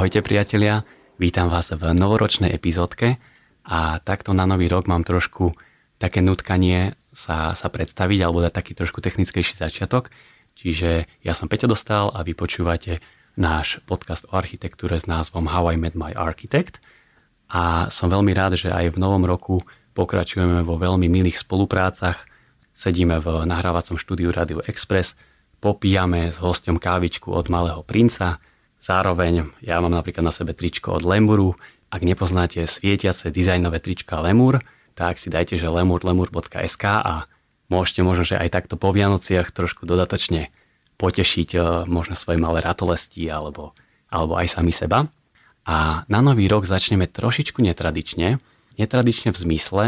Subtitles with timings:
[0.00, 0.88] Ahojte priatelia,
[1.20, 3.20] vítam vás v novoročnej epizódke
[3.68, 5.52] a takto na nový rok mám trošku
[6.00, 10.08] také nutkanie sa, sa predstaviť alebo dať taký trošku technickejší začiatok.
[10.56, 13.04] Čiže ja som Peťo Dostal a vy počúvate
[13.36, 16.80] náš podcast o architektúre s názvom How I Met My Architect
[17.52, 19.60] a som veľmi rád, že aj v novom roku
[19.92, 22.24] pokračujeme vo veľmi milých spoluprácach.
[22.72, 25.12] Sedíme v nahrávacom štúdiu Radio Express,
[25.60, 28.40] popíjame s hostom kávičku od Malého princa,
[28.90, 31.54] Zároveň ja mám napríklad na sebe tričko od Lemuru.
[31.94, 34.58] Ak nepoznáte svietiace dizajnové trička Lemur,
[34.98, 37.30] tak si dajte, že lemur.lemur.sk a
[37.70, 40.50] môžete možno, že aj takto po Vianociach trošku dodatočne
[40.98, 43.78] potešiť e, možno svoje malé ratolesti alebo,
[44.10, 45.06] alebo aj sami seba.
[45.62, 48.42] A na nový rok začneme trošičku netradične.
[48.74, 49.84] Netradične v zmysle,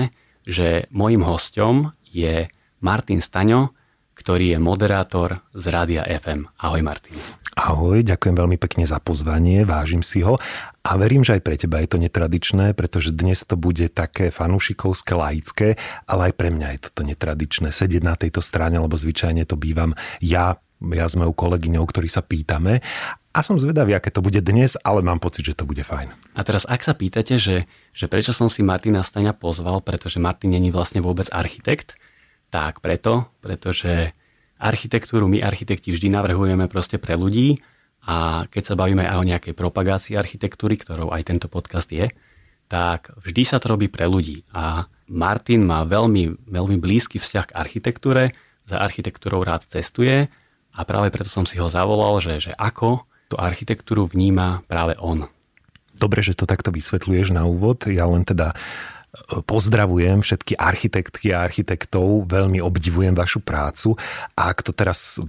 [0.47, 2.47] že môjim hostom je
[2.79, 3.75] Martin Staňo,
[4.13, 6.49] ktorý je moderátor z Rádia FM.
[6.61, 7.17] Ahoj Martin.
[7.53, 10.41] Ahoj, ďakujem veľmi pekne za pozvanie, vážim si ho
[10.83, 15.13] a verím, že aj pre teba je to netradičné, pretože dnes to bude také fanúšikovské,
[15.13, 15.69] laické,
[16.09, 19.93] ale aj pre mňa je toto netradičné sedieť na tejto strane, lebo zvyčajne to bývam
[20.25, 22.81] ja, ja s mojou kolegyňou, ktorí sa pýtame
[23.33, 26.13] a som zvedavý, aké to bude dnes, ale mám pocit, že to bude fajn.
[26.37, 27.65] A teraz, ak sa pýtate, že,
[27.97, 31.97] že prečo som si Martina Staňa pozval, pretože Martin není vlastne vôbec architekt,
[32.53, 34.13] tak preto, pretože
[34.61, 37.59] architektúru my architekti vždy navrhujeme proste pre ľudí
[38.05, 42.13] a keď sa bavíme aj o nejakej propagácii architektúry, ktorou aj tento podcast je,
[42.69, 44.45] tak vždy sa to robí pre ľudí.
[44.53, 48.37] A Martin má veľmi, veľmi blízky vzťah k architektúre,
[48.69, 50.31] za architektúrou rád cestuje
[50.73, 55.27] a práve preto som si ho zavolal, že, že ako tú architektúru vníma práve on.
[55.93, 57.85] Dobre, že to takto vysvetľuješ na úvod.
[57.89, 58.57] Ja len teda
[59.45, 63.97] pozdravujem všetky architektky a architektov, veľmi obdivujem vašu prácu.
[64.37, 65.21] A ak to teraz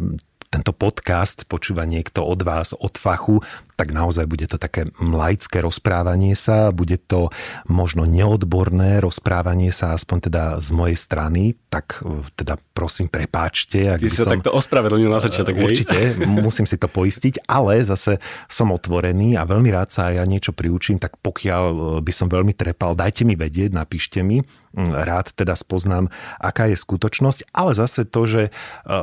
[0.47, 3.41] tento podcast počúva niekto od vás, od fachu,
[3.75, 7.33] tak naozaj bude to také laické rozprávanie sa, bude to
[7.65, 13.89] možno neodborné rozprávanie sa, aspoň teda z mojej strany, tak e, teda prosím prepáčte.
[13.89, 17.81] Ak Ty si som, sa takto ospravedlnil na začiatok, Určite, musím si to poistiť, ale
[17.81, 22.27] zase som otvorený a veľmi rád sa ja niečo priučím, tak pokiaľ e, by som
[22.29, 26.09] veľmi trepal, dajte mi vedieť, napíšte mi, rád teda spoznám,
[26.41, 28.51] aká je skutočnosť, ale zase to, že e,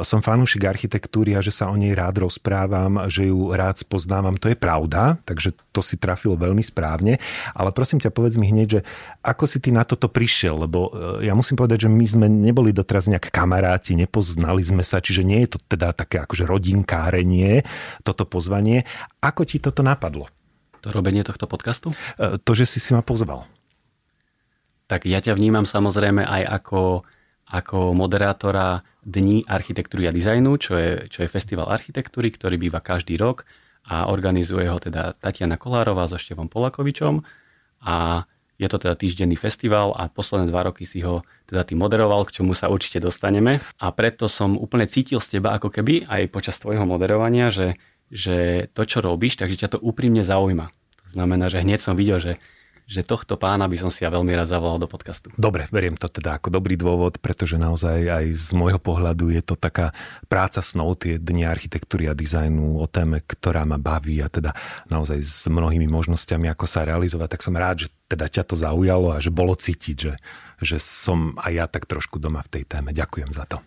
[0.03, 4.51] som fanúšik architektúry a že sa o nej rád rozprávam, že ju rád spoznávam, to
[4.51, 7.17] je pravda, takže to si trafilo veľmi správne,
[7.57, 8.81] ale prosím ťa, povedz mi hneď, že
[9.25, 12.77] ako si ty na toto prišiel, lebo e, ja musím povedať, že my sme neboli
[12.77, 17.65] doteraz nejak kamaráti, nepoznali sme sa, čiže nie je to teda také akože rodinkárenie,
[18.05, 18.85] toto pozvanie.
[19.25, 20.29] Ako ti toto napadlo?
[20.85, 21.97] To robenie tohto podcastu?
[22.21, 23.49] E, to, že si si ma pozval
[24.91, 27.07] tak ja ťa vnímam samozrejme aj ako,
[27.55, 33.17] ako moderátora Dní architektúry a dizajnu, čo je, čo je festival architektúry, ktorý býva každý
[33.17, 33.49] rok
[33.87, 37.25] a organizuje ho teda Tatiana Kolárová so Števom Polakovičom
[37.85, 38.27] a
[38.61, 42.41] je to teda týždenný festival a posledné dva roky si ho teda ty moderoval, k
[42.41, 43.65] čomu sa určite dostaneme.
[43.81, 47.81] A preto som úplne cítil z teba ako keby aj počas tvojho moderovania, že,
[48.13, 50.69] že to, čo robíš, takže ťa to úprimne zaujíma.
[51.09, 52.33] To znamená, že hneď som videl, že
[52.91, 55.31] že tohto pána by som si ja veľmi rád zavolal do podcastu.
[55.39, 59.55] Dobre, beriem to teda ako dobrý dôvod, pretože naozaj aj z môjho pohľadu je to
[59.55, 59.95] taká
[60.27, 64.59] práca snov, tie dni architektúry a dizajnu o téme, ktorá ma baví a teda
[64.91, 69.15] naozaj s mnohými možnosťami, ako sa realizovať, tak som rád, že teda ťa to zaujalo
[69.15, 70.19] a že bolo cítiť, že,
[70.59, 72.91] že som aj ja tak trošku doma v tej téme.
[72.91, 73.63] Ďakujem za to.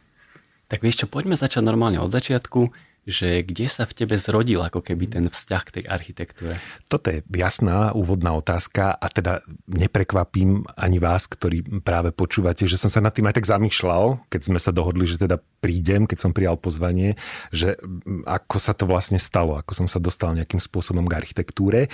[0.67, 4.79] Tak vieš čo, poďme začať normálne od začiatku že kde sa v tebe zrodil ako
[4.79, 6.55] keby ten vzťah k tej architektúre?
[6.87, 12.87] Toto je jasná úvodná otázka a teda neprekvapím ani vás, ktorí práve počúvate, že som
[12.87, 16.31] sa nad tým aj tak zamýšľal, keď sme sa dohodli, že teda prídem, keď som
[16.31, 17.19] prijal pozvanie,
[17.51, 17.75] že
[18.23, 21.91] ako sa to vlastne stalo, ako som sa dostal nejakým spôsobom k architektúre.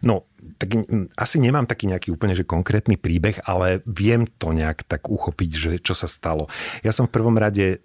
[0.00, 0.24] No,
[0.56, 0.72] tak
[1.20, 5.72] asi nemám taký nejaký úplne že konkrétny príbeh, ale viem to nejak tak uchopiť, že
[5.84, 6.48] čo sa stalo.
[6.80, 7.80] Ja som v prvom rade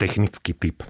[0.00, 0.80] technický typ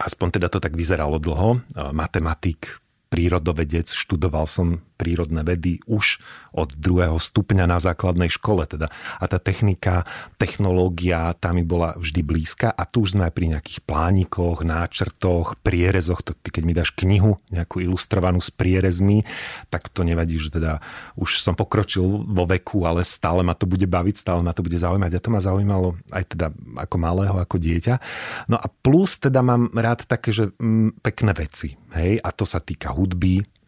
[0.00, 1.60] aspoň teda to tak vyzeralo dlho.
[1.92, 6.18] Matematik, prírodovedec, študoval som prírodné vedy už
[6.56, 8.64] od druhého stupňa na základnej škole.
[8.64, 8.88] Teda.
[9.20, 10.08] A tá technika,
[10.40, 15.60] technológia, tá mi bola vždy blízka a tu už sme aj pri nejakých plánikoch, náčrtoch,
[15.60, 16.24] prierezoch.
[16.24, 19.22] To, ty keď mi dáš knihu, nejakú ilustrovanú s prierezmi,
[19.68, 20.80] tak to nevadí, že teda
[21.20, 24.80] už som pokročil vo veku, ale stále ma to bude baviť, stále ma to bude
[24.80, 25.12] zaujímať.
[25.12, 26.48] A to ma zaujímalo aj teda
[26.80, 27.94] ako malého, ako dieťa.
[28.48, 31.76] No a plus teda mám rád také, že mm, pekné veci.
[31.92, 32.20] Hej?
[32.24, 33.05] A to sa týka hudby,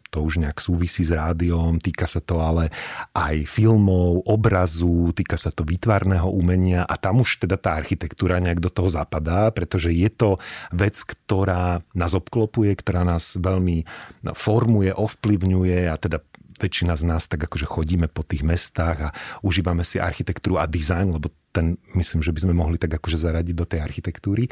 [0.09, 2.73] to už nejak súvisí s rádiom, týka sa to ale
[3.13, 8.57] aj filmov, obrazu, týka sa to výtvarného umenia a tam už teda tá architektúra nejak
[8.57, 10.41] do toho zapadá, pretože je to
[10.73, 13.85] vec, ktorá nás obklopuje, ktorá nás veľmi
[14.33, 16.25] formuje, ovplyvňuje a teda
[16.59, 19.13] väčšina z nás tak akože chodíme po tých mestách a
[19.45, 23.55] užívame si architektúru a dizajn, lebo ten myslím, že by sme mohli tak akože zaradiť
[23.57, 24.45] do tej architektúry.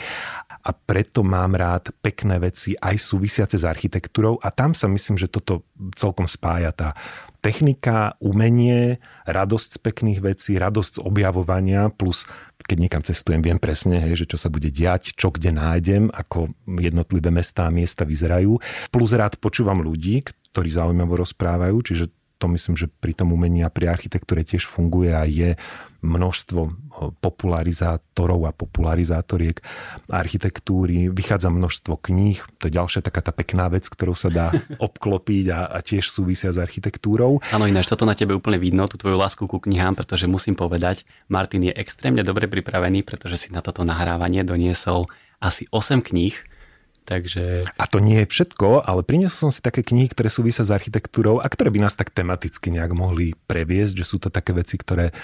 [0.65, 5.29] A preto mám rád pekné veci aj súvisiace s architektúrou a tam sa myslím, že
[5.31, 5.63] toto
[5.93, 6.89] celkom spája tá
[7.39, 8.97] technika, umenie,
[9.29, 12.25] radosť z pekných vecí, radosť z objavovania, plus
[12.67, 16.51] keď niekam cestujem, viem presne, hej, že čo sa bude diať, čo kde nájdem, ako
[16.67, 18.59] jednotlivé mestá a miesta vyzerajú.
[18.91, 23.73] Plus rád počúvam ľudí, ktorí zaujímavo rozprávajú, čiže to myslím, že pri tom umení a
[23.73, 25.57] pri architektúre tiež funguje a je
[26.01, 26.87] množstvo
[27.21, 29.61] popularizátorov a popularizátoriek
[30.09, 31.13] architektúry.
[31.13, 34.47] Vychádza množstvo kníh, to je ďalšia taká tá pekná vec, ktorou sa dá
[34.87, 37.39] obklopiť a, a tiež súvisia s architektúrou.
[37.53, 41.05] Áno, ináč toto na tebe úplne vidno, tú tvoju lásku ku knihám, pretože musím povedať,
[41.29, 45.05] Martin je extrémne dobre pripravený, pretože si na toto nahrávanie doniesol
[45.37, 46.33] asi 8 kníh,
[47.07, 47.63] Takže...
[47.79, 51.39] A to nie je všetko, ale priniesol som si také knihy, ktoré súvisia s architektúrou
[51.39, 55.15] a ktoré by nás tak tematicky nejak mohli previesť, že sú to také veci, ktoré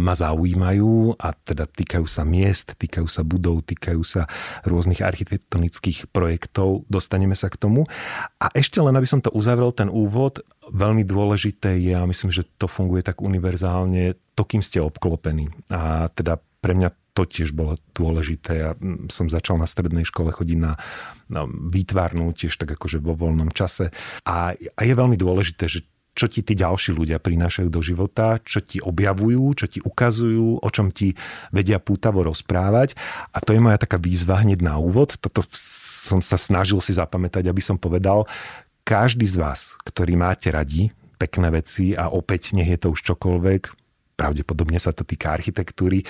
[0.00, 4.24] ma zaujímajú a teda týkajú sa miest, týkajú sa budov, týkajú sa
[4.64, 6.88] rôznych architektonických projektov.
[6.88, 7.84] Dostaneme sa k tomu.
[8.40, 10.40] A ešte len, aby som to uzavrel, ten úvod,
[10.72, 15.52] veľmi dôležité je, a myslím, že to funguje tak univerzálne, to, kým ste obklopení.
[15.68, 18.52] A teda pre mňa to tiež bolo dôležité.
[18.54, 18.70] Ja
[19.10, 20.78] som začal na strednej škole chodiť na,
[21.26, 23.90] na výtvarnú tiež tak akože vo voľnom čase.
[24.24, 25.84] A, a je veľmi dôležité, že
[26.20, 30.68] čo ti tí ďalší ľudia prinášajú do života, čo ti objavujú, čo ti ukazujú, o
[30.68, 31.16] čom ti
[31.48, 32.92] vedia pútavo rozprávať.
[33.32, 35.16] A to je moja taká výzva hneď na úvod.
[35.16, 38.28] Toto som sa snažil si zapamätať, aby som povedal,
[38.84, 43.79] každý z vás, ktorý máte radi pekné veci a opäť nech je to už čokoľvek,
[44.20, 46.04] pravdepodobne sa to týka architektúry.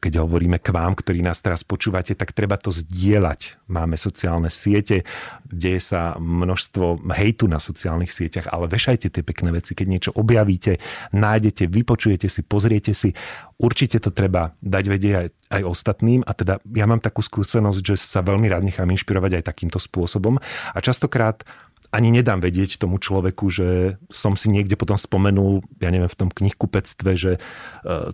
[0.00, 3.68] Keď hovoríme k vám, ktorí nás teraz počúvate, tak treba to zdieľať.
[3.68, 5.04] Máme sociálne siete,
[5.44, 9.76] deje sa množstvo hejtu na sociálnych sieťach, ale vešajte tie pekné veci.
[9.76, 10.80] Keď niečo objavíte,
[11.12, 13.12] nájdete, vypočujete si, pozriete si,
[13.60, 15.28] určite to treba dať vedieť aj,
[15.60, 16.24] aj ostatným.
[16.24, 20.40] A teda ja mám takú skúsenosť, že sa veľmi rád nechám inšpirovať aj takýmto spôsobom.
[20.72, 21.44] A častokrát
[21.96, 26.28] ani nedám vedieť tomu človeku, že som si niekde potom spomenul, ja neviem, v tom
[26.28, 27.40] knihkupectve, že e,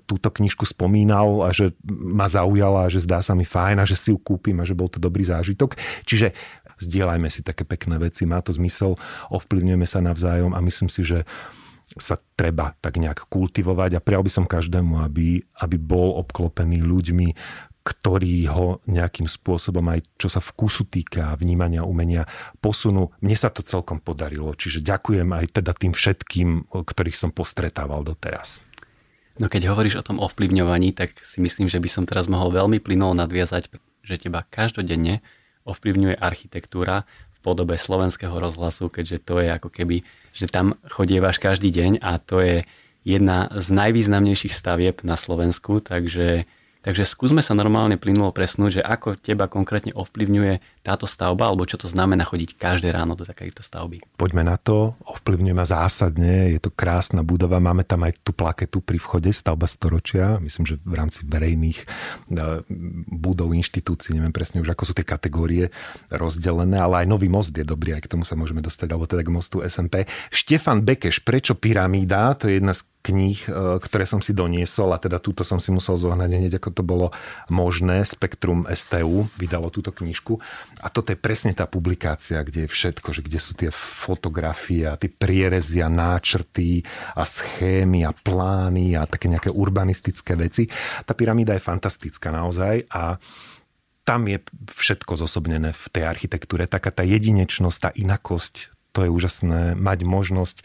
[0.06, 3.98] túto knižku spomínal a že ma zaujala, a že zdá sa mi fajn a že
[3.98, 5.74] si ju kúpim a že bol to dobrý zážitok.
[6.06, 6.30] Čiže
[6.78, 8.94] zdieľajme si také pekné veci, má to zmysel,
[9.34, 11.26] ovplyvňujeme sa navzájom a myslím si, že
[11.98, 17.28] sa treba tak nejak kultivovať a prial by som každému, aby, aby bol obklopený ľuďmi,
[17.82, 22.30] ktorí ho nejakým spôsobom aj čo sa vkusu týka vnímania umenia
[22.62, 23.10] posunú.
[23.18, 28.62] Mne sa to celkom podarilo, čiže ďakujem aj teda tým všetkým, ktorých som postretával doteraz.
[29.42, 32.78] No keď hovoríš o tom ovplyvňovaní, tak si myslím, že by som teraz mohol veľmi
[32.78, 33.72] plynulo nadviazať,
[34.04, 35.24] že teba každodenne
[35.66, 40.06] ovplyvňuje architektúra v podobe slovenského rozhlasu, keďže to je ako keby,
[40.36, 42.56] že tam chodievaš každý deň a to je
[43.02, 46.46] jedna z najvýznamnejších stavieb na Slovensku, takže
[46.82, 51.78] Takže skúsme sa normálne plynulo presnúť, že ako teba konkrétne ovplyvňuje táto stavba, alebo čo
[51.78, 54.02] to znamená chodiť každé ráno do takejto stavby.
[54.18, 58.82] Poďme na to, ovplyvňuje ma zásadne, je to krásna budova, máme tam aj tú plaketu
[58.82, 61.86] pri vchode, stavba storočia, myslím, že v rámci verejných e,
[63.14, 65.70] budov, inštitúcií, neviem presne už ako sú tie kategórie
[66.10, 69.22] rozdelené, ale aj nový most je dobrý, aj k tomu sa môžeme dostať, alebo teda
[69.22, 70.10] k mostu SMP.
[70.34, 72.34] Štefan Bekeš, prečo pyramída?
[72.42, 75.74] To je jedna z kníh, e, ktoré som si doniesol a teda túto som si
[75.74, 77.06] musel zohnať hneď, ako to bolo
[77.50, 78.06] možné.
[78.06, 80.38] Spektrum STU vydalo túto knižku
[80.80, 84.96] a toto je presne tá publikácia, kde je všetko, že kde sú tie fotografie a
[84.96, 86.82] tie prierezy a náčrty
[87.14, 90.66] a schémy a plány a také nejaké urbanistické veci.
[91.04, 93.20] Tá pyramída je fantastická naozaj a
[94.02, 96.66] tam je všetko zosobnené v tej architektúre.
[96.66, 100.64] Taká tá jedinečnosť, tá inakosť to je úžasné mať možnosť e,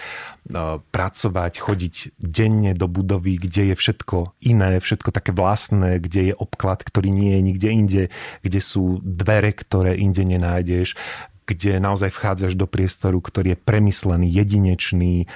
[0.80, 6.84] pracovať, chodiť denne do budovy, kde je všetko iné, všetko také vlastné, kde je obklad,
[6.84, 8.04] ktorý nie je nikde inde,
[8.44, 11.00] kde sú dvere, ktoré inde nenájdeš,
[11.48, 15.32] kde naozaj vchádzaš do priestoru, ktorý je premyslený, jedinečný,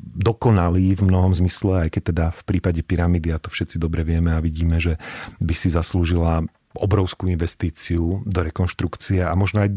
[0.00, 4.34] dokonalý v mnohom zmysle, aj keď teda v prípade pyramídy, a to všetci dobre vieme
[4.34, 4.98] a vidíme, že
[5.38, 9.70] by si zaslúžila obrovskú investíciu do rekonštrukcie a možno aj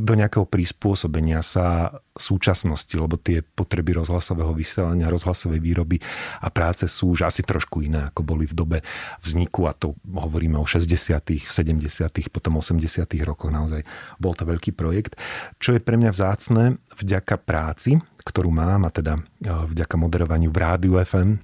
[0.00, 6.00] do nejakého prispôsobenia sa súčasnosti, lebo tie potreby rozhlasového vysielania, rozhlasovej výroby
[6.40, 8.78] a práce sú už asi trošku iné, ako boli v dobe
[9.20, 13.04] vzniku a to hovoríme o 60., 70., potom 80.
[13.20, 13.84] rokoch naozaj.
[14.16, 15.20] Bol to veľký projekt.
[15.60, 20.56] Čo je pre mňa vzácne, vďaka práci, ktorú mám a teda e, vďaka moderovaniu v
[20.60, 21.36] rádiu FM,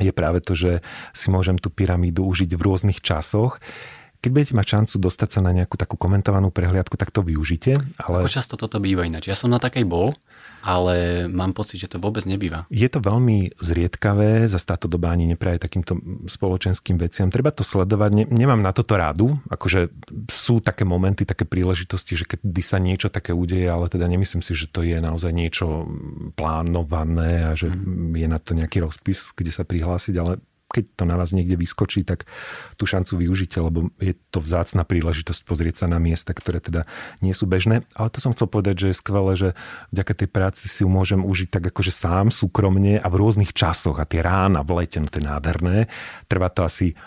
[0.00, 0.82] je práve to, že
[1.14, 3.62] si môžem tú pyramídu užiť v rôznych časoch
[4.24, 7.76] keď budete mať šancu dostať sa na nejakú takú komentovanú prehliadku, tak to využite.
[8.00, 8.24] Ale...
[8.24, 9.28] Ako často toto býva ináč?
[9.28, 10.16] Ja som na takej bol,
[10.64, 12.64] ale mám pocit, že to vôbec nebýva.
[12.72, 17.28] Je to veľmi zriedkavé, za táto doba ani nepraje takýmto spoločenským veciam.
[17.28, 19.92] Treba to sledovať, ne, nemám na toto rádu, akože
[20.32, 24.56] sú také momenty, také príležitosti, že kedy sa niečo také udeje, ale teda nemyslím si,
[24.56, 25.84] že to je naozaj niečo
[26.32, 28.16] plánované a že mm.
[28.16, 30.40] je na to nejaký rozpis, kde sa prihlásiť, ale
[30.74, 32.26] keď to na vás niekde vyskočí, tak
[32.74, 36.82] tú šancu využite, lebo je to vzácna príležitosť pozrieť sa na miesta, ktoré teda
[37.22, 37.86] nie sú bežné.
[37.94, 39.48] Ale to som chcel povedať, že je skvelé, že
[39.94, 44.02] vďaka tej práci si ju môžem užiť tak akože sám, súkromne a v rôznych časoch.
[44.02, 45.86] A tie rána v lete, no to je nádherné.
[46.26, 46.98] Trvá to asi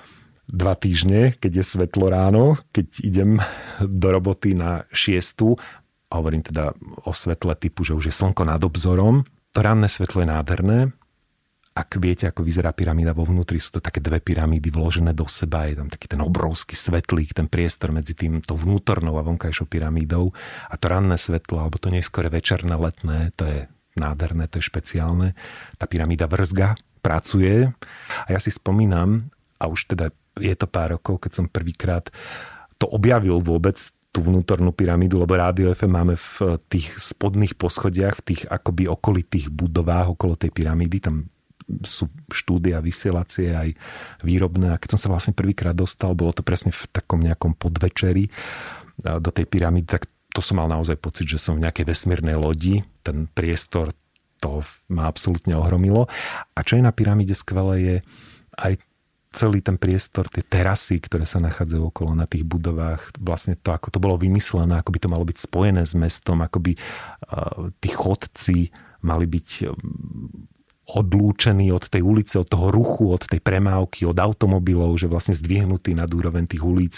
[0.48, 3.44] dva týždne, keď je svetlo ráno, keď idem
[3.84, 5.60] do roboty na šiestu,
[6.08, 6.72] a hovorím teda
[7.04, 10.78] o svetle typu, že už je slnko nad obzorom, to ranné svetlo je nádherné,
[11.78, 15.70] ak viete, ako vyzerá pyramída vo vnútri, sú to také dve pyramídy vložené do seba,
[15.70, 20.34] je tam taký ten obrovský svetlík, ten priestor medzi tým tou vnútornou a vonkajšou pyramídou
[20.66, 23.60] a to ranné svetlo, alebo to neskore večerné, letné, to je
[23.94, 25.38] nádherné, to je špeciálne.
[25.78, 26.74] Tá pyramída vrzga,
[27.06, 27.70] pracuje
[28.26, 29.30] a ja si spomínam,
[29.62, 30.10] a už teda
[30.42, 32.10] je to pár rokov, keď som prvýkrát
[32.78, 33.78] to objavil vôbec
[34.14, 39.54] tú vnútornú pyramídu, lebo Rádio FM máme v tých spodných poschodiach, v tých akoby okolitých
[39.54, 41.30] budovách okolo tej pyramídy, tam
[41.84, 43.70] sú štúdia vysielacie aj
[44.24, 44.74] výrobné.
[44.74, 48.32] A keď som sa vlastne prvýkrát dostal, bolo to presne v takom nejakom podvečeri
[48.98, 52.82] do tej pyramídy, tak to som mal naozaj pocit, že som v nejakej vesmírnej lodi.
[53.04, 53.94] Ten priestor
[54.38, 56.06] to ma absolútne ohromilo.
[56.54, 57.96] A čo je na pyramíde skvelé je
[58.58, 58.74] aj
[59.34, 63.94] celý ten priestor, tie terasy, ktoré sa nachádzajú okolo na tých budovách, vlastne to, ako
[63.94, 67.90] to bolo vymyslené, ako by to malo byť spojené s mestom, ako by uh, tí
[67.94, 68.74] chodci
[69.06, 69.50] mali byť
[70.88, 75.92] odlúčený od tej ulice, od toho ruchu, od tej premávky, od automobilov, že vlastne zdvihnutý
[75.92, 76.96] nad úroveň tých ulic.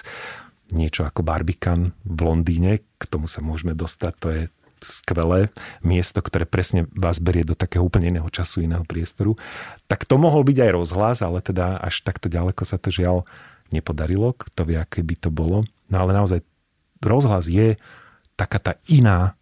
[0.70, 4.42] Niečo ako Barbican v Londýne, k tomu sa môžeme dostať, to je
[4.80, 5.52] skvelé
[5.84, 9.36] miesto, ktoré presne vás berie do takého úplne iného času, iného priestoru.
[9.92, 13.28] Tak to mohol byť aj rozhlas, ale teda až takto ďaleko sa to žiaľ
[13.76, 15.68] nepodarilo, kto vie, aké by to bolo.
[15.92, 16.46] No ale naozaj
[17.04, 17.76] rozhlas je
[18.40, 19.36] taká tá iná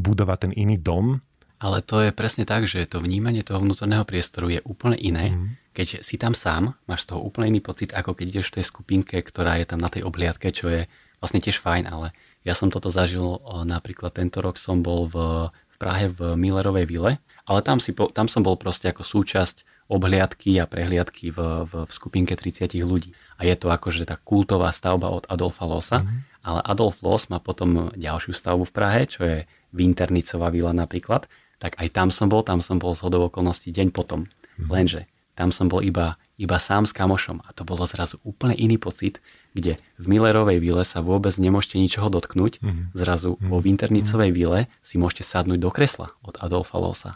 [0.00, 1.20] budova, ten iný dom,
[1.60, 5.36] ale to je presne tak, že to vnímanie toho vnútorného priestoru je úplne iné.
[5.36, 5.60] Mm.
[5.76, 8.64] Keď si tam sám, máš z toho úplne iný pocit, ako keď ideš v tej
[8.66, 10.88] skupinke, ktorá je tam na tej obliadke, čo je
[11.20, 12.16] vlastne tiež fajn, ale
[12.48, 15.16] ja som toto zažil napríklad tento rok som bol v,
[15.52, 17.12] v Prahe v Millerovej vile,
[17.44, 21.38] ale tam, si, tam som bol proste ako súčasť obhliadky a prehliadky v,
[21.68, 23.12] v, v skupinke 30 ľudí.
[23.36, 26.40] A je to akože tá kultová stavba od Adolfa Losa, mm.
[26.46, 29.36] ale Adolf Los má potom ďalšiu stavbu v Prahe, čo je
[29.74, 31.26] Winternicová vila napríklad,
[31.60, 34.26] tak aj tam som bol, tam som bol z hodov okolností deň potom.
[34.56, 34.72] Mm.
[34.72, 35.00] Lenže
[35.36, 39.20] tam som bol iba, iba sám s kamošom a to bolo zrazu úplne iný pocit,
[39.52, 42.96] kde v Millerovej vile sa vôbec nemôžete ničoho dotknúť, mm.
[42.96, 43.48] zrazu mm.
[43.48, 47.12] vo Winternicovej vile si môžete sadnúť do kresla od Adolfa Losa.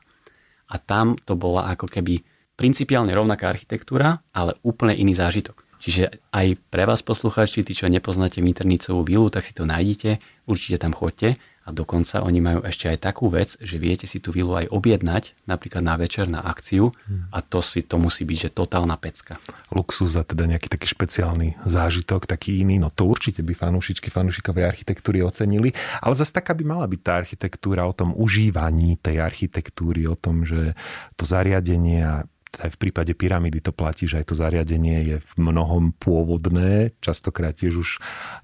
[0.68, 2.24] A tam to bola ako keby
[2.54, 5.64] principiálne rovnaká architektúra, ale úplne iný zážitok.
[5.84, 10.16] Čiže aj pre vás poslucháči, tí, čo nepoznáte Winternicovú vilu, tak si to nájdete,
[10.48, 14.36] určite tam chodte a dokonca oni majú ešte aj takú vec, že viete si tú
[14.36, 16.92] vilu aj objednať, napríklad na večer na akciu
[17.32, 19.40] a to si to musí byť, že totálna pecka.
[19.72, 24.68] Luxus a teda nejaký taký špeciálny zážitok, taký iný, no to určite by fanúšičky, fanúšikovej
[24.68, 25.72] architektúry ocenili,
[26.04, 30.44] ale zase taká by mala byť tá architektúra o tom užívaní tej architektúry, o tom,
[30.44, 30.76] že
[31.16, 32.28] to zariadenie a
[32.60, 37.56] aj v prípade pyramídy to platí, že aj to zariadenie je v mnohom pôvodné, častokrát
[37.56, 37.90] tiež už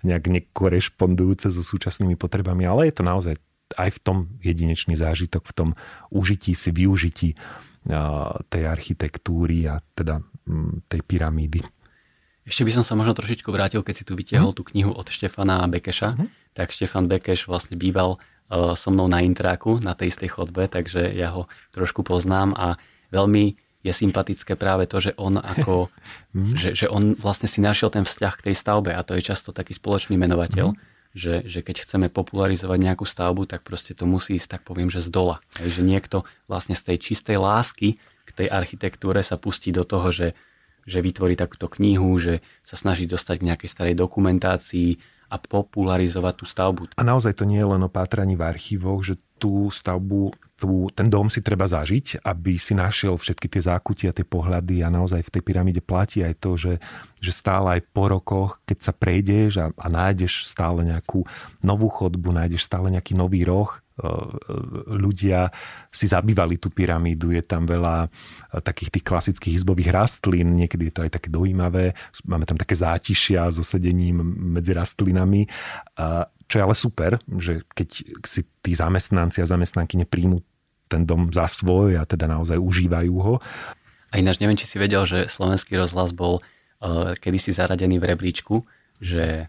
[0.02, 3.34] nejak nekorešpondujúce so súčasnými potrebami, ale je to naozaj
[3.78, 5.68] aj v tom jedinečný zážitok, v tom
[6.10, 7.38] užití si, využití
[8.50, 10.20] tej architektúry a teda
[10.90, 11.62] tej pyramídy.
[12.42, 14.58] Ešte by som sa možno trošičku vrátil, keď si tu vytiahol hmm.
[14.58, 16.18] tú knihu od Štefana Bekeša.
[16.18, 16.28] Hmm.
[16.50, 18.18] Tak Štefan Bekeš vlastne býval
[18.50, 22.74] so mnou na intráku, na tej istej chodbe, takže ja ho trošku poznám a
[23.14, 25.88] veľmi je sympatické práve to, že on ako,
[26.36, 26.54] mm.
[26.56, 29.50] že, že on vlastne si našiel ten vzťah k tej stavbe a to je často
[29.50, 30.78] taký spoločný menovateľ, mm.
[31.16, 35.00] že, že keď chceme popularizovať nejakú stavbu, tak proste to musí ísť, tak poviem, že
[35.04, 35.40] z dola.
[35.56, 37.96] Že niekto vlastne z tej čistej lásky
[38.28, 40.38] k tej architektúre sa pustí do toho, že
[40.88, 44.96] že vytvorí takúto knihu, že sa snaží dostať k nejakej starej dokumentácii
[45.30, 46.82] a popularizovať tú stavbu.
[46.98, 51.08] A naozaj to nie je len o pátraní v archívoch, že tú stavbu, tú, ten
[51.08, 55.32] dom si treba zažiť, aby si našiel všetky tie zákutia, tie pohľady a naozaj v
[55.32, 56.74] tej pyramíde platí aj to, že,
[57.16, 61.24] že stále aj po rokoch, keď sa prejdeš a, a nájdeš stále nejakú
[61.64, 63.72] novú chodbu, nájdeš stále nejaký nový roh,
[64.88, 65.52] ľudia
[65.92, 68.08] si zabývali tú pyramídu, je tam veľa
[68.64, 71.92] takých tých klasických izbových rastlín, niekedy je to aj také dojímavé,
[72.24, 74.24] máme tam také zátišia so sedením
[74.56, 75.44] medzi rastlinami,
[76.50, 77.88] čo je ale super, že keď
[78.26, 80.42] si tí zamestnanci a zamestnanky nepríjmu
[80.90, 83.34] ten dom za svoj a teda naozaj užívajú ho.
[84.10, 88.66] A ináč neviem, či si vedel, že slovenský rozhlas bol uh, kedysi zaradený v rebríčku,
[88.98, 89.46] že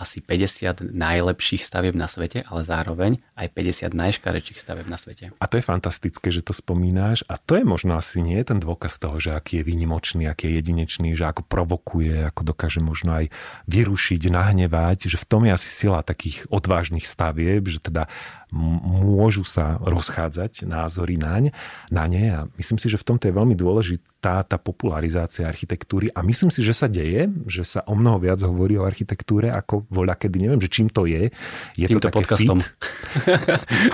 [0.00, 5.36] asi 50 najlepších stavieb na svete, ale zároveň aj 50 najškarečších stavieb na svete.
[5.36, 8.96] A to je fantastické, že to spomínáš a to je možno asi nie ten dôkaz
[8.96, 13.28] toho, že aký je výnimočný, aký je jedinečný, že ako provokuje, ako dokáže možno aj
[13.68, 18.08] vyrušiť, nahnevať, že v tom je asi sila takých odvážnych stavieb, že teda
[18.50, 21.54] môžu sa rozchádzať názory naň,
[21.88, 26.20] na ne a myslím si, že v tomto je veľmi dôležitá tá popularizácia architektúry a
[26.26, 30.18] myslím si, že sa deje, že sa o mnoho viac hovorí o architektúre ako voľa
[30.18, 31.30] kedy, neviem, že čím to je.
[31.78, 32.58] Je týmto to také podcastom.
[32.58, 32.74] Fit.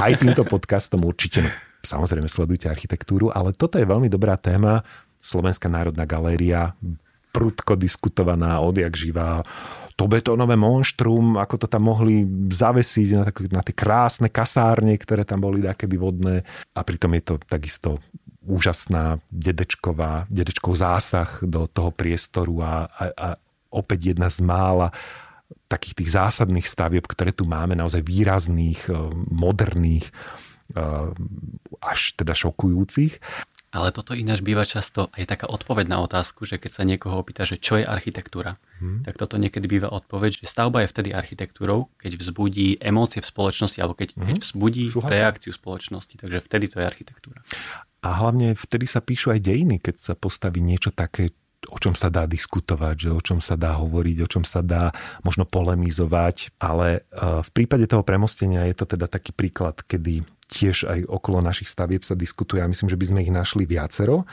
[0.04, 1.44] Aj týmto podcastom určite.
[1.44, 1.50] No,
[1.84, 4.82] samozrejme sledujte architektúru, ale toto je veľmi dobrá téma.
[5.20, 6.74] Slovenská národná galéria,
[7.36, 9.44] prudko diskutovaná, odjak živá
[9.96, 15.24] to betónové monštrum, ako to tam mohli zavesiť na, tak, na tie krásne kasárne, ktoré
[15.24, 16.44] tam boli takedy vodné.
[16.76, 18.04] A pritom je to takisto
[18.44, 23.28] úžasná dedečková, dedečkov zásah do toho priestoru a, a, a
[23.72, 24.92] opäť jedna z mála
[25.66, 28.94] takých tých zásadných stavieb, ktoré tu máme, naozaj výrazných, eh,
[29.32, 30.06] moderných,
[30.76, 31.10] eh,
[31.82, 33.18] až teda šokujúcich.
[33.76, 37.44] Ale toto ináč býva často aj taká odpoveď na otázku, že keď sa niekoho opýta,
[37.44, 39.04] že čo je architektúra, hmm.
[39.04, 43.76] tak toto niekedy býva odpoveď, že stavba je vtedy architektúrou, keď vzbudí emócie v spoločnosti
[43.84, 44.24] alebo keď, hmm.
[44.32, 45.12] keď vzbudí Súhlasím.
[45.12, 46.14] reakciu spoločnosti.
[46.16, 47.44] Takže vtedy to je architektúra.
[48.00, 51.36] A hlavne vtedy sa píšu aj dejiny, keď sa postaví niečo také,
[51.68, 54.94] o čom sa dá diskutovať, že o čom sa dá hovoriť, o čom sa dá
[55.20, 60.86] možno polemizovať, ale eh, v prípade toho premostenia je to teda taký príklad, kedy tiež
[60.86, 64.24] aj okolo našich stavieb sa diskutuje a myslím, že by sme ich našli viacero.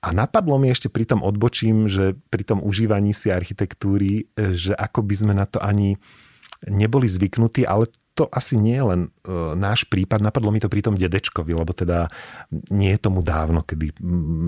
[0.00, 5.02] A napadlo mi ešte pri tom odbočím, že pri tom užívaní si architektúry, že ako
[5.02, 5.98] by sme na to ani
[6.64, 9.08] neboli zvyknutí, ale to asi nie je len e,
[9.60, 10.24] náš prípad.
[10.24, 12.08] Napadlo mi to pri tom Dedečkovi, lebo teda
[12.72, 13.92] nie je tomu dávno, kedy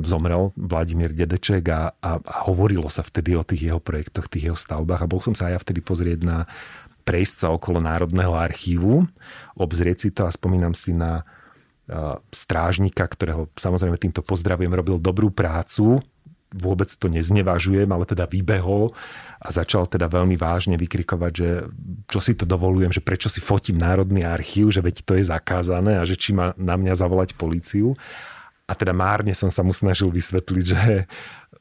[0.08, 4.58] zomrel Vladimír Dedeček a, a, a hovorilo sa vtedy o tých jeho projektoch, tých jeho
[4.58, 6.48] stavbách a bol som sa aj ja vtedy pozrieť na
[7.08, 9.08] prejsť sa okolo Národného archívu,
[9.56, 11.24] obzrieť si to a spomínam si na
[12.28, 16.04] strážnika, ktorého samozrejme týmto pozdravujem, robil dobrú prácu,
[16.52, 18.92] vôbec to neznevažujem, ale teda vybehol
[19.40, 21.48] a začal teda veľmi vážne vykrikovať, že
[22.08, 25.96] čo si to dovolujem, že prečo si fotím Národný archív, že veď to je zakázané
[25.96, 27.96] a že či má na mňa zavolať policiu.
[28.68, 31.08] A teda márne som sa mu snažil vysvetliť, že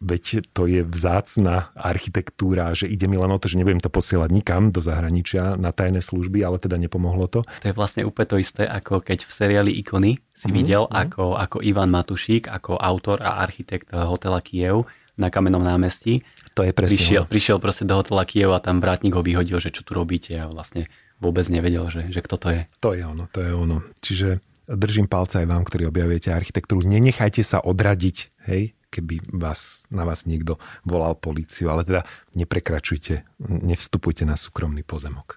[0.01, 4.29] veď to je vzácna architektúra, že ide mi len o to, že nebudem to posielať
[4.29, 7.41] nikam do zahraničia na tajné služby, ale teda nepomohlo to.
[7.63, 10.57] To je vlastne úplne to isté, ako keď v seriáli Ikony si mm-hmm.
[10.57, 11.03] videl, mm-hmm.
[11.07, 14.86] ako, ako Ivan Matušík, ako autor a architekt hotela Kiev
[15.17, 16.21] na Kamennom námestí.
[16.53, 16.93] To je presne.
[16.93, 20.38] Prišiel, prišiel proste do hotela Kiev a tam vrátnik ho vyhodil, že čo tu robíte
[20.38, 20.86] a vlastne
[21.17, 22.62] vôbec nevedel, že, že kto to je.
[22.86, 23.81] To je ono, to je ono.
[23.97, 24.38] Čiže
[24.69, 26.86] držím palce aj vám, ktorí objavujete architektúru.
[26.86, 30.56] Nenechajte sa odradiť, hej, keby vás, na vás niekto
[30.88, 32.02] volal policiu, ale teda
[32.36, 35.36] neprekračujte, nevstupujte na súkromný pozemok.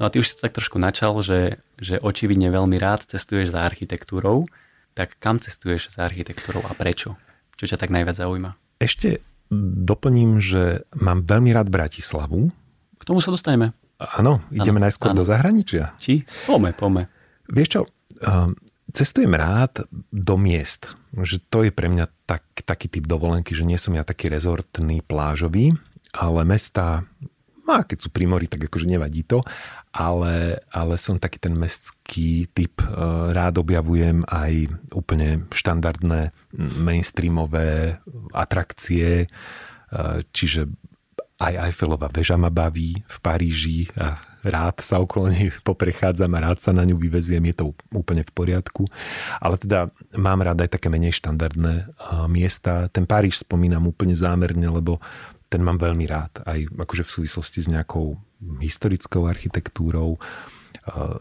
[0.00, 3.52] No a ty už si to tak trošku načal, že, že očividne veľmi rád cestuješ
[3.52, 4.48] za architektúrou.
[4.96, 7.20] Tak kam cestuješ za architektúrou a prečo?
[7.60, 8.56] Čo ťa tak najviac zaujíma?
[8.80, 9.20] Ešte
[9.84, 12.48] doplním, že mám veľmi rád Bratislavu.
[12.96, 13.76] K tomu sa dostaneme.
[14.00, 15.20] Áno, ideme ano, najskôr ano.
[15.20, 15.92] do zahraničia.
[16.00, 16.24] Či?
[16.48, 17.12] Pome, pome.
[17.52, 17.80] Vieš čo,
[18.24, 18.56] um,
[18.92, 20.94] cestujem rád do miest.
[21.14, 25.02] Že to je pre mňa tak, taký typ dovolenky, že nie som ja taký rezortný,
[25.02, 25.74] plážový,
[26.14, 27.06] ale mesta,
[27.70, 29.46] a keď sú pri mori, tak akože nevadí to,
[29.90, 32.82] ale, ale som taký ten mestský typ.
[32.82, 36.30] Uh, rád objavujem aj úplne štandardné
[36.78, 37.98] mainstreamové
[38.34, 40.70] atrakcie, uh, čiže
[41.40, 46.60] aj Eiffelová väža ma baví v Paríži a rád sa okolo nej poprechádzam a rád
[46.60, 48.84] sa na ňu vyveziem, je to úplne v poriadku.
[49.40, 51.96] Ale teda mám rád aj také menej štandardné
[52.28, 52.92] miesta.
[52.92, 55.00] Ten Paríž spomínam úplne zámerne, lebo
[55.50, 58.14] ten mám veľmi rád, aj akože v súvislosti s nejakou
[58.62, 60.14] historickou architektúrou,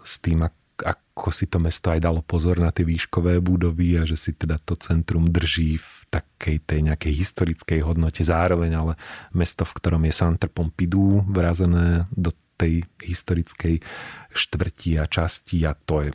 [0.05, 0.45] s tým,
[0.79, 4.61] ako si to mesto aj dalo pozor na tie výškové budovy a že si teda
[4.61, 8.93] to centrum drží v takej tej nejakej historickej hodnote zároveň, ale
[9.31, 13.79] mesto, v ktorom je Centre Pompidou vrazené do tej historickej
[14.35, 16.11] štvrti a časti a to je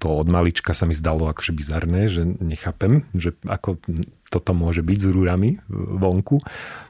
[0.00, 3.76] to od malička sa mi zdalo akože bizarné, že nechápem, že ako
[4.32, 6.40] toto môže byť s rúrami vonku,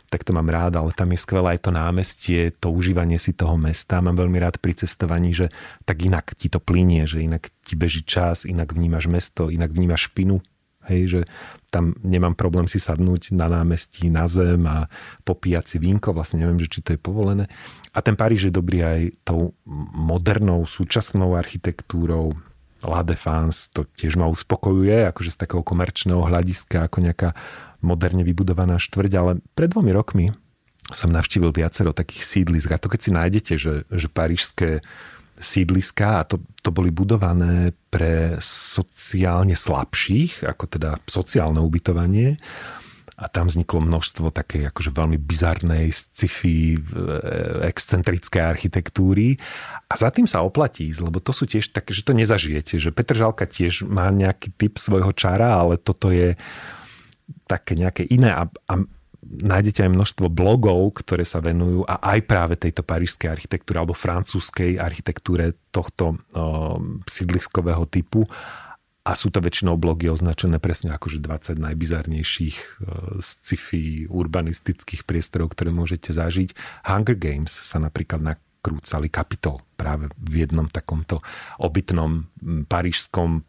[0.06, 3.58] tak to mám rád, ale tam je skvelé aj to námestie, to užívanie si toho
[3.58, 3.98] mesta.
[3.98, 5.50] Mám veľmi rád pri cestovaní, že
[5.82, 10.10] tak inak ti to plinie, že inak ti beží čas, inak vnímaš mesto, inak vnímaš
[10.10, 10.38] špinu,
[10.88, 11.20] Hej, že
[11.68, 14.88] tam nemám problém si sadnúť na námestí na zem a
[15.28, 17.44] popíjať si vínko, vlastne neviem, že či to je povolené.
[17.92, 19.52] A ten Paríž je dobrý aj tou
[19.94, 22.32] modernou, súčasnou architektúrou.
[22.80, 27.36] La Défense to tiež ma uspokojuje, akože z takého komerčného hľadiska, ako nejaká
[27.84, 30.26] moderne vybudovaná štvrť, ale pred dvomi rokmi
[30.90, 34.80] som navštívil viacero takých sídlisk a to keď si nájdete, že, že parížské
[35.40, 42.36] sídliska a to, to boli budované pre sociálne slabších, ako teda sociálne ubytovanie.
[43.20, 46.80] A tam vzniklo množstvo takej akože veľmi bizarnej sci-fi, e,
[47.68, 49.36] excentrické architektúry.
[49.88, 53.20] A za tým sa oplatí lebo to sú tiež také, že to nezažijete, že Petr
[53.20, 56.32] Žalka tiež má nejaký typ svojho čara, ale toto je
[57.44, 58.32] také nejaké iné.
[58.32, 58.74] A, a
[59.20, 64.80] nájdete aj množstvo blogov, ktoré sa venujú a aj práve tejto parížskej architektúre alebo francúzskej
[64.80, 66.16] architektúre tohto
[67.04, 68.24] sídliskového typu
[69.00, 72.56] a sú to väčšinou blogy označené presne ako že 20 najbizarnejších
[73.20, 76.52] sci-fi urbanistických priestorov, ktoré môžete zažiť.
[76.84, 81.24] Hunger Games sa napríklad nakrúcali kapitol práve v jednom takomto
[81.60, 82.28] obytnom
[82.68, 83.44] parížskom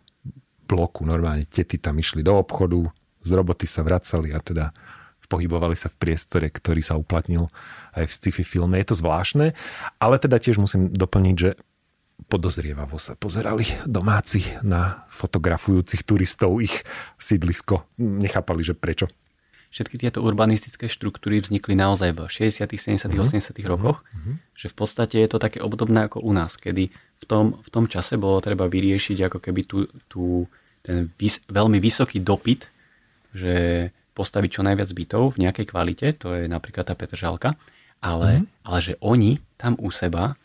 [0.67, 1.03] bloku.
[1.03, 2.87] Normálne tety tam išli do obchodu,
[3.21, 4.71] z roboty sa vracali a teda
[5.31, 7.47] pohybovali sa v priestore, ktorý sa uplatnil
[7.95, 8.75] aj v sci-fi filme.
[8.83, 9.55] Je to zvláštne,
[10.03, 11.55] ale teda tiež musím doplniť, že
[12.27, 16.83] podozrievavo sa pozerali domáci na fotografujúcich turistov ich
[17.17, 17.87] sídlisko.
[17.97, 19.07] Nechápali, že prečo.
[19.71, 23.23] Všetky tieto urbanistické štruktúry vznikli naozaj v 60., 70., uh-huh.
[23.23, 23.55] 80.
[23.63, 24.35] rokoch, uh-huh.
[24.51, 27.87] že v podstate je to také obdobné ako u nás, kedy v tom, v tom
[27.87, 30.51] čase bolo treba vyriešiť ako keby tú, tú,
[30.83, 32.67] ten vys, veľmi vysoký dopyt,
[33.31, 33.55] že
[34.11, 37.55] postaviť čo najviac bytov v nejakej kvalite, to je napríklad tá Petržalka,
[38.03, 38.67] ale, mm-hmm.
[38.67, 40.35] ale že oni tam u seba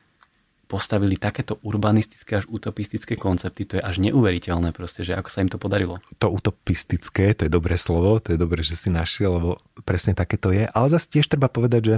[0.66, 5.50] postavili takéto urbanistické až utopistické koncepty, to je až neuveriteľné proste, že ako sa im
[5.50, 6.02] to podarilo.
[6.18, 9.50] To utopistické, to je dobré slovo, to je dobré, že si našiel, lebo
[9.86, 11.96] presne také to je, ale zase tiež treba povedať, že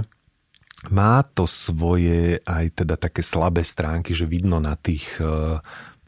[0.93, 5.59] má to svoje aj teda také slabé stránky, že vidno na tých eh,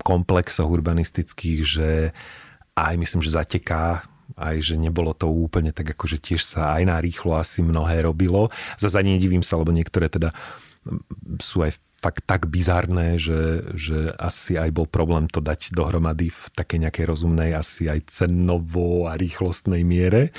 [0.05, 1.89] komplexoch urbanistických, že
[2.77, 4.05] aj myslím, že zateká
[4.37, 8.51] aj že nebolo to úplne tak, ako tiež sa aj na rýchlo asi mnohé robilo.
[8.77, 10.31] Zase ani nedivím sa, lebo niektoré teda
[11.37, 16.41] sú aj fakt tak bizarné, že, že asi aj bol problém to dať dohromady v
[16.57, 20.33] takej nejakej rozumnej, asi aj cenovo a rýchlostnej miere.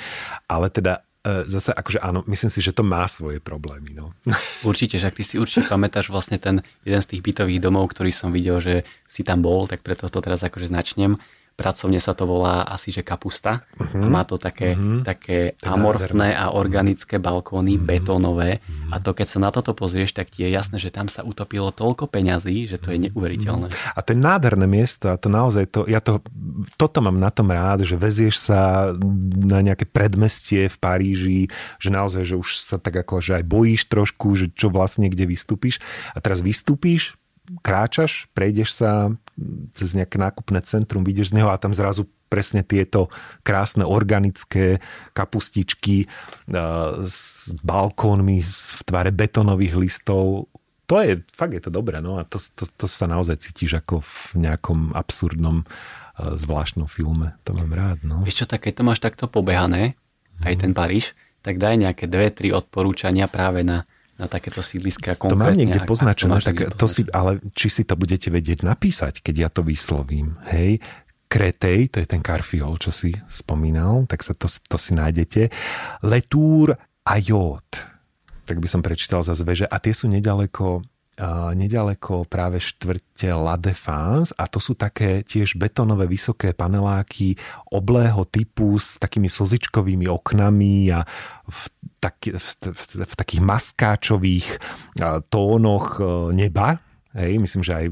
[0.51, 3.95] Ale teda e, zase akože áno, myslím si, že to má svoje problémy.
[3.95, 4.11] No.
[4.69, 8.11] Určite, že ak ty si určite pamätáš vlastne ten jeden z tých bytových domov, ktorý
[8.11, 11.15] som videl, že si tam bol, tak preto to teraz akože značnem
[11.53, 13.61] Pracovne sa to volá asi, že kapusta.
[13.77, 14.09] Uh-huh.
[14.09, 15.05] Má to také, uh-huh.
[15.05, 17.85] také amorfné a organické balkóny, uh-huh.
[17.85, 18.65] betónové.
[18.65, 18.93] Uh-huh.
[18.93, 21.69] A to keď sa na toto pozrieš, tak ti je jasné, že tam sa utopilo
[21.69, 23.69] toľko peňazí, že to je neuveriteľné.
[23.69, 23.93] Uh-huh.
[23.93, 26.25] A to je nádherné miesto a to naozaj, to, ja to,
[26.77, 28.89] toto mám na tom rád, že vezieš sa
[29.37, 31.41] na nejaké predmestie v Paríži,
[31.77, 35.29] že naozaj, že už sa tak ako, že aj bojíš trošku, že čo vlastne kde
[35.29, 35.77] vystúpiš.
[36.11, 37.13] A teraz vystúpiš,
[37.61, 39.11] kráčaš, prejdeš sa
[39.75, 43.13] cez nejaké nákupné centrum, vidíš z neho a tam zrazu presne tieto
[43.45, 44.81] krásne organické
[45.13, 46.09] kapustičky
[47.05, 50.49] s balkónmi v tvare betonových listov.
[50.89, 54.01] To je, fakt je to dobré, no a to, to, to sa naozaj cítiš ako
[54.01, 55.61] v nejakom absurdnom
[56.17, 57.37] zvláštnom filme.
[57.45, 58.21] To mám rád, no.
[58.25, 59.97] Vieš čo, tak keď to máš takto pobehané,
[60.41, 63.85] aj ten Paríž, tak daj nejaké dve, tri odporúčania práve na
[64.23, 68.31] na takéto sídliska To mám niekde poznačené, tak to si, ale či si to budete
[68.31, 70.79] vedieť napísať, keď ja to vyslovím, hej,
[71.27, 75.49] Kretej, to je ten karfiol, čo si spomínal, tak sa to, to si nájdete.
[76.05, 77.65] Letour a Jod,
[78.45, 79.65] tak by som prečítal za zveže.
[79.65, 80.85] A tie sú nedaleko
[81.53, 87.37] nedaleko práve štvrte La Défense a to sú také tiež betonové vysoké paneláky
[87.69, 91.05] oblého typu s takými slzičkovými oknami a
[91.45, 91.59] v,
[92.03, 92.47] tak, v,
[93.07, 94.47] v, takých maskáčových
[95.31, 96.03] tónoch e,
[96.35, 97.87] neba, Hej, myslím, že aj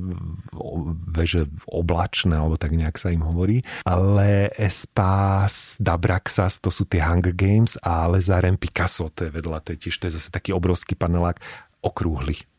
[1.13, 3.61] veže oblačné, alebo tak nejak sa im hovorí.
[3.85, 9.77] Ale Espas, Dabraxas, to sú tie Hunger Games a Lezarem Picasso, to je vedľa, to
[9.77, 11.37] je tiež to je zase taký obrovský panelák
[11.85, 12.49] okrúhly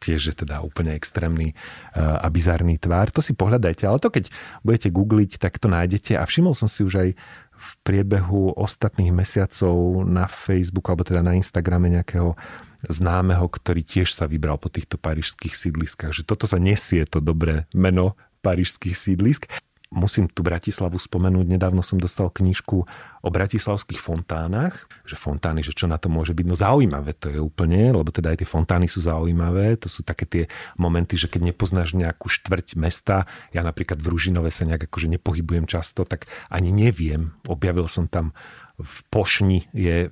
[0.00, 3.12] tiež je teda úplne extrémny eh, a bizarný tvár.
[3.12, 4.32] To si pohľadajte, ale to keď
[4.64, 7.08] budete googliť, tak to nájdete a všimol som si už aj
[7.60, 12.32] v priebehu ostatných mesiacov na Facebooku alebo teda na Instagrame nejakého
[12.88, 16.16] známeho, ktorý tiež sa vybral po týchto parížských sídliskách.
[16.16, 19.52] Že toto sa nesie to dobré meno parížských sídlisk
[19.90, 21.50] musím tu Bratislavu spomenúť.
[21.50, 22.78] Nedávno som dostal knižku
[23.20, 26.46] o bratislavských fontánach, že fontány, že čo na to môže byť.
[26.46, 29.74] No zaujímavé to je úplne, lebo teda aj tie fontány sú zaujímavé.
[29.82, 30.44] To sú také tie
[30.78, 35.66] momenty, že keď nepoznáš nejakú štvrť mesta, ja napríklad v Ružinove sa nejak akože nepohybujem
[35.66, 37.34] často, tak ani neviem.
[37.50, 38.30] Objavil som tam
[38.80, 40.10] v Pošni je e,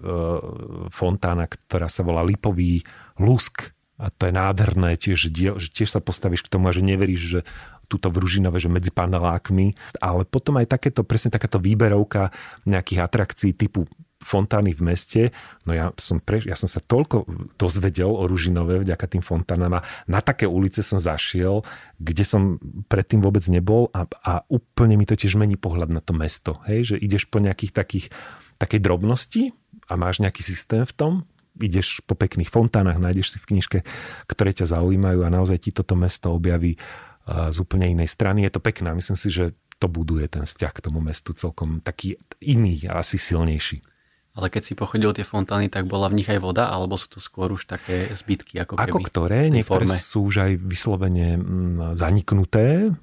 [0.93, 2.85] fontána, ktorá sa volá Lipový
[3.17, 3.73] lusk.
[3.99, 7.41] A to je nádherné tiež, že tiež sa postavíš k tomu a že neveríš, že
[7.89, 12.31] túto v Ružinove, že medzi panelákmi, ale potom aj takéto, presne takáto výberovka
[12.69, 15.23] nejakých atrakcií typu fontány v meste.
[15.63, 17.25] No ja som, pre, ja som sa toľko
[17.57, 21.63] dozvedel o Ružinove vďaka tým fontánam a na také ulice som zašiel,
[21.97, 22.59] kde som
[22.91, 26.59] predtým vôbec nebol a, a úplne mi to tiež mení pohľad na to mesto.
[26.67, 26.95] Hej?
[26.95, 28.07] Že ideš po nejakých takých,
[28.59, 29.43] takej drobnosti
[29.87, 31.13] a máš nejaký systém v tom,
[31.59, 33.79] ideš po pekných fontánach, nájdeš si v knižke,
[34.31, 36.79] ktoré ťa zaujímajú a naozaj ti toto mesto objaví
[37.29, 38.49] z úplne inej strany.
[38.49, 38.97] Je to pekné.
[38.97, 43.21] Myslím si, že to buduje ten vzťah k tomu mestu celkom taký iný a asi
[43.21, 43.85] silnejší.
[44.39, 47.19] Ale keď si pochodil tie fontány, tak bola v nich aj voda, alebo sú to
[47.19, 48.63] skôr už také zbytky?
[48.63, 49.51] Ako, keby, ako ktoré?
[49.51, 49.99] Niektoré forme?
[49.99, 52.95] sú už aj vyslovene mm, zaniknuté,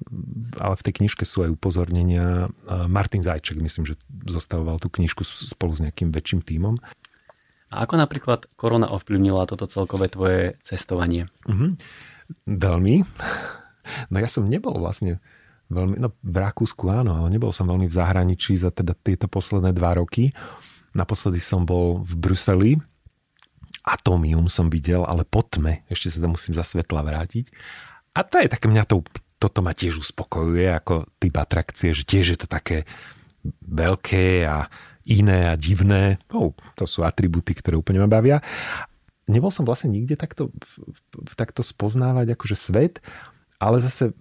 [0.56, 2.48] ale v tej knižke sú aj upozornenia.
[2.88, 6.80] Martin Zajček, myslím, že zostavoval tú knižku spolu s nejakým väčším tímom.
[7.68, 11.28] A ako napríklad korona ovplyvnila toto celkové tvoje cestovanie?
[11.44, 11.70] Mm-hmm.
[12.48, 13.04] Veľmi.
[14.10, 15.22] No ja som nebol vlastne
[15.70, 19.74] veľmi, no v Rakúsku áno, ale nebol som veľmi v zahraničí za teda tieto posledné
[19.74, 20.30] dva roky.
[20.96, 22.72] Naposledy som bol v Bruseli,
[23.86, 27.54] Atomium som videl, ale po tme, ešte sa tam musím za svetla vrátiť.
[28.18, 29.06] A to je také, mňa to,
[29.38, 32.82] toto ma tiež uspokojuje ako typ atrakcie, že tiež je to také
[33.62, 34.66] veľké a
[35.06, 36.18] iné a divné.
[36.34, 38.42] Oh, to sú atributy, ktoré úplne ma bavia.
[39.30, 40.50] Nebol som vlastne nikde takto,
[41.38, 42.98] takto spoznávať akože svet
[43.56, 44.12] ale zase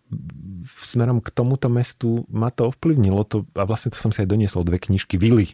[0.81, 3.23] smerom k tomuto mestu ma to ovplyvnilo.
[3.29, 5.19] To, a vlastne to som si aj doniesol dve knižky.
[5.19, 5.53] Vily.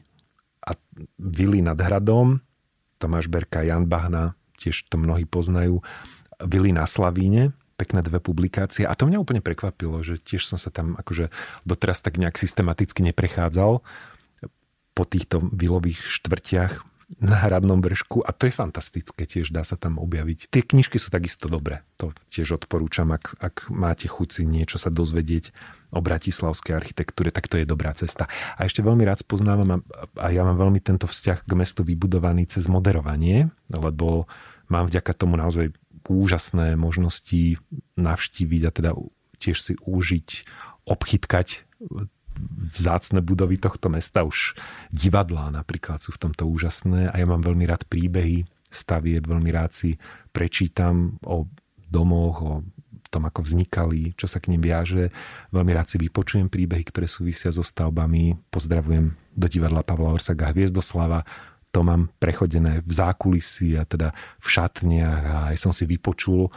[0.61, 0.77] A
[1.17, 2.39] Vily nad hradom.
[3.01, 5.81] Tomáš Berka, Jan Bahna tiež to mnohí poznajú.
[6.37, 7.57] Vily na Slavíne.
[7.81, 8.85] Pekné dve publikácie.
[8.85, 11.33] A to mňa úplne prekvapilo, že tiež som sa tam akože
[11.65, 13.81] doteraz tak nejak systematicky neprechádzal
[14.93, 19.99] po týchto vilových štvrtiach na hradnom vršku a to je fantastické, tiež dá sa tam
[19.99, 20.47] objaviť.
[20.47, 24.87] Tie knižky sú takisto dobré, to tiež odporúčam, ak, ak máte chuť si niečo sa
[24.87, 25.51] dozvedieť
[25.91, 28.31] o bratislavskej architektúre, tak to je dobrá cesta.
[28.55, 29.83] A ešte veľmi rád spoznávam
[30.15, 34.31] a, ja mám veľmi tento vzťah k mestu vybudovaný cez moderovanie, lebo
[34.71, 35.75] mám vďaka tomu naozaj
[36.07, 37.59] úžasné možnosti
[37.95, 38.91] navštíviť a teda
[39.39, 40.29] tiež si užiť,
[40.83, 41.67] obchytkať
[42.75, 44.55] vzácne budovy tohto mesta, už
[44.89, 49.75] divadlá napríklad sú v tomto úžasné a ja mám veľmi rád príbehy stavieb, veľmi rád
[49.75, 49.99] si
[50.31, 51.45] prečítam o
[51.91, 52.53] domoch, o
[53.11, 55.11] tom, ako vznikali, čo sa k nim viaže.
[55.51, 58.39] Veľmi rád si vypočujem príbehy, ktoré súvisia so stavbami.
[58.47, 61.27] Pozdravujem do divadla Pavla Orsaga Hviezdoslava.
[61.75, 66.47] To mám prechodené v zákulisí a teda v šatniach a aj som si vypočul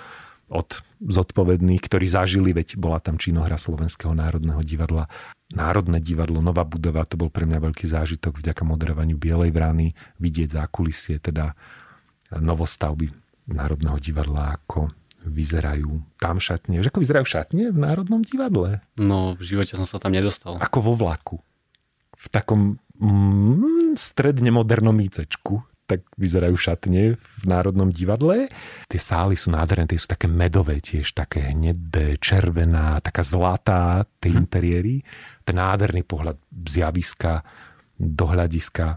[0.55, 0.69] od
[1.03, 5.11] zodpovedných, ktorí zažili, veď bola tam činohra Slovenského národného divadla
[5.53, 10.57] Národné divadlo, nová budova, to bol pre mňa veľký zážitok vďaka moderovaniu Bielej vrany, vidieť
[10.57, 11.53] zákulisie, teda
[12.33, 13.13] novostavby
[13.53, 14.89] Národného divadla, ako
[15.25, 16.81] vyzerajú tam šatne.
[16.81, 18.85] Že ako vyzerajú šatne v Národnom divadle?
[18.97, 20.61] No, v živote som sa tam nedostal.
[20.61, 21.41] Ako vo vlaku.
[22.15, 28.49] V takom mm, stredne modernom mícečku tak vyzerajú šatne v Národnom divadle.
[28.89, 34.33] Tie sály sú nádherné, tie sú také medové tiež, také hnedé, červená, taká zlatá, tie
[34.33, 34.39] hm.
[34.41, 35.05] interiéry.
[35.45, 37.45] Ten nádherný pohľad z javiska
[37.95, 38.97] do hľadiska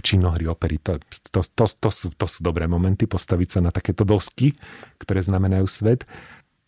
[0.00, 0.80] činohry opery.
[0.82, 0.98] To,
[1.30, 4.56] to, to, to, sú, to sú dobré momenty, postaviť sa na takéto dosky,
[4.98, 6.08] ktoré znamenajú svet.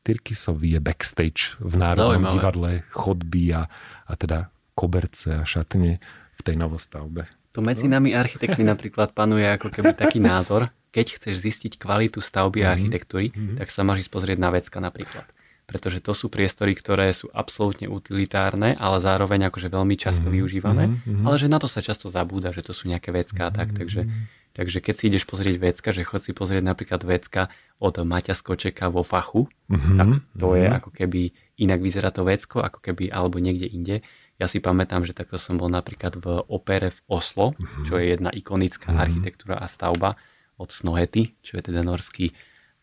[0.07, 2.35] Tyrkisov je backstage v Národnom Zaujímavé.
[2.37, 3.63] divadle, chodby a,
[4.09, 5.99] a teda koberce a šatne
[6.39, 7.27] v tej novostavbe.
[7.57, 12.63] To medzi nami architektmi napríklad panuje ako keby taký názor, keď chceš zistiť kvalitu stavby
[12.63, 12.75] a mhm.
[12.79, 13.57] architektúry, mm-hmm.
[13.59, 15.27] tak sa máš pozrieť na vecka napríklad.
[15.69, 20.39] Pretože to sú priestory, ktoré sú absolútne utilitárne, ale zároveň akože veľmi často mm-hmm.
[20.41, 21.25] využívané, mm-hmm.
[21.29, 24.09] ale že na to sa často zabúda, že to sú nejaké vecka a tak, takže,
[24.57, 28.89] takže keď si ideš pozrieť vecka, že chod si pozrieť napríklad vecka od Maťa Skočeka
[28.89, 29.97] vo fachu, mm-hmm.
[30.01, 30.09] tak
[30.41, 34.01] to je ako keby inak vyzerá to vecko, ako keby alebo niekde inde
[34.39, 37.85] ja si pamätám, že takto som bol napríklad v opere v Oslo, mm-hmm.
[37.91, 39.05] čo je jedna ikonická mm-hmm.
[39.05, 40.15] architektúra a stavba
[40.55, 42.31] od Snohety, čo je teda norský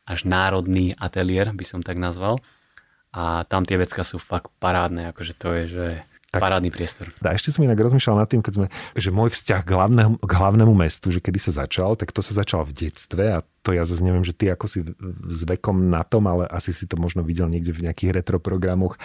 [0.03, 2.43] až národný ateliér, by som tak nazval.
[3.15, 5.87] A tam tie vecka sú fakt parádne, akože to je, že...
[6.35, 7.15] tak, parádny priestor.
[7.23, 10.31] A ešte som inak rozmýšľal nad tým, keď sme, že môj vzťah k hlavnému, k
[10.35, 13.87] hlavnému mestu, že kedy sa začal, tak to sa začal v detstve a to ja
[13.87, 14.83] zase neviem, že ty ako si
[15.31, 18.99] s vekom na tom, ale asi si to možno videl niekde v nejakých retroprogramoch.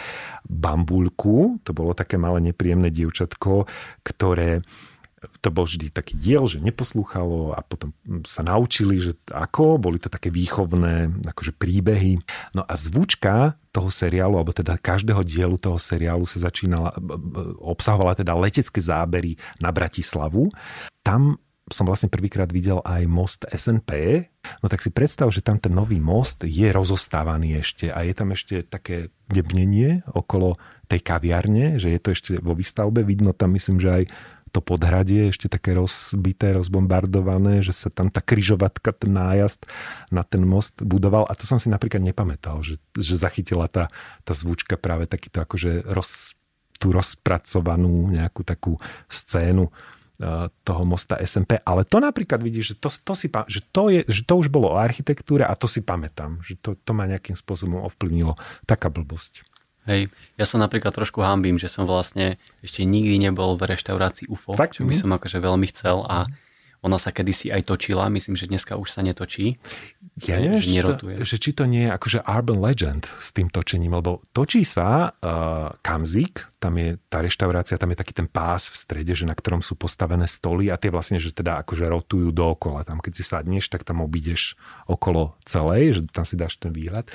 [0.44, 3.70] Bambulku, to bolo také malé nepríjemné dievčatko,
[4.02, 4.60] ktoré
[5.20, 7.92] to bol vždy taký diel, že neposlúchalo a potom
[8.24, 12.16] sa naučili, že ako, boli to také výchovné akože príbehy.
[12.56, 16.96] No a zvučka toho seriálu, alebo teda každého dielu toho seriálu sa začínala,
[17.60, 20.48] obsahovala teda letecké zábery na Bratislavu.
[21.04, 21.36] Tam
[21.70, 24.26] som vlastne prvýkrát videl aj most SNP,
[24.58, 28.34] no tak si predstav, že tam ten nový most je rozostávaný ešte a je tam
[28.34, 30.58] ešte také debnenie okolo
[30.90, 34.04] tej kaviarne, že je to ešte vo výstavbe, vidno tam myslím, že aj
[34.50, 39.64] to podhradie ešte také rozbité, rozbombardované, že sa tam tá kryžovatka, ten nájazd
[40.10, 43.86] na ten most budoval a to som si napríklad nepamätal, že, že zachytila tá,
[44.26, 46.34] tá zvučka práve takýto akože roz,
[46.80, 48.74] tú rozpracovanú nejakú takú
[49.06, 49.72] scénu e,
[50.50, 54.24] toho mosta SMP, ale to napríklad vidíš, že to, to, si, že to, je, že
[54.24, 57.84] to už bolo o architektúre a to si pamätám, že to, to ma nejakým spôsobom
[57.84, 58.34] ovplyvnilo.
[58.64, 59.49] Taká blbosť.
[59.88, 64.52] Hej, ja sa napríklad trošku hambím, že som vlastne ešte nikdy nebol v reštaurácii UFO,
[64.52, 64.76] Fakt?
[64.76, 65.00] čo by mhm.
[65.00, 66.28] som akože veľmi chcel a
[66.80, 69.60] ona sa kedysi aj točila, myslím, že dneska už sa netočí.
[70.24, 73.52] Ja neviem, že, či to, že či to nie je akože urban legend s tým
[73.52, 78.68] točením, lebo točí sa uh, Kamzik, tam je tá reštaurácia, tam je taký ten pás
[78.68, 82.28] v strede, že na ktorom sú postavené stoly a tie vlastne, že teda akože rotujú
[82.32, 82.84] dookola.
[82.84, 87.08] Tam keď si sadneš, tak tam obídeš okolo celej, že tam si dáš ten výhľad.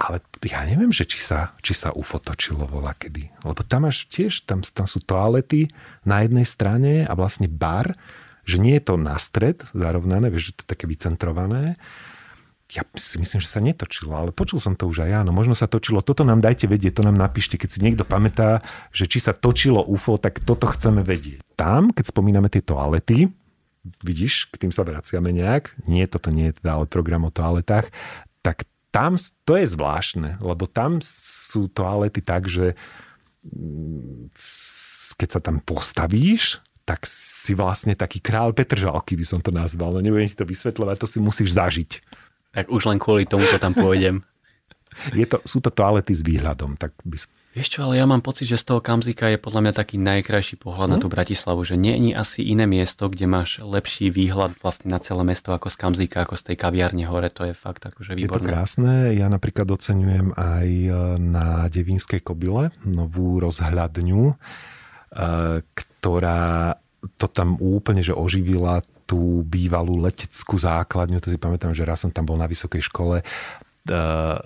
[0.00, 3.44] Ale ja neviem, že či sa, či sa UFO točilo voľa kedy.
[3.44, 5.68] Lebo tam máš tiež, tam, tam sú toalety
[6.08, 7.92] na jednej strane a vlastne bar
[8.48, 11.76] že nie je to na stred zarovnané, vieš, že to je také vycentrované.
[12.72, 15.20] Ja si myslím, že sa netočilo, ale počul som to už aj ja.
[15.24, 16.00] No možno sa točilo.
[16.00, 19.84] Toto nám dajte vedieť, to nám napíšte, keď si niekto pamätá, že či sa točilo
[19.84, 21.44] UFO, tak toto chceme vedieť.
[21.56, 23.28] Tam, keď spomíname tie toalety,
[24.04, 27.88] vidíš, k tým sa vraciame nejak, nie, toto nie je teda ale program o toaletách,
[28.44, 32.76] tak tam to je zvláštne, lebo tam sú toalety tak, že
[33.44, 34.32] mm,
[35.16, 39.92] keď sa tam postavíš, tak si vlastne taký král Petržalky by som to nazval.
[39.92, 41.90] No nebudem ti to vysvetľovať, to si musíš zažiť.
[42.56, 44.24] Tak už len kvôli tomu to tam pôjdem.
[45.12, 46.74] Je to, sú to toalety s výhľadom.
[46.74, 47.20] Tak by...
[47.54, 50.58] Vieš čo, ale ja mám pocit, že z toho Kamzika je podľa mňa taký najkrajší
[50.58, 50.92] pohľad hm?
[50.96, 54.98] na tú Bratislavu, že nie je asi iné miesto, kde máš lepší výhľad vlastne na
[54.98, 57.30] celé mesto ako z Kamzika, ako z tej kaviarne hore.
[57.30, 58.26] To je fakt akože výborné.
[58.26, 58.92] Je to krásne.
[59.14, 64.34] Ja napríklad oceňujem aj e, na Devínskej kobyle novú rozhľadňu, e,
[66.08, 66.74] ktorá
[67.20, 72.12] to tam úplne že oživila tú bývalú leteckú základňu, to si pamätám, že raz som
[72.12, 74.40] tam bol na vysokej škole, uh,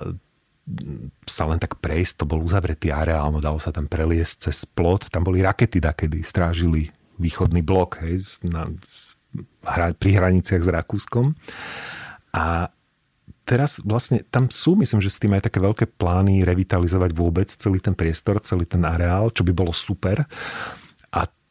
[1.27, 5.11] sa len tak prejsť, to bol uzavretý areál, no dalo sa tam preliesť cez plot,
[5.11, 6.87] tam boli rakety dakedy, strážili
[7.19, 8.71] východný blok hej, na,
[9.67, 11.35] hra, pri hraniciach s Rakúskom.
[12.31, 12.71] A
[13.43, 17.83] teraz vlastne tam sú, myslím, že s tým aj také veľké plány revitalizovať vôbec celý
[17.83, 20.23] ten priestor, celý ten areál, čo by bolo super.
[20.23, 20.27] A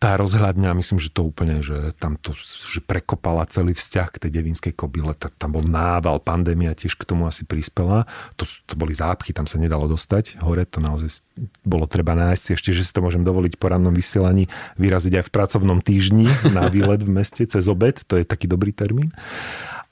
[0.02, 4.32] tá rozhľadňa, myslím, že to úplne, že tam to že prekopala celý vzťah k tej
[4.42, 8.10] devinskej kobyle, tam bol nával, pandémia tiež k tomu asi prispela.
[8.42, 11.22] To, to boli zápchy, tam sa nedalo dostať hore, to naozaj
[11.62, 14.50] bolo treba nájsť ešte, že si to môžem dovoliť po rannom vysielaní
[14.82, 18.74] vyraziť aj v pracovnom týždni na výlet v meste cez obed, to je taký dobrý
[18.74, 19.14] termín.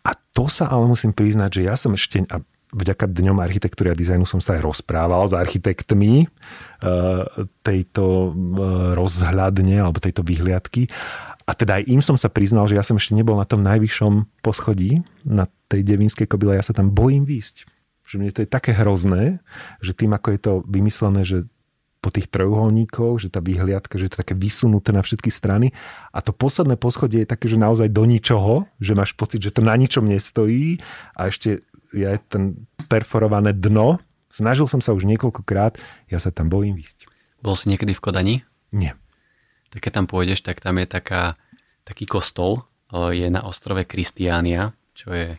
[0.02, 3.98] A to sa ale musím priznať, že ja som ešte, a vďaka Dňom architektúry a
[3.98, 6.28] dizajnu som sa aj rozprával s architektmi eh,
[7.66, 8.34] tejto eh,
[8.94, 10.90] rozhľadne alebo tejto vyhliadky.
[11.50, 14.46] A teda aj im som sa priznal, že ja som ešte nebol na tom najvyššom
[14.46, 17.66] poschodí, na tej devínskej kobyle, ja sa tam bojím výjsť.
[18.06, 19.42] Že mne to je také hrozné,
[19.82, 21.50] že tým, ako je to vymyslené, že
[22.00, 25.76] po tých trojuholníkoch, že tá vyhliadka, že je to také vysunuté na všetky strany
[26.16, 29.60] a to posledné poschodie je také, že naozaj do ničoho, že máš pocit, že to
[29.60, 30.80] na ničom nestojí
[31.12, 31.60] a ešte
[31.94, 34.02] je ten perforované dno.
[34.30, 37.10] Snažil som sa už niekoľkokrát, ja sa tam bojím výsť.
[37.42, 38.36] Bol si niekedy v Kodani?
[38.70, 38.94] Nie.
[39.74, 41.38] Tak keď tam pôjdeš, tak tam je taká,
[41.86, 45.38] taký kostol, je na ostrove Kristiánia, čo je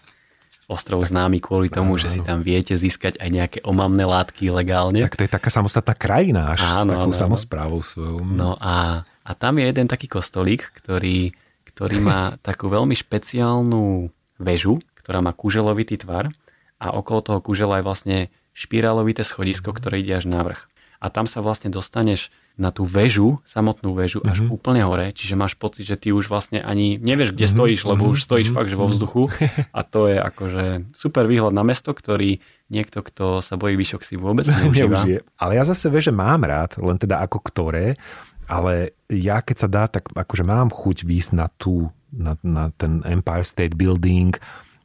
[0.71, 5.03] ostrov známy kvôli tomu, áno, že si tam viete získať aj nejaké omamné látky legálne.
[5.03, 8.23] Tak to je taká samostatná krajina, až áno, s takou áno, samozprávou svojou.
[8.23, 11.35] No a, a tam je jeden taký kostolík, ktorý,
[11.75, 16.31] ktorý má takú veľmi špeciálnu väžu, ktorá má kuželovitý tvar
[16.81, 18.18] a okolo toho kužela je vlastne
[18.57, 20.66] špirálovité schodisko, ktoré ide až na vrch.
[21.01, 22.28] A tam sa vlastne dostaneš
[22.61, 24.53] na tú väžu, samotnú väžu, až mm-hmm.
[24.53, 27.57] úplne hore, čiže máš pocit, že ty už vlastne ani nevieš, kde mm-hmm.
[27.57, 28.59] stojíš, lebo už stojíš mm-hmm.
[28.61, 29.22] fakt, že vo vzduchu.
[29.72, 34.20] A to je akože super výhľad na mesto, ktorý niekto, kto sa bojí výšok si
[34.20, 35.09] vôbec neužíva.
[35.09, 35.24] Neužije.
[35.41, 37.97] Ale ja zase vie, že mám rád, len teda ako ktoré,
[38.45, 43.01] ale ja keď sa dá, tak akože mám chuť výsť na tú, na, na ten
[43.09, 44.37] Empire State Building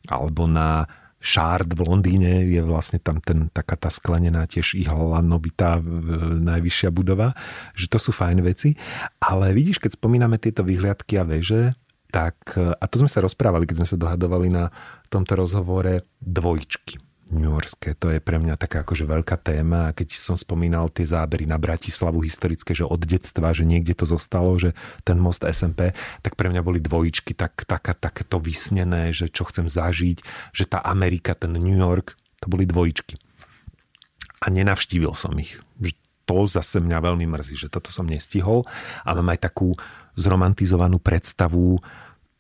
[0.08, 0.88] alebo na
[1.26, 5.82] Shard v Londýne je vlastne tam ten, taká tá sklenená tiež ihlanovitá
[6.46, 7.34] najvyššia budova,
[7.74, 8.78] že to sú fajn veci.
[9.18, 11.74] Ale vidíš, keď spomíname tieto vyhliadky a veže,
[12.14, 14.70] tak, a to sme sa rozprávali, keď sme sa dohadovali na
[15.10, 17.98] tomto rozhovore, dvojčky New Yorkské.
[17.98, 19.98] To je pre mňa taká akože veľká téma.
[19.98, 24.54] Keď som spomínal tie zábery na Bratislavu historické, že od detstva, že niekde to zostalo,
[24.62, 29.34] že ten most SMP, tak pre mňa boli dvojičky, tak, taká, také to vysnené, že
[29.34, 30.22] čo chcem zažiť,
[30.54, 33.18] že tá Amerika, ten New York, to boli dvojičky.
[34.46, 35.58] A nenavštívil som ich.
[36.26, 38.66] To zase mňa veľmi mrzí, že toto som nestihol.
[39.06, 39.78] A mám aj takú
[40.18, 41.78] zromantizovanú predstavu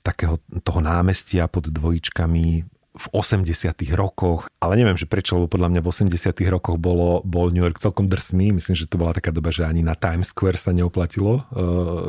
[0.01, 5.81] takého toho námestia pod dvojičkami v 80 rokoch, ale neviem, že prečo, lebo podľa mňa
[5.83, 8.55] v 80 rokoch bolo, bol New York celkom drsný.
[8.55, 11.41] Myslím, že to bola taká doba, že ani na Times Square sa neoplatilo uh,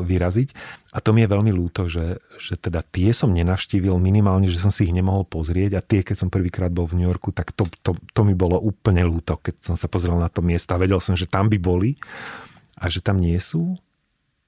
[0.01, 0.55] vyraziť.
[0.95, 4.71] A to mi je veľmi ľúto, že, že teda tie som nenavštívil minimálne, že som
[4.71, 7.67] si ich nemohol pozrieť a tie, keď som prvýkrát bol v New Yorku, tak to,
[7.83, 11.03] to, to mi bolo úplne ľúto, keď som sa pozrel na to miesto a vedel
[11.03, 11.99] som, že tam by boli
[12.79, 13.75] a že tam nie sú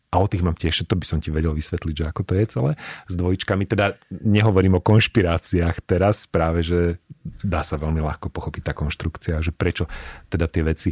[0.10, 2.46] a o tých mám tiež, to by som ti vedel vysvetliť, že ako to je
[2.50, 2.72] celé
[3.06, 3.70] s dvojičkami.
[3.70, 6.98] Teda nehovorím o konšpiráciách teraz, práve, že
[7.46, 9.86] dá sa veľmi ľahko pochopiť tá konštrukcia, že prečo
[10.34, 10.92] teda tie veci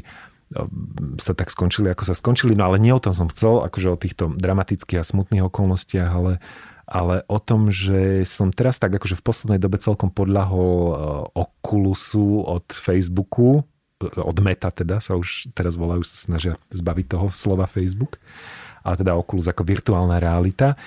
[1.19, 2.55] sa tak skončili, ako sa skončili.
[2.55, 6.39] No ale nie o tom som chcel, akože o týchto dramatických a smutných okolnostiach, ale,
[6.87, 10.93] ale o tom, že som teraz tak akože v poslednej dobe celkom podľahol e,
[11.35, 13.67] Oculusu od Facebooku,
[13.99, 18.15] e, od Meta teda sa už teraz volajú, sa snažia zbaviť toho slova Facebook
[18.87, 20.79] ale teda Oculus ako virtuálna realita.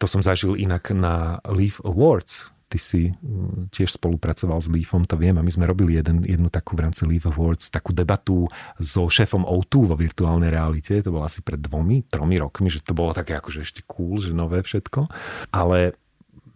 [0.00, 2.48] To som zažil inak na Leaf Awards.
[2.66, 6.50] Ty si mm, tiež spolupracoval s Leafom, to viem, a my sme robili jeden, jednu
[6.50, 8.50] takú v rámci Leaf Awards, takú debatu
[8.82, 12.90] so šéfom O2 vo virtuálnej realite, to bolo asi pred dvomi, tromi rokmi, že to
[12.90, 15.06] bolo také akože ešte cool, že nové všetko,
[15.54, 15.94] ale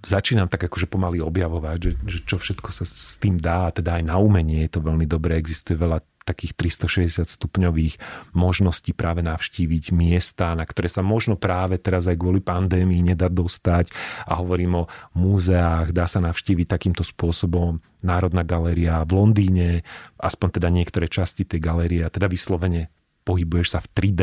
[0.03, 4.05] začínam tak akože pomaly objavovať, že, že čo všetko sa s tým dá, teda aj
[4.09, 6.01] na umenie je to veľmi dobré, existuje veľa
[6.31, 7.99] takých 360 stupňových
[8.39, 13.91] možností práve navštíviť miesta, na ktoré sa možno práve teraz aj kvôli pandémii nedá dostať
[14.31, 19.68] a hovorím o múzeách, dá sa navštíviť takýmto spôsobom Národná galéria v Londýne,
[20.16, 22.89] aspoň teda niektoré časti tej galérie teda vyslovene
[23.24, 24.22] pohybuješ sa v 3D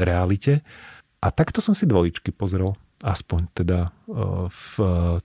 [0.00, 0.64] realite.
[1.20, 3.90] A takto som si dvojičky pozrel aspoň teda e,
[4.48, 4.72] v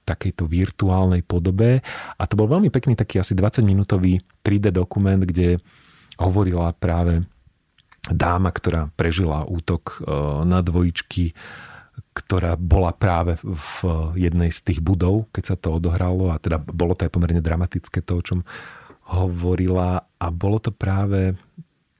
[0.04, 1.84] takejto virtuálnej podobe.
[2.16, 5.60] A to bol veľmi pekný taký asi 20 minútový 3D dokument, kde
[6.20, 7.24] hovorila práve
[8.09, 10.13] dáma, ktorá prežila útok e,
[10.45, 11.34] na dvojičky,
[12.16, 13.72] ktorá bola práve v
[14.16, 17.99] jednej z tých budov, keď sa to odohralo a teda bolo to aj pomerne dramatické
[18.03, 18.39] to, o čom
[19.11, 21.36] hovorila a bolo to práve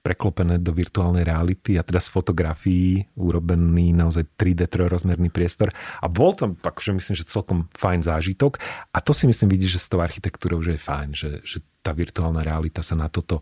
[0.06, 5.74] preklopené do virtuálnej reality a teda z fotografií urobený naozaj 3D trojrozmerný priestor.
[5.98, 8.62] A bol to, akože myslím, že celkom fajn zážitok.
[8.94, 11.90] A to si myslím vidí, že s tou architektúrou že je fajn, že, že tá
[11.98, 13.42] virtuálna realita sa na toto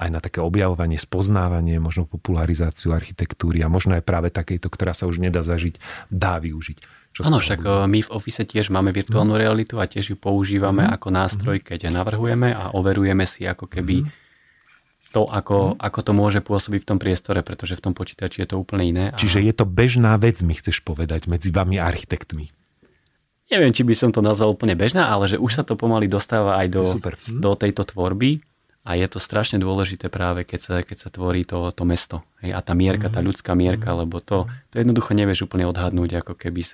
[0.00, 5.04] aj na také objavovanie, spoznávanie, možno popularizáciu architektúry a možno aj práve takejto, ktorá sa
[5.04, 5.76] už nedá zažiť,
[6.08, 6.80] dá využiť.
[7.20, 7.90] Áno, však bude?
[7.90, 9.40] my v Office tiež máme virtuálnu mm.
[9.42, 10.90] realitu a tiež ju používame mm.
[10.96, 11.64] ako nástroj, mhm.
[11.66, 14.08] keď navrhujeme a overujeme si ako keby mm.
[15.12, 15.84] to, ako, mm.
[15.84, 19.04] ako to môže pôsobiť v tom priestore, pretože v tom počítači je to úplne iné.
[19.12, 19.18] A...
[19.20, 22.48] Čiže je to bežná vec, mi chceš povedať, medzi vami architektmi.
[23.50, 26.62] Neviem, či by som to nazval úplne bežná, ale že už sa to pomaly dostáva
[26.62, 26.84] aj do,
[27.26, 28.38] do tejto tvorby
[28.80, 32.24] a je to strašne dôležité práve, keď sa, keď sa tvorí to, to mesto.
[32.40, 33.26] Hej, a tá mierka, tá mhm.
[33.28, 33.98] ľudská mierka, mhm.
[34.04, 36.72] lebo to, to jednoducho nevieš úplne odhadnúť, ako keby z,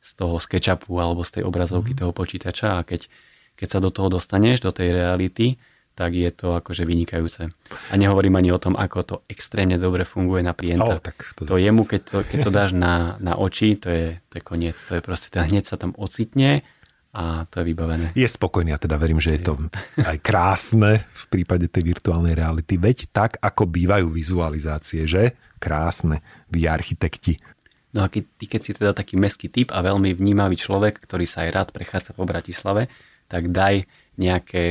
[0.00, 3.08] z toho sketchupu alebo z tej obrazovky toho počítača a keď,
[3.56, 5.56] keď sa do toho dostaneš, do tej reality,
[6.00, 7.52] tak je to akože vynikajúce.
[7.92, 10.96] A nehovorím ani o tom, ako to extrémne dobre funguje na klienta.
[10.96, 14.06] Oh, tak to, to jemu, keď to, keď to dáš na, na oči, to je,
[14.32, 14.80] to je koniec.
[14.88, 16.64] To je proste, hneď sa tam ocitne
[17.10, 18.06] a to je vybavené.
[18.14, 19.58] Je spokojný a teda verím, že je to
[19.98, 22.78] aj krásne v prípade tej virtuálnej reality.
[22.78, 25.34] Veď tak, ako bývajú vizualizácie, že?
[25.58, 26.22] Krásne,
[26.54, 27.34] vy architekti.
[27.90, 31.26] No a keď, ty, keď si teda taký meský typ a veľmi vnímavý človek, ktorý
[31.26, 32.86] sa aj rád prechádza po Bratislave,
[33.26, 33.90] tak daj
[34.20, 34.64] nejaké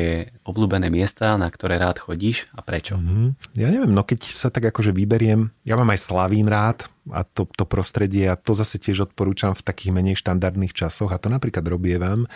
[0.45, 3.01] obľúbené miesta, na ktoré rád chodíš a prečo?
[3.01, 3.57] Mm-hmm.
[3.57, 7.49] Ja neviem, no keď sa tak akože vyberiem, ja mám aj Slavín rád, a to,
[7.49, 11.65] to prostredie a to zase tiež odporúčam v takých menej štandardných časoch a to napríklad
[11.65, 12.29] robievam,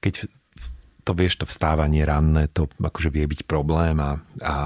[0.00, 0.32] keď
[1.04, 4.56] to vieš, to vstávanie ranné, to akože vie byť problém a, a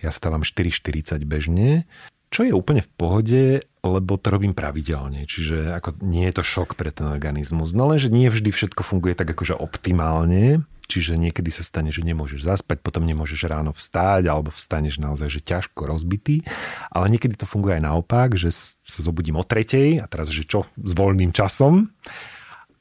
[0.00, 1.88] ja vstávam 4.40 bežne,
[2.28, 3.42] čo je úplne v pohode,
[3.80, 7.72] lebo to robím pravidelne, čiže ako nie je to šok pre ten organizmus.
[7.72, 12.48] No lenže nie vždy všetko funguje tak akože optimálne Čiže niekedy sa stane, že nemôžeš
[12.48, 16.40] zaspať, potom nemôžeš ráno vstáť, alebo vstaneš naozaj, že ťažko rozbitý.
[16.88, 18.48] Ale niekedy to funguje aj naopak, že
[18.82, 21.92] sa zobudím o tretej a teraz, že čo s voľným časom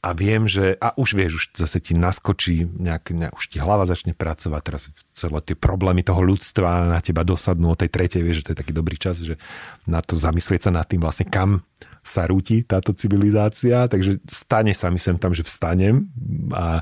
[0.08, 3.84] a viem, že a už vieš, už zase ti naskočí, nejak, nejak, už ti hlava
[3.84, 8.40] začne pracovať, teraz celé tie problémy toho ľudstva na teba dosadnú o tej tretej, vieš,
[8.40, 9.36] že to je taký dobrý čas, že
[9.84, 11.66] na to zamyslieť sa nad tým vlastne kam
[12.08, 16.08] sa rúti táto civilizácia, takže stane sa, myslím tam, že vstanem
[16.56, 16.80] a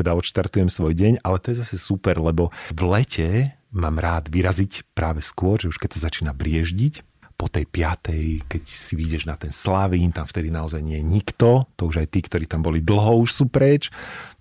[0.00, 3.28] teda odštartujem svoj deň, ale to je zase super, lebo v lete
[3.70, 7.06] mám rád vyraziť práve skôr, že už keď sa začína brieždiť,
[7.40, 11.64] po tej piatej, keď si vyjdeš na ten Slavín, tam vtedy naozaj nie je nikto,
[11.72, 13.88] to už aj tí, ktorí tam boli dlho, už sú preč,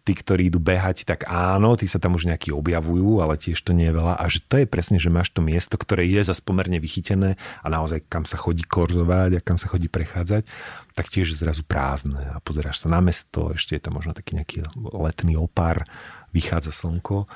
[0.10, 3.78] tí, ktorí idú behať, tak áno, tí sa tam už nejakí objavujú, ale tiež to
[3.78, 4.18] nie je veľa.
[4.18, 7.68] A že to je presne, že máš to miesto, ktoré je zase pomerne vychytené a
[7.70, 10.50] naozaj kam sa chodí korzovať a kam sa chodí prechádzať,
[10.98, 14.66] tak tiež zrazu prázdne a pozeráš sa na mesto, ešte je tam možno taký nejaký
[14.98, 15.86] letný opár,
[16.34, 17.30] vychádza slnko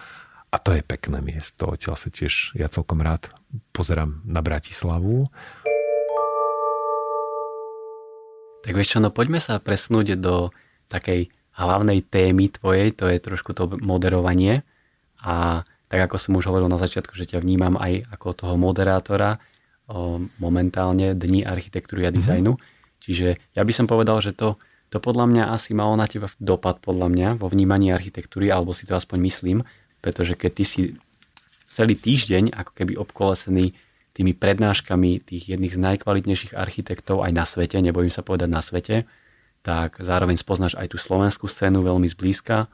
[0.49, 1.69] a to je pekné miesto.
[1.69, 3.29] Odtiaľ sa tiež ja celkom rád
[3.69, 5.29] pozerám na Bratislavu.
[8.65, 10.49] Tak vieš čo, no poďme sa presunúť do
[10.89, 14.65] takej hlavnej témy tvojej, to je trošku to moderovanie.
[15.21, 19.37] A tak ako som už hovoril na začiatku, že ťa vnímam aj ako toho moderátora
[19.85, 22.17] o, momentálne Dní architektúry a mhm.
[22.17, 22.51] dizajnu.
[22.57, 22.71] Mm-hmm.
[23.03, 24.55] Čiže ja by som povedal, že to,
[24.89, 28.87] to podľa mňa asi malo na teba dopad podľa mňa vo vnímaní architektúry, alebo si
[28.87, 29.57] to aspoň myslím,
[29.99, 30.81] pretože keď ty si
[31.75, 33.75] celý týždeň ako keby obkolesený
[34.13, 39.09] tými prednáškami tých jedných z najkvalitnejších architektov aj na svete, nebojím sa povedať na svete,
[39.63, 42.67] tak zároveň spoznáš aj tú slovenskú scénu veľmi zblízka,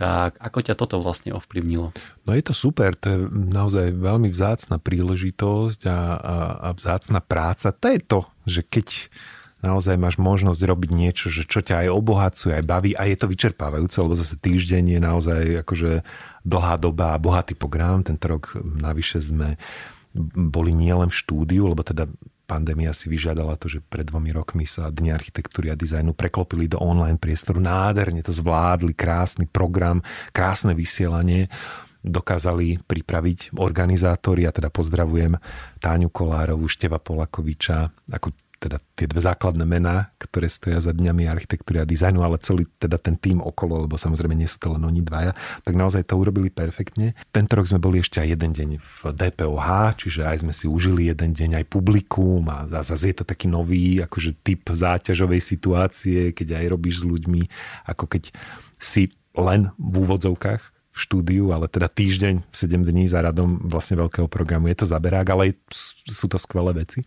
[0.00, 1.92] tak ako ťa toto vlastne ovplyvnilo?
[2.24, 3.18] No je to super, to je
[3.52, 7.68] naozaj veľmi vzácna príležitosť a, a, a vzácna práca.
[7.68, 9.12] To je to, že keď
[9.60, 13.28] naozaj máš možnosť robiť niečo, že čo ťa aj obohacuje, aj baví a je to
[13.28, 16.00] vyčerpávajúce, lebo zase týždeň je naozaj akože
[16.48, 18.00] dlhá doba a bohatý program.
[18.00, 19.60] Tento rok navyše sme
[20.32, 22.08] boli nielen v štúdiu, lebo teda
[22.50, 26.82] pandémia si vyžiadala to, že pred dvomi rokmi sa Dni architektúry a dizajnu preklopili do
[26.82, 27.62] online priestoru.
[27.62, 30.02] Nádherne to zvládli, krásny program,
[30.34, 31.46] krásne vysielanie
[32.02, 35.36] dokázali pripraviť organizátori, a teda pozdravujem
[35.78, 41.80] Táňu Kolárovú, Števa Polakoviča, ako teda tie dve základné mená, ktoré stoja za dňami architektúry
[41.80, 45.00] a dizajnu, ale celý teda ten tým okolo, lebo samozrejme nie sú to len oni
[45.00, 45.32] dvaja,
[45.64, 47.16] tak naozaj to urobili perfektne.
[47.32, 51.08] Tento rok sme boli ešte aj jeden deň v DPOH, čiže aj sme si užili
[51.08, 56.60] jeden deň aj publikum a zase je to taký nový akože typ záťažovej situácie, keď
[56.60, 57.42] aj robíš s ľuďmi,
[57.88, 58.28] ako keď
[58.76, 64.26] si len v úvodzovkách v štúdiu, ale teda týždeň, 7 dní za radom vlastne veľkého
[64.26, 64.66] programu.
[64.68, 65.54] Je to zaberák, ale
[66.04, 67.06] sú to skvelé veci.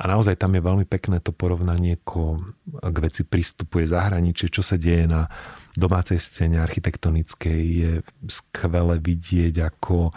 [0.00, 2.40] A naozaj tam je veľmi pekné to porovnanie, ako
[2.80, 5.28] k veci pristupuje zahraničie, čo sa deje na
[5.76, 7.60] domácej scéne architektonickej.
[7.60, 7.92] Je
[8.24, 10.16] skvelé vidieť, ako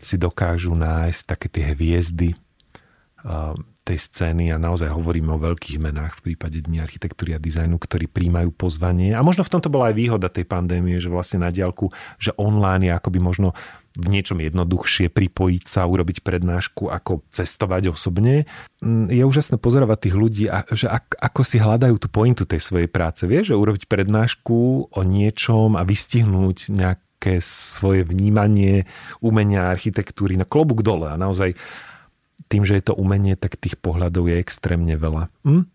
[0.00, 2.32] si dokážu nájsť také tie hviezdy
[3.84, 8.04] tej scény a naozaj hovoríme o veľkých menách v prípade Dní architektúry a dizajnu, ktorí
[8.04, 9.16] príjmajú pozvanie.
[9.16, 11.88] A možno v tomto bola aj výhoda tej pandémie, že vlastne na diálku,
[12.20, 13.56] že online je akoby možno
[13.98, 18.46] v niečom jednoduchšie pripojiť sa, urobiť prednášku, ako cestovať osobne.
[18.78, 20.44] Mm, je úžasné pozorovať tých ľudí,
[20.78, 20.86] že
[21.18, 23.26] ako si hľadajú tú pointu tej svojej práce.
[23.26, 24.58] Vieš, že urobiť prednášku
[24.94, 28.86] o niečom a vystihnúť nejaké svoje vnímanie
[29.18, 31.58] umenia architektúry na klobúk dole a naozaj
[32.46, 35.26] tým, že je to umenie, tak tých pohľadov je extrémne veľa.
[35.42, 35.66] Hm?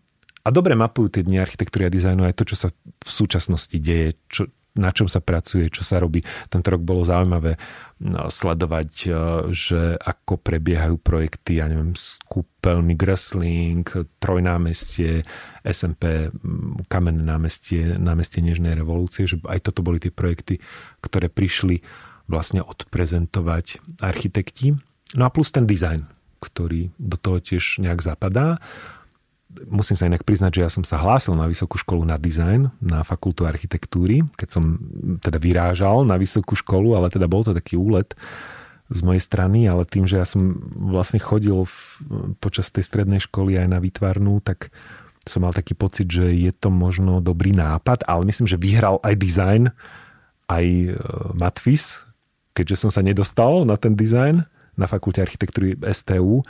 [0.44, 4.16] A dobre mapujú tie dni architektúry a dizajnu aj to, čo sa v súčasnosti deje,
[4.28, 6.18] čo, na čom sa pracuje, čo sa robí.
[6.50, 7.54] Tento rok bolo zaujímavé
[8.02, 9.08] no, sledovať, e,
[9.54, 13.86] že ako prebiehajú projekty, ja neviem, s kúpeľmi Gressling,
[14.18, 15.22] Trojnámestie,
[15.62, 16.34] SMP,
[16.90, 20.58] Kamenné námestie, námestie Nežnej revolúcie, že aj toto boli tie projekty,
[20.98, 21.78] ktoré prišli
[22.26, 24.74] vlastne odprezentovať architekti.
[25.14, 26.08] No a plus ten dizajn,
[26.42, 28.58] ktorý do toho tiež nejak zapadá
[29.68, 33.06] musím sa inak priznať, že ja som sa hlásil na vysokú školu na design, na
[33.06, 34.78] fakultu architektúry, keď som
[35.22, 38.12] teda vyrážal na vysokú školu, ale teda bol to taký úlet
[38.92, 41.76] z mojej strany, ale tým, že ja som vlastne chodil v,
[42.36, 44.68] počas tej strednej školy aj na výtvarnú, tak
[45.24, 49.14] som mal taký pocit, že je to možno dobrý nápad, ale myslím, že vyhral aj
[49.16, 49.64] design,
[50.52, 50.88] aj e,
[51.32, 52.04] Matfis,
[52.52, 54.44] keďže som sa nedostal na ten design
[54.76, 56.44] na fakulte architektúry STU,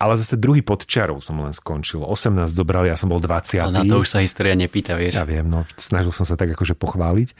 [0.00, 2.00] ale zase druhý pod čarou som len skončil.
[2.00, 3.60] 18 zobrali, ja som bol 20.
[3.60, 5.20] Ale na to už sa história nepýta, vieš.
[5.20, 7.36] Ja viem, no snažil som sa tak akože pochváliť.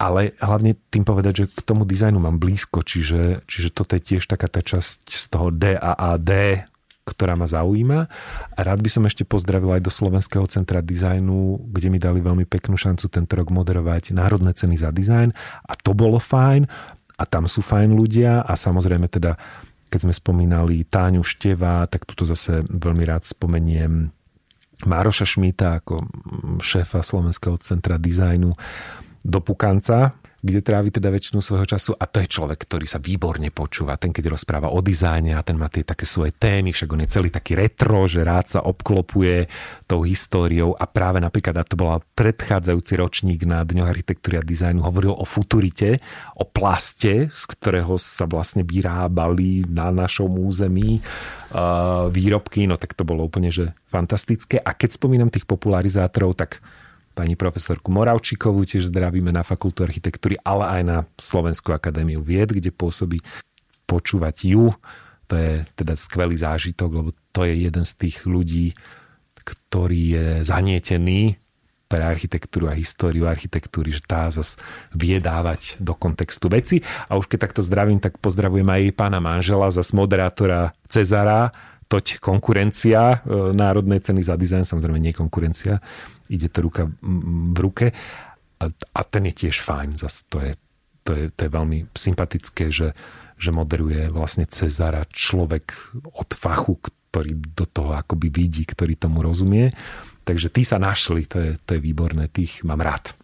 [0.00, 4.24] Ale hlavne tým povedať, že k tomu dizajnu mám blízko, čiže, čiže toto je tiež
[4.30, 6.30] taká tá časť z toho DAAD,
[7.04, 8.00] ktorá ma zaujíma.
[8.56, 12.48] A rád by som ešte pozdravil aj do Slovenského centra dizajnu, kde mi dali veľmi
[12.48, 15.36] peknú šancu tento rok moderovať Národné ceny za dizajn
[15.68, 16.64] a to bolo fajn
[17.18, 19.34] a tam sú fajn ľudia a samozrejme teda
[19.88, 24.12] keď sme spomínali Táňu Števa, tak tuto zase veľmi rád spomeniem
[24.86, 26.06] Mároša Šmita ako
[26.62, 28.54] šéfa Slovenského centra dizajnu
[29.26, 33.50] do Pukanca, kde trávi teda väčšinu svojho času a to je človek, ktorý sa výborne
[33.50, 33.98] počúva.
[33.98, 37.10] Ten, keď rozpráva o dizajne a ten má tie také svoje témy, však on je
[37.10, 39.50] celý taký retro, že rád sa obklopuje
[39.90, 44.78] tou históriou a práve napríklad, a to bola predchádzajúci ročník na Dňoch architektúry a dizajnu,
[44.78, 45.98] hovoril o futurite,
[46.38, 51.02] o plaste, z ktorého sa vlastne vyrábali na našom území
[52.14, 54.62] výrobky, no tak to bolo úplne že fantastické.
[54.62, 56.62] A keď spomínam tých popularizátorov, tak
[57.18, 62.70] pani profesorku Moravčíkovú, tiež zdravíme na Fakultu architektúry, ale aj na Slovenskú akadémiu vied, kde
[62.70, 63.18] pôsobí
[63.90, 64.70] počúvať ju.
[65.26, 68.70] To je teda skvelý zážitok, lebo to je jeden z tých ľudí,
[69.42, 71.42] ktorý je zanietený
[71.88, 74.60] pre architektúru a históriu architektúry, že tá zase
[74.92, 76.84] vie dávať do kontextu veci.
[77.08, 81.50] A už keď takto zdravím, tak pozdravujem aj pána manžela, zase moderátora Cezara,
[81.88, 85.80] toť konkurencia e, Národnej ceny za dizajn, samozrejme nie konkurencia,
[86.28, 87.86] ide to ruka v ruke
[88.60, 90.52] a, ten je tiež fajn, zase to je,
[91.06, 92.92] to je, to je veľmi sympatické, že,
[93.38, 99.72] že moderuje vlastne Cezara človek od fachu, ktorý do toho akoby vidí, ktorý tomu rozumie.
[100.26, 103.16] Takže tí sa našli, to je, to je výborné, tých mám rád.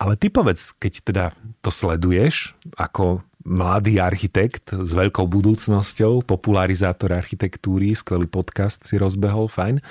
[0.00, 1.24] Ale ty povedz, keď teda
[1.62, 9.84] to sleduješ ako mladý architekt s veľkou budúcnosťou, popularizátor architektúry, skvelý podcast si rozbehol, fajn,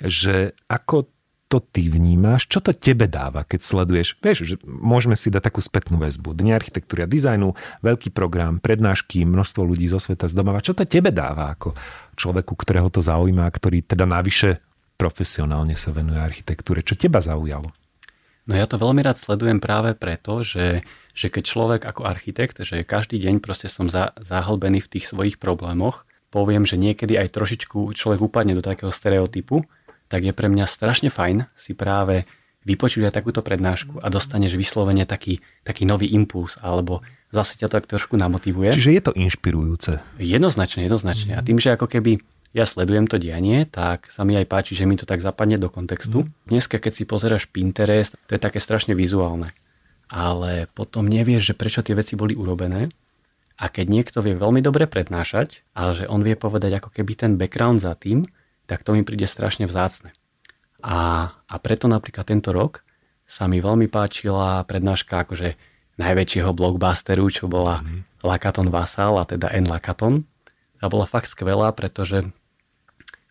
[0.00, 1.08] že ako
[1.46, 5.62] to ty vnímaš, čo to tebe dáva, keď sleduješ, vieš, že môžeme si dať takú
[5.62, 6.34] spätnú väzbu.
[6.34, 7.54] Dne architektúry a dizajnu,
[7.86, 10.58] veľký program, prednášky, množstvo ľudí zo sveta z domova.
[10.58, 11.70] Čo to tebe dáva ako
[12.18, 14.58] človeku, ktorého to zaujíma, ktorý teda navyše
[14.98, 16.82] profesionálne sa venuje architektúre?
[16.82, 17.70] Čo teba zaujalo?
[18.46, 20.86] No ja to veľmi rád sledujem práve preto, že
[21.16, 25.40] že keď človek ako architekt, že každý deň proste som za, zahlbený v tých svojich
[25.40, 29.64] problémoch, poviem, že niekedy aj trošičku človek upadne do takého stereotypu,
[30.12, 32.28] tak je pre mňa strašne fajn si práve
[32.68, 37.00] vypočuť aj takúto prednášku a dostaneš vyslovene taký, taký nový impuls alebo
[37.32, 38.76] zase ťa to tak trošku namotivuje.
[38.76, 40.04] Čiže je to inšpirujúce.
[40.20, 41.32] Jednoznačne, jednoznačne.
[41.38, 42.20] A tým, že ako keby
[42.56, 45.68] ja sledujem to dianie, tak sa mi aj páči, že mi to tak zapadne do
[45.68, 46.24] kontextu.
[46.24, 46.28] Mm.
[46.48, 49.52] Dneska, keď si pozeráš Pinterest, to je také strašne vizuálne
[50.06, 52.90] ale potom nevieš, že prečo tie veci boli urobené.
[53.56, 57.32] A keď niekto vie veľmi dobre prednášať, ale že on vie povedať ako keby ten
[57.40, 58.28] background za tým,
[58.68, 60.12] tak to mi príde strašne vzácne.
[60.84, 62.84] A, a preto napríklad tento rok
[63.24, 65.56] sa mi veľmi páčila prednáška akože
[65.96, 68.20] najväčšieho blockbusteru, čo bola mm.
[68.22, 70.28] Lakaton Vassal, a teda N Lakaton.
[70.76, 72.28] A bola fakt skvelá, pretože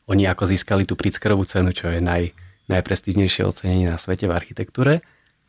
[0.06, 2.34] oni ako získali tú Pritzkerovú cenu, čo je naj,
[2.70, 5.06] najprestížnejšie ocenenie na svete v architektúre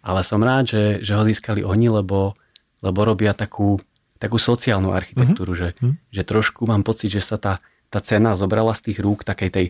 [0.06, 2.38] ale som rád, že, že ho získali oni, lebo,
[2.78, 3.82] lebo robia takú,
[4.22, 5.74] takú sociálnu architektúru, mm-hmm.
[5.74, 5.94] že, mm-hmm.
[6.14, 7.58] že trošku mám pocit, že sa tá,
[7.90, 9.66] tá cena zobrala z tých rúk takej tej,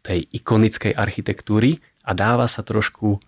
[0.00, 3.20] tej ikonickej architektúry a dáva sa trošku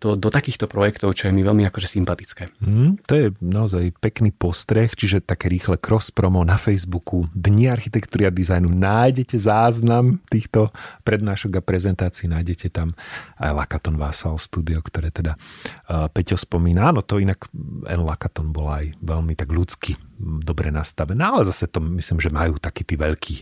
[0.00, 2.48] do, do takýchto projektov, čo je mi veľmi akože sympatické.
[2.64, 8.24] Mm, to je naozaj pekný postreh, čiže také rýchle cross promo na Facebooku, Dni architektúry
[8.24, 8.72] a dizajnu.
[8.72, 10.72] Nájdete záznam týchto
[11.04, 12.96] prednášok a prezentácií, nájdete tam
[13.36, 16.90] aj Lakaton Vassal studio, ktoré teda uh, Peťo spomína.
[16.90, 17.52] Áno, to inak
[17.84, 18.00] N.
[18.00, 22.84] Lakaton bol aj veľmi tak ľudsky dobre nastavené, ale zase to myslím, že majú takí
[22.84, 23.36] tí veľkí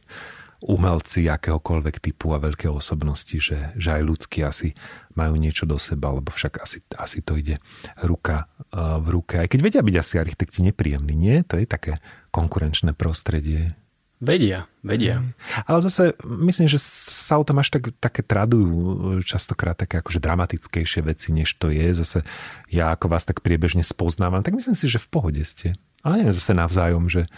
[0.59, 4.75] umelci akéhokoľvek typu a veľké osobnosti, že, že aj ľudskí asi
[5.15, 7.63] majú niečo do seba, lebo však asi, asi to ide
[8.03, 9.39] ruka v ruke.
[9.39, 11.37] Aj keď vedia byť asi architekti nepríjemní, nie?
[11.47, 12.03] To je také
[12.35, 13.71] konkurenčné prostredie.
[14.19, 15.23] Vedia, vedia.
[15.63, 21.07] Ale zase myslím, že sa o tom až tak, také tradujú častokrát také akože dramatickejšie
[21.07, 21.87] veci, než to je.
[21.95, 22.27] Zase
[22.67, 25.79] ja ako vás tak priebežne spoznávam, tak myslím si, že v pohode ste.
[26.03, 27.31] Ale neviem zase navzájom, že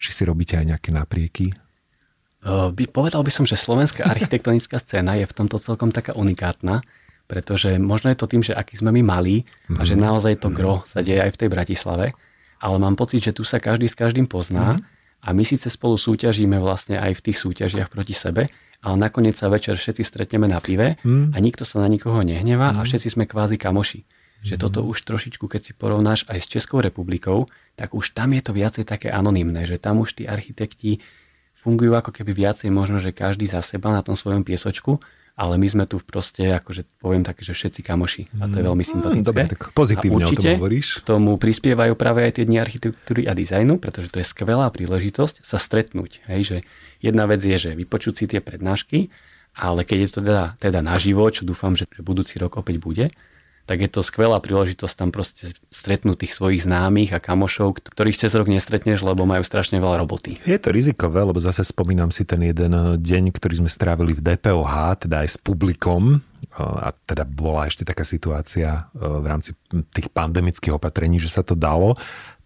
[0.00, 1.52] či si robíte aj nejaké naprieky.
[2.42, 6.82] By, povedal by som, že slovenská architektonická scéna je v tomto celkom taká unikátna,
[7.30, 10.02] pretože možno je to tým, že aký sme my malí a že mhm.
[10.02, 12.06] naozaj to gro sa deje aj v tej Bratislave,
[12.62, 15.26] ale mám pocit, že tu sa každý s každým pozná mm-hmm.
[15.26, 18.46] a my síce spolu súťažíme vlastne aj v tých súťažiach proti sebe,
[18.82, 20.94] ale nakoniec sa večer všetci stretneme na pive
[21.34, 22.86] a nikto sa na nikoho nehnevá a mhm.
[22.86, 24.02] všetci sme kvázi kamoši.
[24.42, 27.46] Že toto už trošičku, keď si porovnáš aj s Českou republikou,
[27.78, 30.98] tak už tam je to viacej také anonymné, že tam už tí architekti
[31.62, 34.98] fungujú ako keby viacej možno, že každý za seba na tom svojom piesočku
[35.32, 38.84] ale my sme tu proste, akože poviem také, že všetci kamoši a to je veľmi
[38.84, 39.24] sympatické.
[39.24, 40.86] Dobre, tak pozitívne a určite o tom hovoríš.
[41.00, 45.40] k tomu prispievajú práve aj tie dni architektúry a dizajnu, pretože to je skvelá príležitosť
[45.40, 46.20] sa stretnúť.
[46.28, 46.56] Hej, že
[47.00, 49.08] jedna vec je, že vypočuť si tie prednášky,
[49.56, 53.06] ale keď je to teda, teda naživo, čo dúfam, že budúci rok opäť bude,
[53.64, 58.34] tak je to skvelá príležitosť tam proste stretnúť tých svojich známych a kamošov, ktorých cez
[58.34, 60.42] rok nestretneš, lebo majú strašne veľa roboty.
[60.42, 65.06] Je to rizikové, lebo zase spomínam si ten jeden deň, ktorý sme strávili v DPOH,
[65.06, 66.20] teda aj s publikom,
[66.58, 69.54] a teda bola ešte taká situácia e, v rámci
[69.94, 71.94] tých pandemických opatrení, že sa to dalo,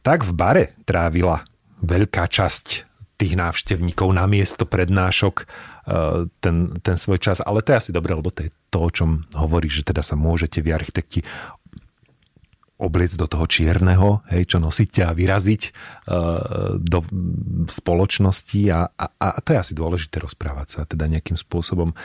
[0.04, 1.42] tak v bare trávila
[1.80, 2.86] veľká časť
[3.16, 5.46] tých návštevníkov na miesto prednášok eh,
[6.43, 7.39] ten, ten svoj čas.
[7.39, 10.18] Ale to je asi dobré, lebo to je to, o čom hovorí, že teda sa
[10.18, 11.22] môžete vy architekti
[12.76, 17.01] obliec do toho čierneho, hej, čo nosíte a vyraziť uh, do
[17.72, 21.97] spoločnosti a, a, a to je asi dôležité rozprávať sa, teda nejakým spôsobom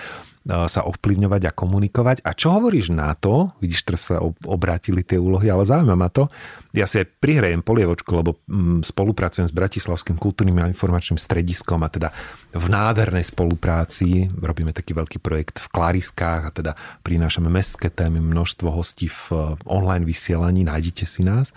[0.41, 2.25] sa ovplyvňovať a komunikovať.
[2.25, 4.17] A čo hovoríš na to, vidíš, teraz sa
[4.49, 6.25] obrátili tie úlohy, ale zaujíma ma to,
[6.73, 11.93] ja si aj prihrejem polievočku, lebo mm, spolupracujem s Bratislavským kultúrnym a informačným strediskom a
[11.93, 12.09] teda
[12.57, 16.71] v nádhernej spolupráci robíme taký veľký projekt v Klariskách a teda
[17.05, 19.39] prinášame mestské témy, množstvo hostí v eh,
[19.69, 21.53] online vysielaní, nájdete si nás.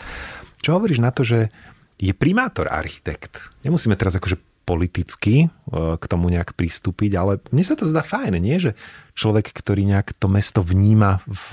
[0.60, 1.48] Čo hovoríš na to, že
[1.96, 3.48] je primátor architekt?
[3.64, 5.48] Nemusíme teraz akože politicky e,
[6.00, 8.56] k tomu nejak pristúpiť, ale mne sa to zdá fajn, nie?
[8.56, 8.72] Že
[9.12, 11.44] človek, ktorý nejak to mesto vníma v,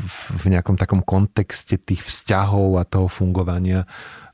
[0.41, 3.85] v nejakom takom kontexte tých vzťahov a toho fungovania,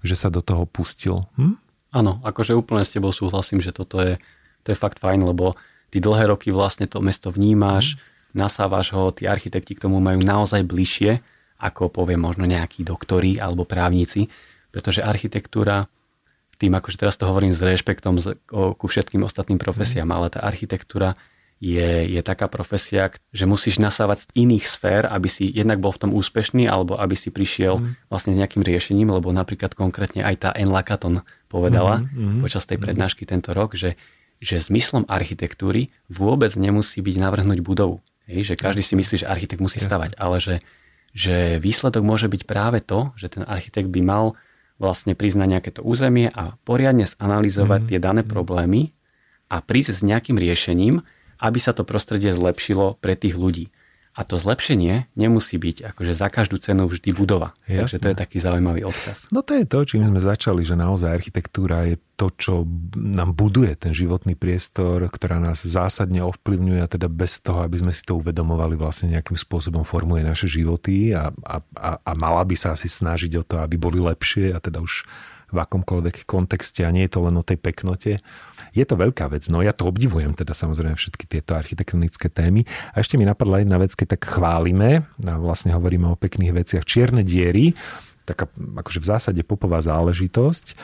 [0.06, 1.26] že sa do toho pustil.
[1.36, 1.58] Hm?
[1.92, 4.22] Áno, akože úplne s tebou súhlasím, že toto je,
[4.62, 5.58] to je fakt fajn, lebo
[5.90, 8.38] ty dlhé roky vlastne to mesto vnímáš, hm.
[8.38, 11.20] nasávaš ho, tí architekti k tomu majú naozaj bližšie,
[11.58, 14.30] ako povie možno nejakí doktori alebo právnici,
[14.70, 15.90] pretože architektúra
[16.58, 18.18] tým, akože teraz to hovorím s rešpektom
[18.50, 21.14] ku všetkým ostatným profesiám, ale tá architektúra
[21.58, 26.02] je, je taká profesia, že musíš nasávať z iných sfér, aby si jednak bol v
[26.06, 28.14] tom úspešný, alebo aby si prišiel mm.
[28.14, 30.70] vlastne s nejakým riešením, lebo napríklad konkrétne aj tá N.
[30.70, 33.98] Lakaton povedala mm, mm, počas tej prednášky tento rok, že,
[34.38, 38.06] že zmyslom architektúry vôbec nemusí byť navrhnúť budovu.
[38.30, 39.90] Hej, že každý si myslí, že architekt musí Jasne.
[39.90, 40.56] stavať, ale že,
[41.16, 44.26] že výsledok môže byť práve to, že ten architekt by mal
[44.78, 47.88] vlastne na nejaké to územie a poriadne zanalizovať mm.
[47.90, 48.94] tie dané problémy
[49.50, 51.02] a prísť s nejakým riešením,
[51.42, 53.74] aby sa to prostredie zlepšilo pre tých ľudí.
[54.18, 57.54] A to zlepšenie nemusí byť akože za každú cenu vždy budova.
[57.70, 57.86] Jasne.
[57.86, 59.30] Takže to je taký zaujímavý odkaz.
[59.30, 62.66] No to je to, čím sme začali, že naozaj architektúra je to, čo
[62.98, 67.94] nám buduje ten životný priestor, ktorá nás zásadne ovplyvňuje a teda bez toho, aby sme
[67.94, 72.58] si to uvedomovali, vlastne nejakým spôsobom formuje naše životy a, a, a, a mala by
[72.58, 75.06] sa asi snažiť o to, aby boli lepšie a teda už
[75.48, 78.20] v akomkoľvek kontexte a nie je to len o tej peknote
[78.78, 79.50] je to veľká vec.
[79.50, 82.64] No ja to obdivujem, teda samozrejme všetky tieto architektonické témy.
[82.94, 86.86] A ešte mi napadla jedna vec, keď tak chválime a vlastne hovoríme o pekných veciach.
[86.86, 87.74] Čierne diery,
[88.30, 90.78] taká akože v zásade popová záležitosť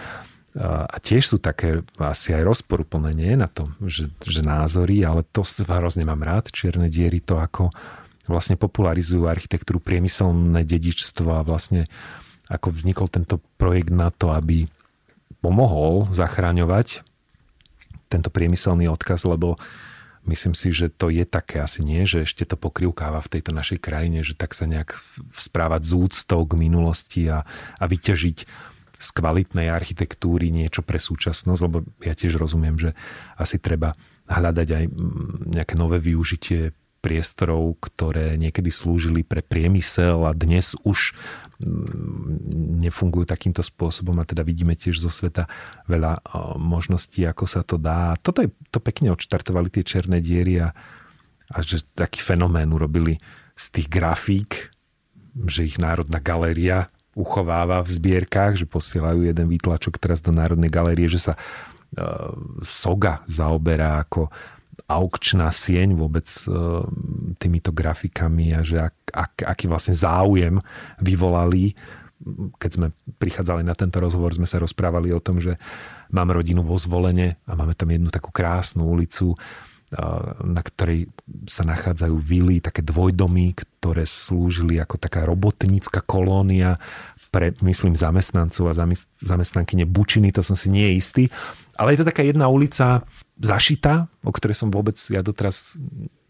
[0.62, 5.41] a tiež sú také asi aj rozporuplné nie na to, že, že názory, ale to
[5.66, 7.74] hrozne mám rád, čierne diery, to ako
[8.30, 11.89] vlastne popularizujú architektúru, priemyselné dedičstvo a vlastne
[12.48, 14.70] ako vznikol tento projekt na to, aby
[15.41, 17.04] pomohol zachraňovať
[18.14, 19.57] tento priemyselný odkaz, lebo
[20.30, 23.82] myslím si, že to je také asi nie, že ešte to pokrivkáva v tejto našej
[23.82, 24.95] krajine, že tak sa nejak
[25.36, 27.43] správať z úctou k minulosti a,
[27.82, 28.38] a vyťažiť
[29.03, 32.95] z kvalitnej architektúry niečo pre súčasnosť, lebo ja tiež rozumiem, že
[33.36, 33.99] asi treba
[34.32, 34.84] hľadať aj
[35.59, 36.72] nejaké nové využitie
[37.03, 41.11] priestorov, ktoré niekedy slúžili pre priemysel a dnes už
[42.84, 45.47] nefungujú takýmto spôsobom a teda vidíme tiež zo sveta
[45.88, 46.20] veľa
[46.59, 48.16] možností, ako sa to dá.
[48.20, 50.76] Toto je, to pekne odštartovali tie černé diery a,
[51.49, 53.18] a že taký fenomén urobili
[53.55, 54.74] z tých grafík,
[55.47, 61.05] že ich Národná galéria uchováva v zbierkach, že posielajú jeden výtlačok teraz do Národnej galérie,
[61.05, 61.34] že sa
[62.66, 64.34] Soga zaoberá ako
[64.89, 66.86] aukčná sieň vôbec uh,
[67.38, 70.57] týmito grafikami a že ak, ak, aký vlastne záujem
[71.01, 71.78] vyvolali
[72.55, 72.88] keď sme
[73.19, 75.59] prichádzali na tento rozhovor, sme sa rozprávali o tom, že
[76.07, 79.36] mám rodinu vo zvolenie a máme tam jednu takú krásnu ulicu,
[80.41, 81.11] na ktorej
[81.45, 86.82] sa nachádzajú vily, také dvojdomy, ktoré slúžili ako taká robotnícka kolónia
[87.30, 88.78] pre, myslím, zamestnancov a
[89.21, 91.30] zamestnanky Bučiny, to som si nie istý.
[91.74, 93.01] Ale je to taká jedna ulica
[93.41, 95.74] zašita, o ktorej som vôbec ja doteraz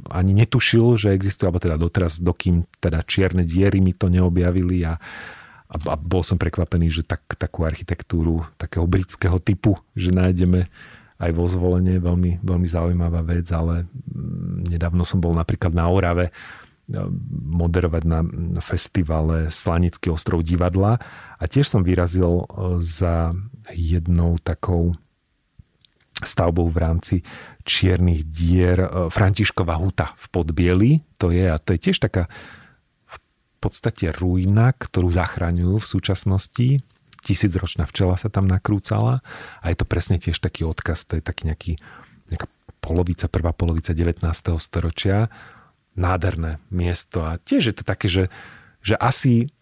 [0.07, 4.95] ani netušil, že existuje, alebo teda doteraz, dokým teda čierne diery mi to neobjavili a
[5.73, 10.69] a, a bol som prekvapený, že tak, takú architektúru takého britského typu, že nájdeme
[11.17, 16.29] aj vo zvolenie, veľmi, veľmi zaujímavá vec, ale mm, nedávno som bol napríklad na Orave
[16.29, 16.31] e,
[17.49, 18.21] moderovať na
[18.61, 21.01] festivale Slanický ostrov divadla
[21.41, 23.33] a tiež som vyrazil e, za
[23.73, 24.93] jednou takou
[26.27, 27.15] stavbou v rámci
[27.63, 30.91] čiernych dier e, Františkova huta v Podbieli.
[31.19, 32.27] To je a to je tiež taká
[33.07, 33.17] v
[33.59, 36.67] podstate ruina, ktorú zachraňujú v súčasnosti
[37.23, 39.23] tisícročná včela sa tam nakrúcala
[39.63, 41.73] a je to presne tiež taký odkaz, to je taký nejaký,
[42.27, 42.51] nejaká
[42.83, 44.27] polovica, prvá polovica 19.
[44.59, 45.31] storočia,
[45.95, 48.23] nádherné miesto a tiež je to také, že,
[48.83, 49.52] že asi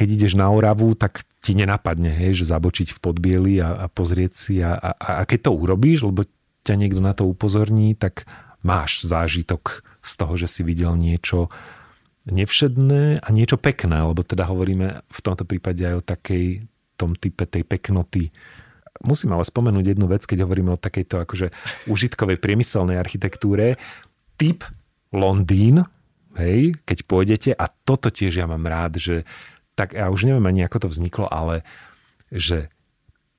[0.00, 4.32] keď ideš na Oravu, tak ti nenapadne, hej, že zabočiť v podbieli a, a pozrieť
[4.32, 6.24] si a, a, a keď to urobíš, lebo
[6.64, 8.24] ťa niekto na to upozorní, tak
[8.64, 11.52] máš zážitok z toho, že si videl niečo
[12.24, 16.64] nevšedné a niečo pekné, lebo teda hovoríme v tomto prípade aj o takej
[16.96, 18.32] tom type tej peknoty.
[19.04, 21.52] Musím ale spomenúť jednu vec, keď hovoríme o takejto akože
[21.92, 23.76] užitkovej priemyselnej architektúre.
[24.40, 24.64] Typ
[25.12, 25.84] Londýn,
[26.40, 29.28] hej, keď pôjdete, a toto tiež ja mám rád, že
[29.80, 31.64] tak ja už neviem ani ako to vzniklo, ale
[32.28, 32.68] že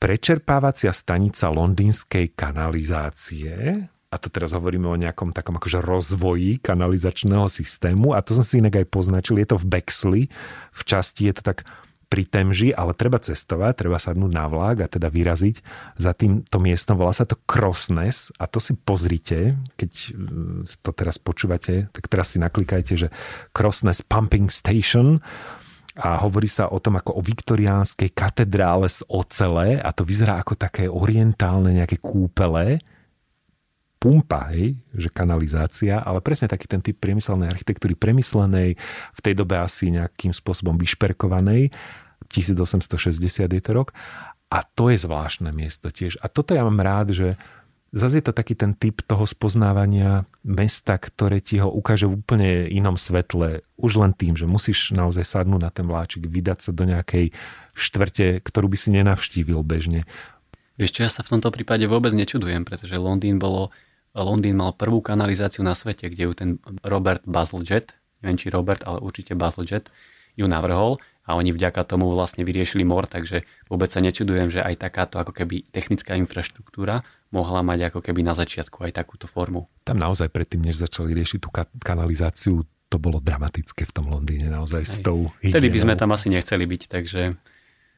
[0.02, 8.18] prečerpávacia stanica londýnskej kanalizácie, a to teraz hovoríme o nejakom takom akože rozvoji kanalizačného systému,
[8.18, 10.24] a to som si inak aj poznačil, je to v Bexley,
[10.74, 11.62] v časti je to tak
[12.12, 15.64] pri Temži, ale treba cestovať, treba sadnúť na vlak a teda vyraziť
[15.96, 17.00] za týmto miestom.
[17.00, 20.10] Volá sa to Crossness a to si pozrite, keď e,
[20.68, 23.08] to teraz počúvate, tak teraz si naklikajte, že
[23.56, 25.24] Crossness Pumping Station
[26.00, 30.56] a hovorí sa o tom ako o viktoriánskej katedrále z ocele a to vyzerá ako
[30.56, 32.80] také orientálne nejaké kúpele,
[34.02, 38.74] pumpa, hej, že kanalizácia, ale presne taký ten typ priemyselnej architektúry premyslenej,
[39.14, 41.70] v tej dobe asi nejakým spôsobom vyšperkovanej
[42.34, 43.94] 1860 je to rok.
[44.52, 46.20] A to je zvláštne miesto tiež.
[46.20, 47.40] A toto ja mám rád, že
[47.92, 52.50] zase je to taký ten typ toho spoznávania mesta, ktoré ti ho ukáže v úplne
[52.72, 53.68] inom svetle.
[53.76, 57.36] Už len tým, že musíš naozaj sadnúť na ten vláčik, vydať sa do nejakej
[57.76, 60.08] štvrte, ktorú by si nenavštívil bežne.
[60.80, 63.70] Vieš čo, ja sa v tomto prípade vôbec nečudujem, pretože Londýn bolo
[64.12, 66.50] Londýn mal prvú kanalizáciu na svete, kde ju ten
[66.84, 69.92] Robert Bazalgette, neviem či Robert, ale určite Bazalgette,
[70.36, 74.82] ju navrhol a oni vďaka tomu vlastne vyriešili mor, takže vôbec sa nečudujem, že aj
[74.82, 79.70] takáto ako keby technická infraštruktúra mohla mať ako keby na začiatku aj takúto formu.
[79.86, 81.50] Tam naozaj predtým, než začali riešiť tú
[81.82, 86.28] kanalizáciu, to bolo dramatické v tom Londýne, naozaj s tou Vtedy by sme tam asi
[86.28, 87.22] nechceli byť, takže...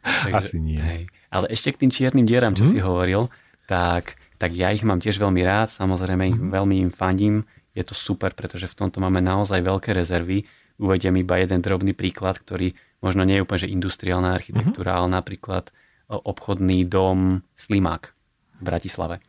[0.05, 0.77] takže asi nie.
[0.77, 1.09] Hej.
[1.33, 2.71] Ale ešte k tým čiernym dieram, čo hmm.
[2.75, 3.33] si hovoril,
[3.65, 6.53] tak, tak ja ich mám tiež veľmi rád, samozrejme hmm.
[6.53, 7.41] veľmi im fandím,
[7.73, 10.45] je to super, pretože v tomto máme naozaj veľké rezervy.
[10.77, 15.11] Uvediem iba jeden drobný príklad, ktorý možno nie je úplne že industriálna architektúra, uh-huh.
[15.11, 15.75] ale napríklad
[16.07, 18.15] obchodný dom Slimák
[18.59, 19.19] v Bratislave.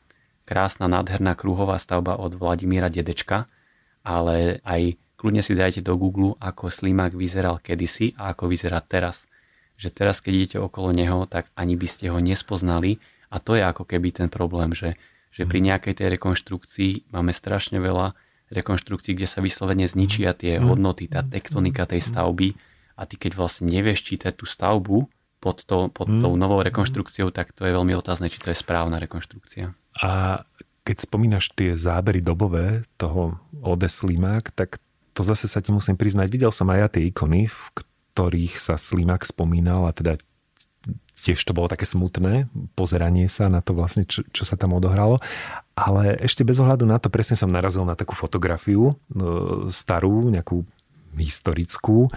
[0.45, 3.49] Krásna, nádherná kruhová stavba od Vladimíra Dedečka,
[4.05, 9.25] ale aj kľudne si dajte do Google, ako Slimák vyzeral kedysi a ako vyzerá teraz.
[9.81, 13.01] Že teraz, keď idete okolo neho, tak ani by ste ho nespoznali
[13.33, 15.01] a to je ako keby ten problém, že,
[15.33, 15.66] že pri mhm.
[15.72, 18.12] nejakej tej rekonštrukcii máme strašne veľa
[18.53, 20.68] rekonštrukcií, kde sa vyslovene zničia tie mhm.
[20.68, 22.53] hodnoty, tá tektonika tej stavby
[22.95, 25.11] a ty keď vlastne nevieš čítať tú stavbu
[25.43, 26.21] pod, to, pod mm.
[26.25, 29.77] tou novou rekonštrukciou, tak to je veľmi otázne, či to je správna rekonštrukcia.
[30.01, 30.43] A
[30.85, 34.81] keď spomínaš tie zábery dobové toho Ode Slimák, tak
[35.13, 38.81] to zase sa ti musím priznať, videl som aj ja tie ikony, v ktorých sa
[38.81, 40.17] Slimák spomínal a teda
[41.25, 45.25] tiež to bolo také smutné pozeranie sa na to vlastne, čo, čo sa tam odohralo.
[45.73, 48.95] Ale ešte bez ohľadu na to presne som narazil na takú fotografiu e,
[49.73, 50.69] starú, nejakú
[51.17, 52.13] historickú,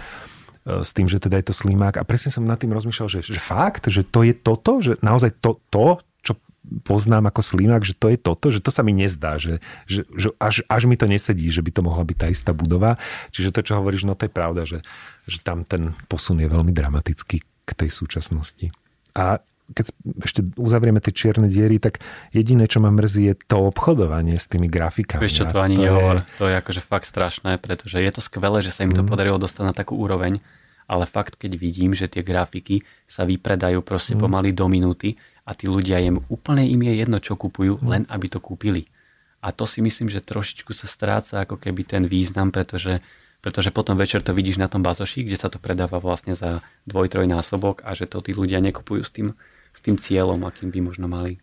[0.67, 1.95] s tým, že teda je to slimák.
[1.95, 5.39] A presne som nad tým rozmýšľal, že, že fakt, že to je toto, že naozaj
[5.39, 6.35] to, to čo
[6.83, 10.35] poznám ako slimák, že to je toto, že to sa mi nezdá, že, že, že
[10.35, 12.99] až, až mi to nesedí, že by to mohla byť tá istá budova.
[13.31, 14.83] Čiže to, čo hovoríš, no to je pravda, že,
[15.23, 18.67] že tam ten posun je veľmi dramatický k tej súčasnosti.
[19.15, 19.85] A keď
[20.23, 21.99] ešte uzavrieme tie čierne diery, tak
[22.31, 25.19] jediné, čo ma mrzí, je to obchodovanie s tými grafikami.
[25.19, 26.15] Vieš čo, to ani to nehovor.
[26.23, 26.39] Je...
[26.39, 29.09] To je akože fakt strašné, pretože je to skvelé, že sa im to mm.
[29.11, 30.39] podarilo dostať na takú úroveň,
[30.87, 34.21] ale fakt, keď vidím, že tie grafiky sa vypredajú proste mm.
[34.23, 37.87] pomaly do minúty a tí ľudia jem úplne im je jedno, čo kupujú, mm.
[37.91, 38.87] len aby to kúpili.
[39.43, 43.03] A to si myslím, že trošičku sa stráca ako keby ten význam, pretože
[43.37, 47.13] pretože potom večer to vidíš na tom bazoši, kde sa to predáva vlastne za dvoj,
[47.13, 49.37] troj násobok a že to tí ľudia nekupujú s tým
[49.77, 51.37] s tým cieľom, akým by možno mali?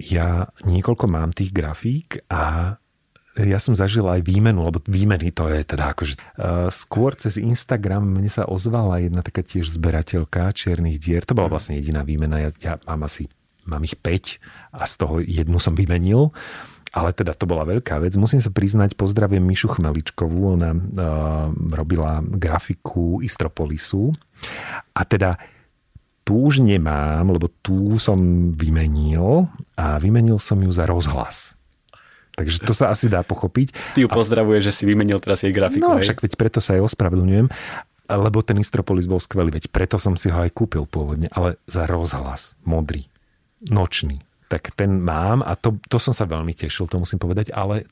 [0.00, 2.74] Ja niekoľko mám tých grafík a
[3.38, 6.18] ja som zažil aj výmenu, lebo výmeny to je teda akože...
[6.34, 11.22] Uh, skôr cez Instagram mne sa ozvala jedna taká tiež zberateľka čiernych dier.
[11.24, 12.42] To bola vlastne jediná výmena.
[12.42, 13.30] Ja, ja mám asi
[13.70, 16.34] mám ich 5 a z toho jednu som vymenil.
[16.90, 18.18] Ale teda to bola veľká vec.
[18.18, 20.82] Musím sa priznať, pozdravím Mišu Chmeličkovú, ona uh,
[21.70, 24.10] robila grafiku Istropolisu.
[24.90, 25.38] A teda
[26.30, 31.58] tu už nemám, lebo tu som vymenil a vymenil som ju za rozhlas.
[32.38, 33.98] Takže to sa asi dá pochopiť.
[33.98, 35.90] Ty ju pozdravuješ, že si vymenil teraz jej grafiku.
[35.90, 36.06] No, hej?
[36.06, 37.50] však veď preto sa aj ospravedlňujem
[38.10, 41.86] lebo ten Istropolis bol skvelý, veď preto som si ho aj kúpil pôvodne, ale za
[41.86, 43.06] rozhlas, modrý,
[43.62, 44.18] nočný.
[44.50, 47.86] Tak ten mám a to, to som sa veľmi tešil, to musím povedať, ale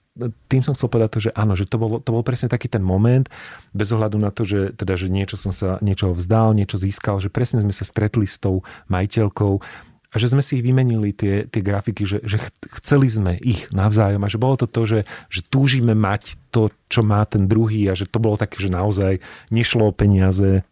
[0.50, 2.82] tým som chcel povedať to, že áno, že to bol, to bol presne taký ten
[2.82, 3.30] moment,
[3.70, 7.30] bez ohľadu na to, že, teda, že niečo som sa, niečo vzdal, niečo získal, že
[7.30, 9.62] presne sme sa stretli s tou majiteľkou,
[10.08, 12.40] a že sme si ich vymenili tie, tie grafiky, že, že
[12.80, 17.04] chceli sme ich navzájom a že bolo to to, že, že túžime mať to, čo
[17.04, 19.20] má ten druhý a že to bolo také, že naozaj
[19.52, 20.64] nešlo o peniaze,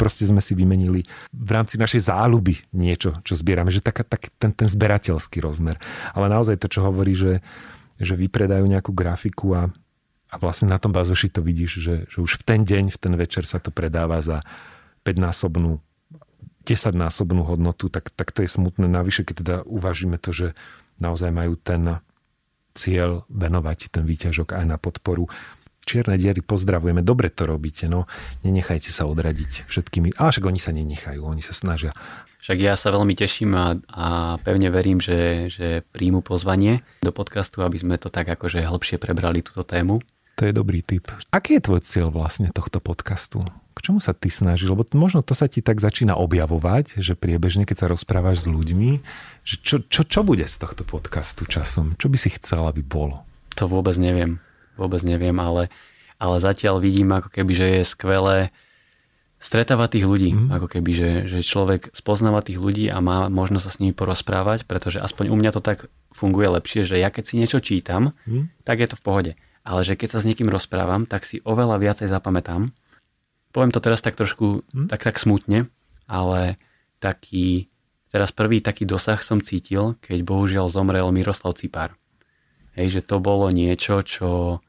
[0.00, 4.56] proste sme si vymenili v rámci našej záľuby niečo, čo zbierame, že tak, tak ten,
[4.56, 5.76] ten zberateľský rozmer.
[6.16, 7.44] Ale naozaj to, čo hovorí, že,
[8.00, 9.68] že vypredajú nejakú grafiku a,
[10.32, 13.12] a vlastne na tom bazoši to vidíš, že, že už v ten deň, v ten
[13.20, 14.40] večer sa to predáva za
[15.04, 15.84] 5-násobnú
[16.64, 18.84] 10-násobnú hodnotu, tak, tak to je smutné.
[18.88, 20.48] Navyše, keď teda uvažíme to, že
[21.00, 22.00] naozaj majú ten
[22.76, 25.26] cieľ venovať ten výťažok aj na podporu.
[25.90, 28.06] Čierne diery pozdravujeme, dobre to robíte, no
[28.46, 31.90] nenechajte sa odradiť všetkými, ale však oni sa nenechajú, oni sa snažia.
[32.46, 34.06] Však ja sa veľmi teším a, a
[34.38, 39.42] pevne verím, že, že príjmu pozvanie do podcastu, aby sme to tak akože hĺbšie prebrali
[39.42, 39.98] túto tému.
[40.38, 41.10] To je dobrý tip.
[41.34, 43.42] Aký je tvoj cieľ vlastne tohto podcastu?
[43.74, 44.70] K čomu sa ty snažíš?
[44.70, 49.02] Lebo možno to sa ti tak začína objavovať, že priebežne, keď sa rozprávaš s ľuďmi,
[49.42, 51.98] že čo, čo, čo bude z tohto podcastu časom?
[51.98, 53.26] Čo by si chcel, aby bolo?
[53.58, 54.38] To vôbec neviem.
[54.80, 55.68] Vôbec neviem, ale,
[56.16, 58.38] ale zatiaľ vidím ako keby, že je skvelé
[59.40, 60.30] stretávať tých ľudí.
[60.32, 60.48] Mm.
[60.56, 64.64] Ako keby, že, že človek spoznáva tých ľudí a má možnosť sa s nimi porozprávať,
[64.64, 68.64] pretože aspoň u mňa to tak funguje lepšie, že ja keď si niečo čítam, mm.
[68.64, 69.32] tak je to v pohode
[69.64, 72.72] ale že keď sa s niekým rozprávam, tak si oveľa viacej zapamätám.
[73.50, 74.88] Poviem to teraz tak trošku hm?
[74.88, 75.68] tak, tak smutne,
[76.06, 76.56] ale
[77.02, 77.68] taký,
[78.14, 81.96] teraz prvý taký dosah som cítil, keď bohužiaľ zomrel Miroslav Cipár.
[82.78, 84.62] Hej, že to bolo niečo, čo,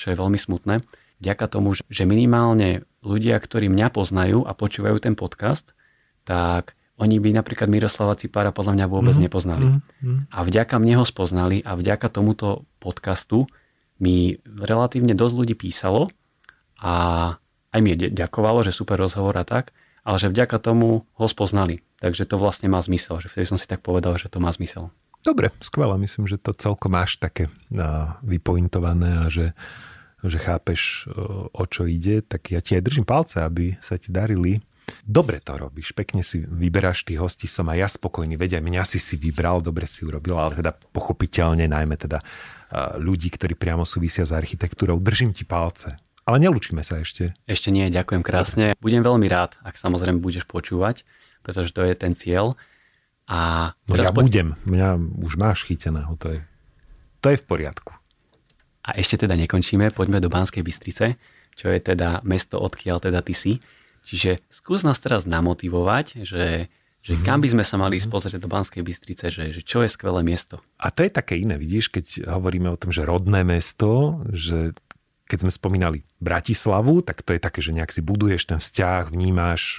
[0.00, 0.80] čo je veľmi smutné.
[1.20, 5.76] Ďaka tomu, že minimálne ľudia, ktorí mňa poznajú a počúvajú ten podcast,
[6.24, 9.24] tak oni by napríklad Miroslava Cipára podľa mňa vôbec mm-hmm.
[9.28, 9.66] nepoznali.
[9.68, 10.32] Mm-hmm.
[10.32, 13.44] A vďaka mne ho spoznali a vďaka tomuto podcastu
[14.00, 16.08] mi relatívne dosť ľudí písalo
[16.80, 17.36] a
[17.70, 21.84] aj mi ďakovalo, že super rozhovor a tak, ale že vďaka tomu ho spoznali.
[22.00, 24.88] Takže to vlastne má zmysel, že vtedy som si tak povedal, že to má zmysel.
[25.20, 27.52] Dobre, skvelé, myslím, že to celkom máš také
[28.24, 29.52] vypointované a že,
[30.24, 31.08] že chápeš,
[31.52, 34.60] o čo ide, tak ja ti aj držím palce, aby sa ti darili.
[35.06, 38.98] Dobre to robíš, pekne si vyberáš tých hostí, som aj ja spokojný, vedia, mňa si
[38.98, 42.18] si vybral, dobre si urobil, ale teda pochopiteľne najmä teda
[42.98, 44.98] ľudí, ktorí priamo súvisia s architektúrou.
[44.98, 45.94] Držím ti palce.
[46.26, 47.34] Ale nelúčime sa ešte.
[47.46, 48.74] Ešte nie, ďakujem krásne.
[48.78, 51.02] Budem veľmi rád, ak samozrejme budeš počúvať,
[51.42, 52.54] pretože to je ten cieľ.
[53.30, 54.26] A no ja poď...
[54.26, 54.48] budem.
[54.66, 54.88] Mňa
[55.22, 56.18] už máš chyteného.
[56.18, 56.38] To je,
[57.22, 57.94] to je v poriadku.
[58.86, 59.92] A ešte teda nekončíme.
[59.92, 61.20] Poďme do Banskej Bystrice,
[61.54, 63.52] čo je teda mesto, odkiaľ teda ty si.
[64.08, 67.26] Čiže skús nás teraz namotivovať, že že mm-hmm.
[67.26, 70.20] kam by sme sa mali ísť pozrieť do Banskej Bystrice, že, že čo je skvelé
[70.20, 70.60] miesto.
[70.76, 74.76] A to je také iné, vidíš, keď hovoríme o tom, že rodné mesto, že
[75.30, 79.78] keď sme spomínali Bratislavu, tak to je také, že nejak si buduješ ten vzťah, vnímaš,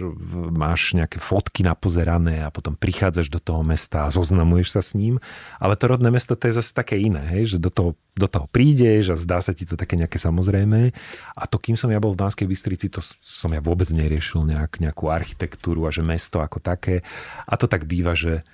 [0.56, 5.20] máš nejaké fotky napozerané a potom prichádzaš do toho mesta a zoznamuješ sa s ním.
[5.60, 7.52] Ale to rodné mesto to je zase také iné, hej?
[7.52, 10.96] že do toho, do toho prídeš a zdá sa ti to také nejaké samozrejme.
[11.36, 14.80] A to, kým som ja bol v Banskej Bystrici, to som ja vôbec neriešil nejak,
[14.80, 17.04] nejakú architektúru a že mesto ako také.
[17.44, 18.48] A to tak býva, že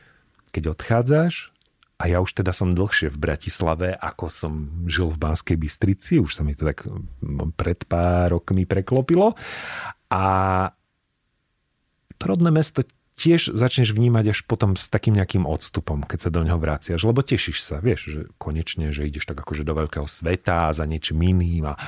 [0.49, 1.53] keď odchádzaš,
[1.97, 4.53] a ja už teda som dlhšie v Bratislave, ako som
[4.85, 9.33] žil v Banskej Bystrici, už sa mi to tak mm, pred pár rokmi preklopilo.
[10.13, 10.23] A
[12.21, 12.85] to rodné mesto
[13.17, 17.25] tiež začneš vnímať až potom s takým nejakým odstupom, keď sa do neho vraciaš, lebo
[17.25, 21.73] tešíš sa, vieš, že konečne, že ideš tak akože do veľkého sveta za niečím iným
[21.73, 21.81] a e,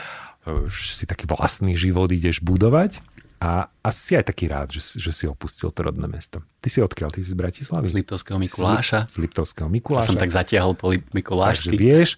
[0.74, 3.06] si taký vlastný život ideš budovať.
[3.40, 6.44] A, si aj taký rád, že, že si opustil to rodné mesto.
[6.60, 7.16] Ty si odkiaľ?
[7.16, 7.88] Ty si z Bratislavy?
[7.88, 9.08] Z Liptovského Mikuláša.
[9.08, 10.04] Z, Liptovského Mikuláša.
[10.04, 11.72] Ja som tak zatiahol po Mikulášsky.
[11.72, 12.10] Takže vieš,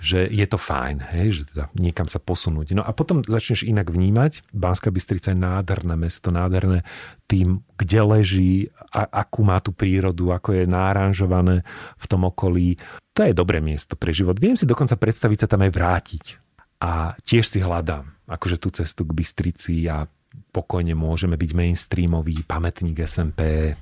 [0.00, 2.72] že je to fajn, hej, že teda niekam sa posunúť.
[2.72, 4.48] No a potom začneš inak vnímať.
[4.54, 6.86] Banská Bystrica je nádherné mesto, nádherné
[7.28, 8.54] tým, kde leží,
[8.94, 11.66] a, akú má tú prírodu, ako je náranžované
[11.98, 12.80] v tom okolí.
[13.12, 14.38] To je dobré miesto pre život.
[14.40, 16.24] Viem si dokonca predstaviť sa tam aj vrátiť.
[16.80, 20.08] A tiež si hľadám akože tú cestu k Bystrici a
[20.50, 23.74] pokojne môžeme byť mainstreamový pamätník SMP,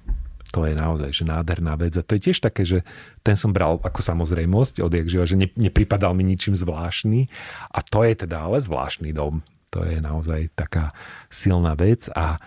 [0.48, 1.92] To je naozaj že nádherná vec.
[2.00, 2.80] A to je tiež také, že
[3.20, 7.28] ten som bral ako samozrejmosť odjak živa, že ne, nepripadal mi ničím zvláštny.
[7.68, 9.44] A to je teda ale zvláštny dom.
[9.76, 10.96] To je naozaj taká
[11.28, 12.40] silná vec a,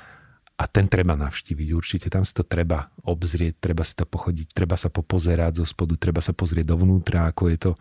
[0.58, 2.08] a ten treba navštíviť určite.
[2.14, 6.22] Tam si to treba obzrieť, treba si to pochodiť, treba sa popozerať zo spodu, treba
[6.22, 7.72] sa pozrieť dovnútra, ako je to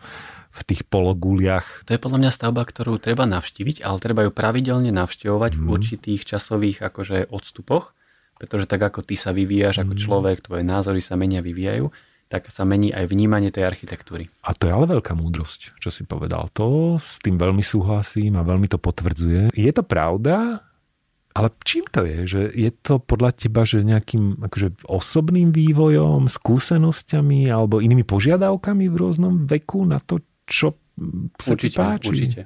[0.51, 1.85] v tých pologuliach.
[1.85, 5.59] To je podľa mňa stavba, ktorú treba navštíviť, ale treba ju pravidelne navštevovať mm.
[5.59, 5.71] v mhm.
[5.71, 7.93] určitých časových akože odstupoch,
[8.41, 10.01] pretože tak ako ty sa vyvíjaš ako mhm.
[10.01, 11.93] človek, tvoje názory sa menia, vyvíjajú,
[12.31, 14.31] tak sa mení aj vnímanie tej architektúry.
[14.47, 16.47] A to je ale veľká múdrosť, čo si povedal.
[16.55, 19.51] To s tým veľmi súhlasím a veľmi to potvrdzuje.
[19.51, 20.63] Je to pravda,
[21.31, 22.17] ale čím to je?
[22.27, 28.95] Že je to podľa teba, že nejakým akože osobným vývojom, skúsenosťami alebo inými požiadavkami v
[28.95, 30.75] rôznom veku na to, čo
[31.39, 32.09] sa určite, ti páči?
[32.11, 32.41] Určite.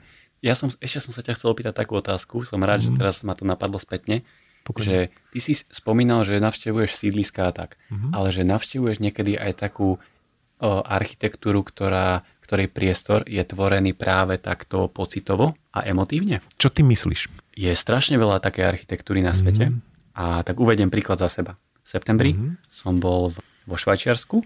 [0.45, 2.45] Ja som, ešte som sa ťa chcel opýtať takú otázku.
[2.45, 2.85] Som rád, mm.
[2.85, 2.97] že mhm.
[3.01, 4.21] teraz ma to napadlo spätne.
[4.65, 4.85] Pokojne.
[4.85, 4.97] Že
[5.29, 8.17] ty si spomínal, že navštevuješ sídliska a tak, mm-hmm.
[8.17, 14.89] ale že navštevuješ niekedy aj takú o, architektúru, ktorá, ktorej priestor je tvorený práve takto
[14.89, 16.41] pocitovo a emotívne.
[16.57, 17.44] Čo ty myslíš?
[17.55, 20.15] Je strašne veľa také architektúry na svete mm-hmm.
[20.19, 21.55] a tak uvediem príklad za seba.
[21.83, 22.67] V septembri mm-hmm.
[22.67, 24.43] som bol v, vo Švajčiarsku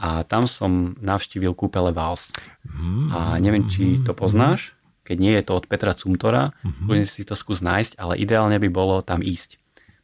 [0.00, 2.28] a tam som navštívil kúpele Vals.
[2.68, 3.04] Mm-hmm.
[3.16, 4.76] A neviem, či to poznáš,
[5.08, 7.08] keď nie je to od Petra Cumtora, mm-hmm.
[7.08, 9.60] si to skús nájsť, ale ideálne by bolo tam ísť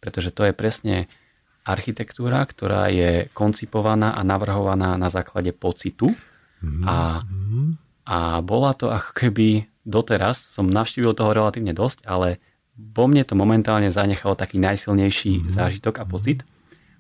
[0.07, 0.97] pretože to je presne
[1.67, 6.07] architektúra, ktorá je koncipovaná a navrhovaná na základe pocitu
[6.63, 6.85] mm-hmm.
[6.87, 7.27] a,
[8.07, 12.39] a bola to ako keby doteraz, som navštívil toho relatívne dosť, ale
[12.77, 15.53] vo mne to momentálne zanechalo taký najsilnejší mm-hmm.
[15.57, 16.45] zážitok a pocit,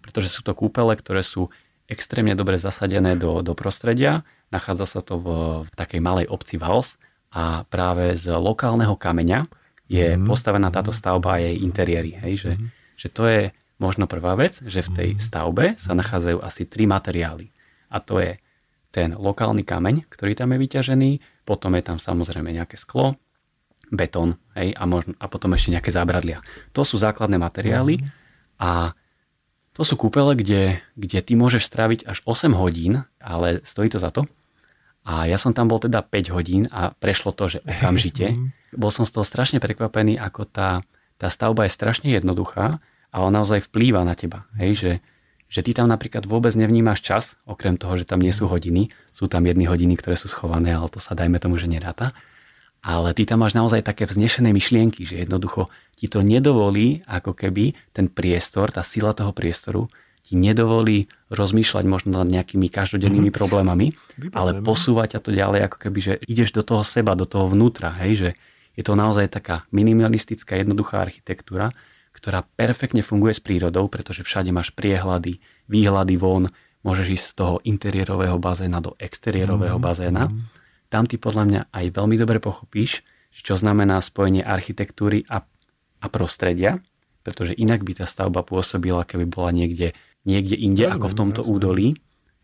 [0.01, 1.53] pretože sú to kúpele, ktoré sú
[1.87, 5.29] extrémne dobre zasadené do, do prostredia, nachádza sa to v,
[5.67, 6.99] v takej malej obci Vals
[7.31, 9.47] a práve z lokálneho kameňa
[9.87, 10.27] je mm-hmm.
[10.27, 12.19] postavená táto stavba a jej interiéry.
[12.19, 13.43] Hej, že mm-hmm že to je
[13.77, 15.21] možno prvá vec, že v tej mhm.
[15.21, 17.53] stavbe sa nachádzajú asi tri materiály.
[17.93, 18.41] A to je
[18.91, 21.11] ten lokálny kameň, ktorý tam je vyťažený,
[21.45, 23.21] potom je tam samozrejme nejaké sklo,
[23.91, 26.43] betón hej, a, možno, a potom ešte nejaké zábradlia.
[26.75, 28.07] To sú základné materiály mhm.
[28.59, 28.71] a
[29.77, 34.09] to sú kúpele, kde, kde ty môžeš stráviť až 8 hodín, ale stojí to za
[34.09, 34.25] to.
[35.07, 38.33] A ja som tam bol teda 5 hodín a prešlo to, že okamžite.
[38.37, 38.57] Mhm.
[38.77, 40.85] Bol som z toho strašne prekvapený, ako tá,
[41.17, 42.77] tá stavba je strašne jednoduchá,
[43.09, 44.45] ale naozaj vplýva na teba.
[44.61, 44.93] Hej, že,
[45.49, 48.93] že ty tam napríklad vôbec nevnímaš čas, okrem toho, že tam nie sú hodiny.
[49.17, 52.13] Sú tam jedny hodiny, ktoré sú schované, ale to sa dajme tomu, že neráta.
[52.87, 55.67] Ale ty tam máš naozaj také vznešené myšlienky, že jednoducho
[55.99, 59.91] ti to nedovolí, ako keby ten priestor, tá sila toho priestoru,
[60.23, 63.39] ti nedovolí rozmýšľať možno nad nejakými každodennými mm-hmm.
[63.43, 67.27] problémami, Výborné, ale posúvať ťa to ďalej, ako keby, že ideš do toho seba, do
[67.27, 68.31] toho vnútra, hej, že
[68.79, 71.75] je to naozaj taká minimalistická, jednoduchá architektúra,
[72.15, 76.51] ktorá perfektne funguje s prírodou, pretože všade máš priehľady, výhľady von,
[76.87, 80.31] môžeš ísť z toho interiérového bazéna do exteriérového mm, bazéna.
[80.97, 85.45] Tam ty podľa mňa aj veľmi dobre pochopíš, čo znamená spojenie architektúry a,
[86.01, 86.81] a prostredia,
[87.21, 89.93] pretože inak by tá stavba pôsobila, keby bola niekde,
[90.25, 91.53] niekde inde, rozumiem, ako v tomto rozumiem.
[91.61, 91.89] údolí.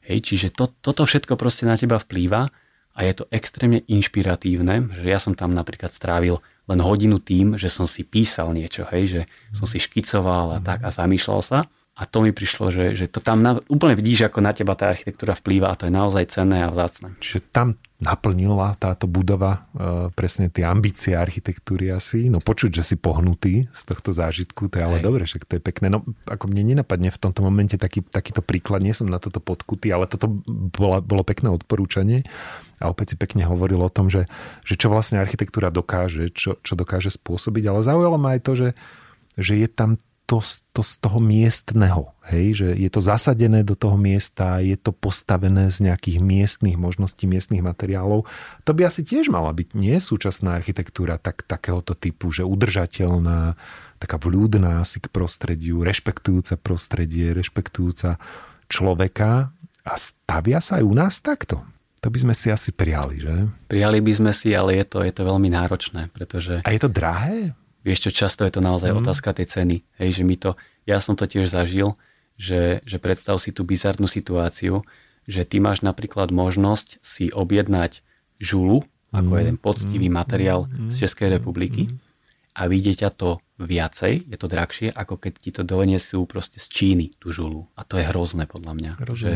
[0.04, 2.52] Hej, čiže to, toto všetko proste na teba vplýva
[2.92, 7.72] a je to extrémne inšpiratívne, že ja som tam napríklad strávil len hodinu tým, že
[7.72, 9.22] som si písal niečo, hej, že
[9.56, 11.58] som si škicoval a tak a zamýšľal sa.
[11.92, 14.88] A to mi prišlo, že, že to tam na, úplne vidíš, ako na teba tá
[14.88, 17.12] architektúra vplýva a to je naozaj cenné a vzácne.
[17.20, 22.32] Čiže tam naplnila táto budova e, presne tie ambície architektúry asi.
[22.32, 25.04] No počuť, že si pohnutý z tohto zážitku, to je ale Hej.
[25.04, 25.92] dobre, však to je pekné.
[25.92, 29.92] No ako mne nenapadne v tomto momente taký, takýto príklad, nie som na toto podkutý,
[29.92, 32.24] ale toto bola, bolo pekné odporúčanie
[32.80, 34.32] a opäť si pekne hovoril o tom, že,
[34.64, 38.68] že čo vlastne architektúra dokáže, čo, čo dokáže spôsobiť, ale zaujalo ma aj to, že,
[39.36, 40.00] že je tam
[40.32, 40.40] to,
[40.72, 45.68] to z toho miestneho, hej, že je to zasadené do toho miesta, je to postavené
[45.68, 48.24] z nejakých miestnych možností, miestnych materiálov.
[48.64, 53.60] To by asi tiež mala byť nie súčasná architektúra tak, takéhoto typu, že udržateľná,
[54.00, 58.16] taká vľúdna asi k prostrediu, rešpektujúca prostredie, rešpektujúca
[58.72, 59.52] človeka
[59.84, 61.60] a stavia sa aj u nás takto.
[62.00, 63.52] To by sme si asi prijali, že?
[63.68, 66.64] Prijali by sme si, ale je to, je to veľmi náročné, pretože...
[66.64, 67.52] A je to drahé?
[67.82, 68.98] Vieš čo, často je to naozaj mm.
[69.02, 69.76] otázka tej ceny.
[69.98, 70.50] Hej, že my to,
[70.86, 71.98] ja som to tiež zažil,
[72.38, 74.86] že, že predstav si tú bizarnú situáciu,
[75.26, 78.02] že ty máš napríklad možnosť si objednať
[78.42, 78.82] žulu,
[79.12, 79.38] ako mm.
[79.38, 80.14] jeden poctivý mm.
[80.14, 80.90] materiál mm.
[80.90, 81.94] z Českej republiky mm.
[82.58, 86.66] a vyjde ťa to viacej, je to drahšie, ako keď ti to donesú proste z
[86.66, 87.70] Číny, tú žulu.
[87.78, 88.92] A to je hrozné podľa mňa.
[88.98, 89.30] Že,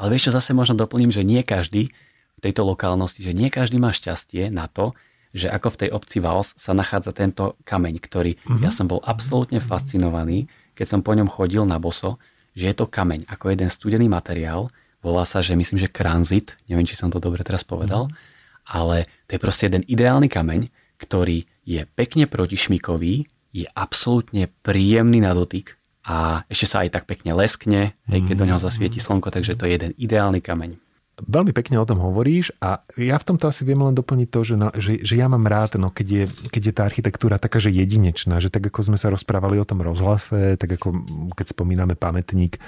[0.00, 1.92] ale vieš čo, zase možno doplním, že nie každý
[2.36, 4.96] v tejto lokálnosti, že nie každý má šťastie na to,
[5.34, 8.62] že ako v tej obci Vals sa nachádza tento kameň, ktorý uh-huh.
[8.62, 10.46] ja som bol absolútne fascinovaný,
[10.76, 12.20] keď som po ňom chodil na boso,
[12.56, 14.72] že je to kameň, ako jeden studený materiál,
[15.04, 18.12] volá sa, že myslím, že kranzit, neviem, či som to dobre teraz povedal, mm.
[18.72, 25.32] ale to je proste jeden ideálny kameň, ktorý je pekne protišmikový, je absolútne príjemný na
[25.32, 28.30] dotyk a ešte sa aj tak pekne leskne, mm.
[28.30, 30.85] keď do neho zasvieti slnko, takže to je jeden ideálny kameň.
[31.16, 34.54] Veľmi pekne o tom hovoríš a ja v tomto asi viem len doplniť to, že,
[34.60, 37.72] na, že, že ja mám rád, no, keď, je, keď je tá architektúra taká, že
[37.72, 40.92] jedinečná, že tak ako sme sa rozprávali o tom rozhlase, tak ako
[41.32, 42.60] keď spomíname pamätník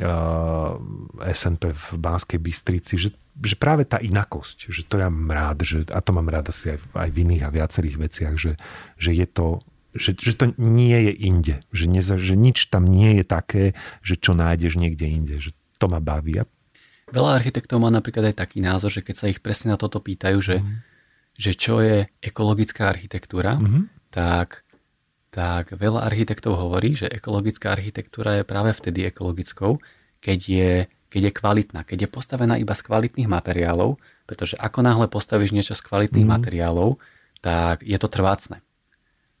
[0.00, 0.80] uh,
[1.28, 5.84] SNP v Banskej Bystrici, že, že práve tá inakosť, že to ja mám rád, že,
[5.92, 8.56] a to mám rád asi aj, aj v iných a viacerých veciach, že,
[8.96, 9.60] že je to
[9.94, 13.64] že, že to nie je inde, že, ne, že nič tam nie je také,
[14.02, 16.42] že čo nájdeš niekde inde, že to ma baví.
[16.42, 16.50] A
[17.12, 20.38] Veľa architektov má napríklad aj taký názor, že keď sa ich presne na toto pýtajú,
[20.40, 20.74] že, mm.
[21.36, 24.08] že čo je ekologická architektúra, mm-hmm.
[24.08, 24.64] tak,
[25.28, 29.84] tak veľa architektov hovorí, že ekologická architektúra je práve vtedy ekologickou,
[30.24, 30.72] keď je,
[31.12, 35.76] keď je kvalitná, keď je postavená iba z kvalitných materiálov, pretože ako náhle postavíš niečo
[35.76, 36.34] z kvalitných mm.
[36.40, 36.96] materiálov,
[37.44, 38.64] tak je to trvácne.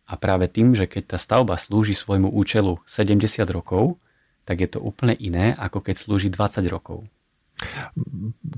[0.04, 3.96] A práve tým, že keď tá stavba slúži svojmu účelu 70 rokov,
[4.44, 7.08] tak je to úplne iné, ako keď slúži 20 rokov.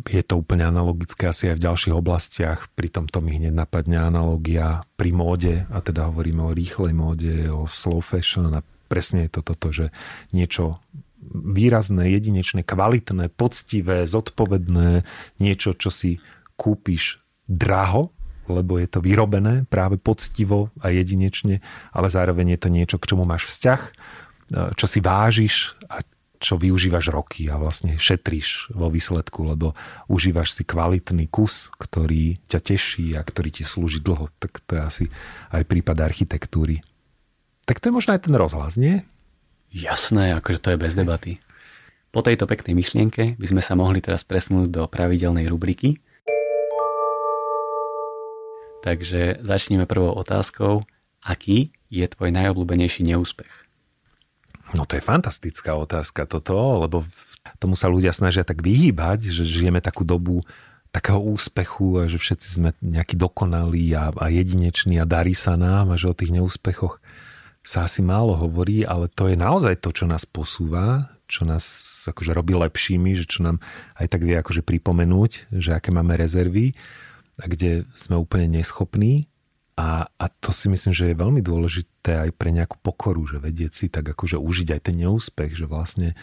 [0.09, 2.73] Je to úplne analogické asi aj v ďalších oblastiach.
[2.73, 7.68] Pri tomto mi hneď napadne analogia pri móde, a teda hovoríme o rýchlej móde, o
[7.68, 9.86] slow fashion a presne je to toto, že
[10.32, 10.81] niečo
[11.35, 15.02] výrazné, jedinečné, kvalitné, poctivé, zodpovedné,
[15.43, 16.23] niečo, čo si
[16.55, 17.20] kúpiš
[17.51, 18.14] draho,
[18.47, 21.59] lebo je to vyrobené práve poctivo a jedinečne,
[21.90, 23.81] ale zároveň je to niečo, k čomu máš vzťah,
[24.78, 25.98] čo si vážiš a
[26.38, 29.72] čo využívaš roky a vlastne šetríš vo výsledku, lebo
[30.06, 34.30] užívaš si kvalitný kus, ktorý ťa teší a ktorý ti slúži dlho.
[34.38, 35.04] Tak to je asi
[35.50, 36.84] aj prípad architektúry.
[37.66, 39.02] Tak to je možno aj ten rozhlas, nie?
[39.74, 41.42] Jasné, akože to je bez debaty.
[42.14, 46.00] Po tejto peknej myšlienke by sme sa mohli teraz presnúť do pravidelnej rubriky.
[48.86, 50.86] Takže začneme prvou otázkou.
[51.26, 53.65] Aký je tvoj najobľúbenejší neúspech?
[54.74, 57.06] No to je fantastická otázka toto, lebo
[57.62, 60.43] tomu sa ľudia snažia tak vyhýbať, že žijeme takú dobu
[60.90, 65.93] takého úspechu a že všetci sme nejakí dokonalí a, a jedineční a darí sa nám
[65.93, 66.98] a že o tých neúspechoch
[67.66, 71.66] sa asi málo hovorí, ale to je naozaj to, čo nás posúva, čo nás
[72.06, 73.59] akože robí lepšími, že čo nám
[73.98, 76.78] aj tak vie akože pripomenúť, že aké máme rezervy
[77.43, 79.26] a kde sme úplne neschopní
[79.76, 83.72] a, a to si myslím, že je veľmi dôležité aj pre nejakú pokoru, že vedieť
[83.76, 86.16] si tak akože užiť aj ten neúspech, že vlastne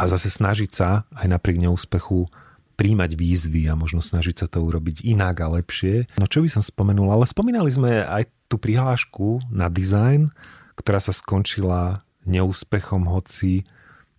[0.00, 2.32] a zase snažiť sa aj napriek neúspechu
[2.80, 6.08] príjmať výzvy a možno snažiť sa to urobiť inak a lepšie.
[6.16, 10.32] No čo by som spomenul, ale spomínali sme aj tú prihlášku na design,
[10.80, 13.68] ktorá sa skončila neúspechom, hoci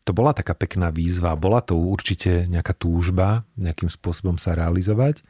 [0.06, 5.26] to bola taká pekná výzva, bola to určite nejaká túžba nejakým spôsobom sa realizovať.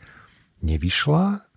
[0.59, 1.51] Nevyšla,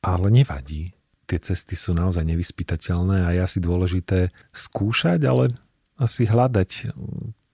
[0.00, 0.92] ale nevadí.
[1.28, 5.54] Tie cesty sú naozaj nevyspytateľné a je asi dôležité skúšať, ale
[6.00, 6.96] asi hľadať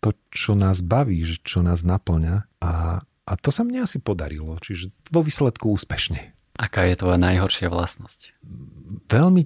[0.01, 2.47] to, čo nás baví, čo nás naplňa.
[2.63, 6.33] A, a to sa mne asi podarilo, čiže vo výsledku úspešne.
[6.57, 8.41] Aká je tvoja najhoršia vlastnosť?
[9.13, 9.45] Veľmi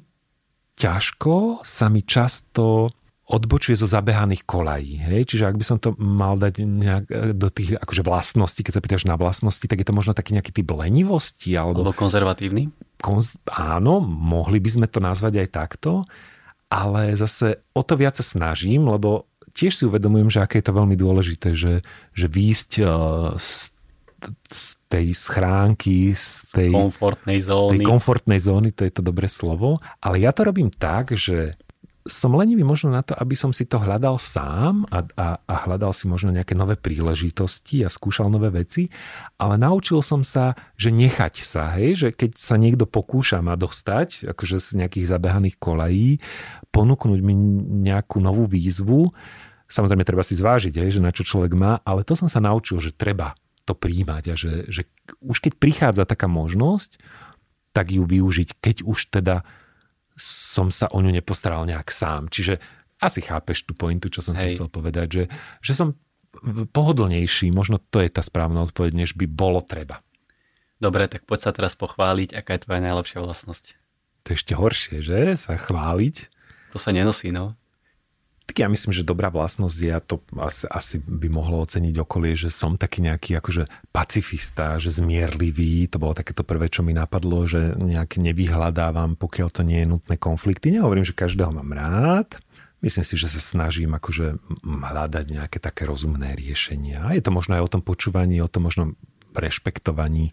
[0.78, 2.94] ťažko sa mi často
[3.30, 4.98] odbočuje zo zabehaných kolají.
[4.98, 5.30] Hej?
[5.30, 8.82] Čiže ak by som to mal dať nejak e, do tých akože vlastností, keď sa
[8.82, 11.54] pýtaš na vlastnosti, tak je to možno taký nejaký typ lenivosti.
[11.54, 12.74] Alebo, alebo konzervatívny?
[12.98, 13.38] Konz...
[13.46, 16.02] Áno, mohli by sme to nazvať aj takto,
[16.66, 20.74] ale zase o to viac sa snažím, lebo tiež si uvedomujem, že aké je to
[20.74, 22.84] veľmi dôležité, že, že výjsť e,
[23.38, 23.70] z
[24.52, 27.64] z tej schránky, z tej komfortnej zóny.
[27.64, 29.80] Z tej komfortnej zóny, to je to dobré slovo.
[30.04, 31.56] Ale ja to robím tak, že
[32.08, 35.92] som lenivý možno na to, aby som si to hľadal sám a, a, a hľadal
[35.92, 38.88] si možno nejaké nové príležitosti a skúšal nové veci,
[39.36, 44.32] ale naučil som sa, že nechať sa, hej, že keď sa niekto pokúša ma dostať,
[44.32, 46.24] akože z nejakých zabehaných kolají,
[46.72, 47.34] ponúknuť mi
[47.84, 49.12] nejakú novú výzvu,
[49.68, 52.80] samozrejme treba si zvážiť, hej, že na čo človek má, ale to som sa naučil,
[52.80, 53.36] že treba
[53.68, 54.82] to príjmať a že, že
[55.20, 56.96] už keď prichádza taká možnosť,
[57.70, 59.46] tak ju využiť, keď už teda
[60.20, 62.28] som sa o ňu nepostaral nejak sám.
[62.28, 62.60] Čiže
[63.00, 65.24] asi chápeš tú pointu, čo som chcel povedať, že,
[65.64, 65.96] že som
[66.70, 70.04] pohodlnejší, možno to je tá správna odpoveď, než by bolo treba.
[70.80, 73.64] Dobre, tak poď sa teraz pochváliť, aká je tvoja najlepšia vlastnosť.
[74.24, 75.36] To je ešte horšie, že?
[75.36, 76.28] Sa chváliť.
[76.72, 77.59] To sa nenosí, no
[78.50, 82.34] tak ja myslím, že dobrá vlastnosť je, a to asi, asi by mohlo oceniť okolie,
[82.34, 87.46] že som taký nejaký akože pacifista, že zmierlivý, to bolo takéto prvé, čo mi napadlo,
[87.46, 90.74] že nejak nevyhľadávam, pokiaľ to nie je nutné konflikty.
[90.74, 92.42] Nehovorím, že každého mám rád,
[92.80, 97.12] Myslím si, že sa snažím akože hľadať nejaké také rozumné riešenia.
[97.12, 98.96] Je to možno aj o tom počúvaní, o tom možno
[99.36, 100.32] rešpektovaní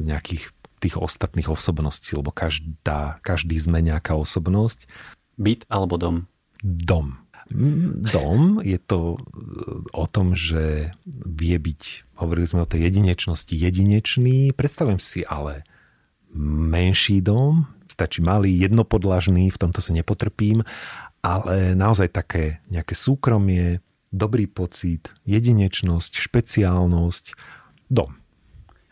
[0.00, 4.88] nejakých tých ostatných osobností, lebo každá, každý sme nejaká osobnosť.
[5.36, 6.24] Byt alebo dom?
[6.62, 7.18] Dom.
[8.14, 9.18] Dom je to
[9.90, 14.54] o tom, že vie byť, hovorili sme o tej jedinečnosti, jedinečný.
[14.54, 15.66] Predstavujem si ale
[16.36, 20.62] menší dom, stačí malý, jednopodlažný, v tomto sa nepotrpím
[21.20, 27.36] ale naozaj také nejaké súkromie, dobrý pocit, jedinečnosť, špeciálnosť,
[27.92, 28.16] dom.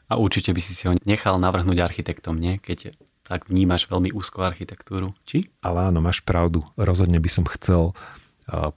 [0.08, 2.56] A určite by si si ho nechal navrhnúť architektom, nie?
[2.60, 2.96] Keď
[3.28, 5.52] tak vnímaš veľmi úzko architektúru, či?
[5.60, 6.64] Ale áno, máš pravdu.
[6.80, 7.92] Rozhodne by som chcel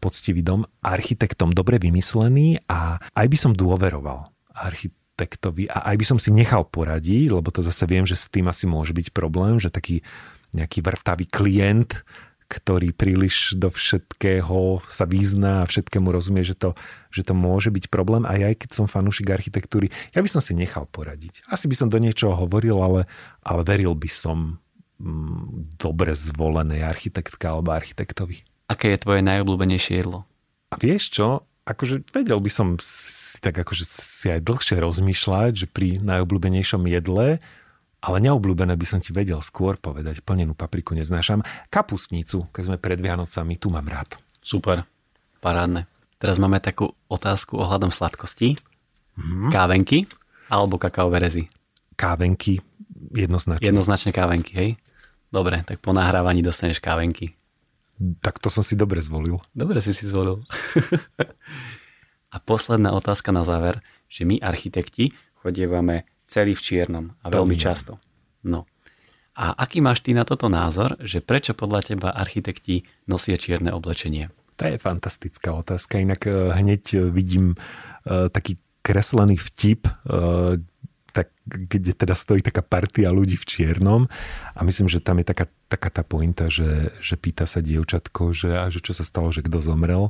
[0.04, 6.20] poctivý dom, architektom dobre vymyslený a aj by som dôveroval architektovi a aj by som
[6.20, 9.72] si nechal poradiť, lebo to zase viem, že s tým asi môže byť problém, že
[9.72, 10.04] taký
[10.52, 12.04] nejaký vrtavý klient
[12.52, 16.76] ktorý príliš do všetkého sa význa a všetkému rozumie, že to,
[17.08, 18.28] že to môže byť problém.
[18.28, 21.48] A ja aj keď som fanúšik architektúry, ja by som si nechal poradiť.
[21.48, 23.08] Asi by som do niečoho hovoril, ale,
[23.48, 24.60] ale veril by som
[25.00, 28.44] mm, dobre zvolenej architektke alebo architektovi.
[28.68, 30.28] Aké je tvoje najobľúbenejšie jedlo?
[30.72, 31.48] A vieš čo?
[31.64, 37.40] Akože vedel by som si, tak akože si aj dlhšie rozmýšľať, že pri najobľúbenejšom jedle
[38.02, 40.26] ale neobľúbené by som ti vedel skôr povedať.
[40.26, 41.46] Plnenú papriku neznášam.
[41.70, 44.18] Kapustnicu, keď sme pred Vianocami, tu mám rád.
[44.42, 44.90] Super,
[45.38, 45.86] parádne.
[46.18, 48.58] Teraz máme takú otázku ohľadom sladkosti.
[49.18, 49.54] Mm.
[49.54, 50.10] Kávenky
[50.50, 51.44] alebo kakaové rezy?
[51.94, 52.58] Kávenky,
[53.14, 53.66] jednoznačne.
[53.66, 54.70] Jednoznačne kávenky, hej?
[55.32, 57.38] Dobre, tak po nahrávaní dostaneš kávenky.
[58.20, 59.40] Tak to som si dobre zvolil.
[59.54, 60.42] Dobre si si zvolil.
[62.34, 63.80] a posledná otázka na záver,
[64.12, 68.00] že my architekti chodievame celý v čiernom a veľmi často.
[68.48, 68.64] No.
[69.36, 74.32] A aký máš ty na toto názor, že prečo podľa teba architekti nosia čierne oblečenie?
[74.56, 79.86] To je fantastická otázka, inak eh, hneď eh, vidím uh, taký kreslený vtip,
[81.14, 84.02] tak, kde teda stojí taká partia ľudí v čiernom
[84.58, 88.58] a myslím, že tam je taká, taká tá pointa, že, že pýta sa dievčatko, že,
[88.58, 90.10] a že čo sa stalo, že kto zomrel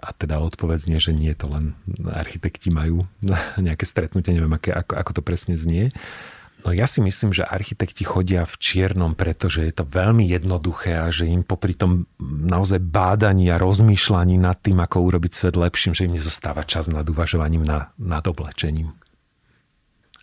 [0.00, 1.76] a teda odpoveď znie, že nie, to len
[2.08, 3.04] architekti majú
[3.66, 5.92] nejaké stretnutie, neviem, aké, ako, ako to presne znie.
[6.60, 11.08] No ja si myslím, že architekti chodia v čiernom, pretože je to veľmi jednoduché a
[11.08, 16.04] že im popri tom naozaj bádaní a rozmýšľaní nad tým, ako urobiť svet lepším, že
[16.04, 18.92] im nezostáva čas nad uvažovaním na, nad oblečením.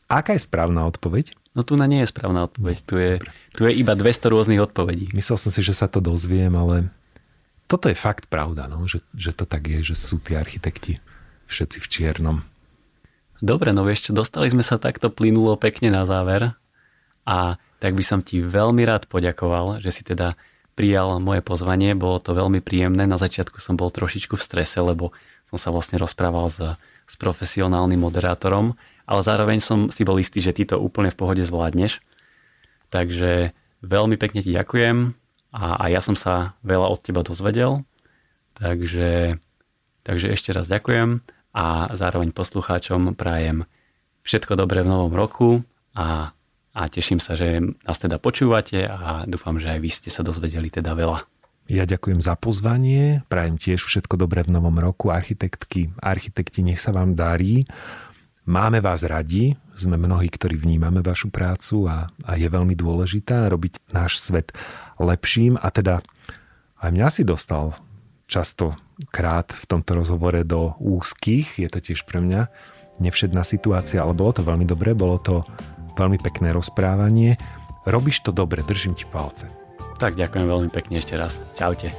[0.07, 1.35] Aká je správna odpoveď?
[1.57, 2.77] No tu na nie je správna odpoveď.
[2.85, 3.13] Tu je,
[3.57, 5.09] tu je iba 200 rôznych odpovedí.
[5.17, 6.93] Myslel som si, že sa to dozviem, ale
[7.67, 11.03] toto je fakt pravda, no, že, že to tak je, že sú tí architekti
[11.51, 12.37] všetci v čiernom.
[13.43, 16.57] Dobre, no vieš dostali sme sa takto plynulo pekne na záver
[17.27, 20.33] a tak by som ti veľmi rád poďakoval, že si teda
[20.73, 23.05] prijal moje pozvanie, bolo to veľmi príjemné.
[23.05, 25.13] Na začiatku som bol trošičku v strese, lebo
[25.45, 26.59] som sa vlastne rozprával s,
[27.05, 28.73] s profesionálnym moderátorom,
[29.05, 32.01] ale zároveň som si bol istý, že ty to úplne v pohode zvládneš.
[32.89, 33.53] Takže
[33.85, 35.26] veľmi pekne ti ďakujem
[35.57, 37.81] a, a ja som sa veľa od teba dozvedel,
[38.61, 39.41] takže,
[40.05, 41.25] takže ešte raz ďakujem
[41.57, 43.65] a zároveň poslucháčom prajem
[44.21, 45.65] všetko dobré v novom roku
[45.97, 46.29] a,
[46.77, 50.69] a teším sa, že nás teda počúvate a dúfam, že aj vy ste sa dozvedeli
[50.69, 51.25] teda veľa.
[51.67, 55.11] Ja ďakujem za pozvanie, prajem tiež všetko dobré v novom roku.
[55.11, 57.67] Architektky, architekti, nech sa vám darí.
[58.47, 63.91] Máme vás radi, sme mnohí, ktorí vnímame vašu prácu a, a je veľmi dôležitá robiť
[63.91, 64.55] náš svet
[64.99, 66.01] lepším a teda
[66.81, 67.73] aj mňa si dostal
[68.27, 68.75] často
[69.09, 72.51] krát v tomto rozhovore do úzkých, je to tiež pre mňa
[72.97, 75.45] nevšedná situácia, ale bolo to veľmi dobré, bolo to
[75.97, 77.37] veľmi pekné rozprávanie.
[77.85, 79.47] Robíš to dobre, držím ti palce.
[79.97, 81.41] Tak ďakujem veľmi pekne ešte raz.
[81.57, 81.93] Čaute.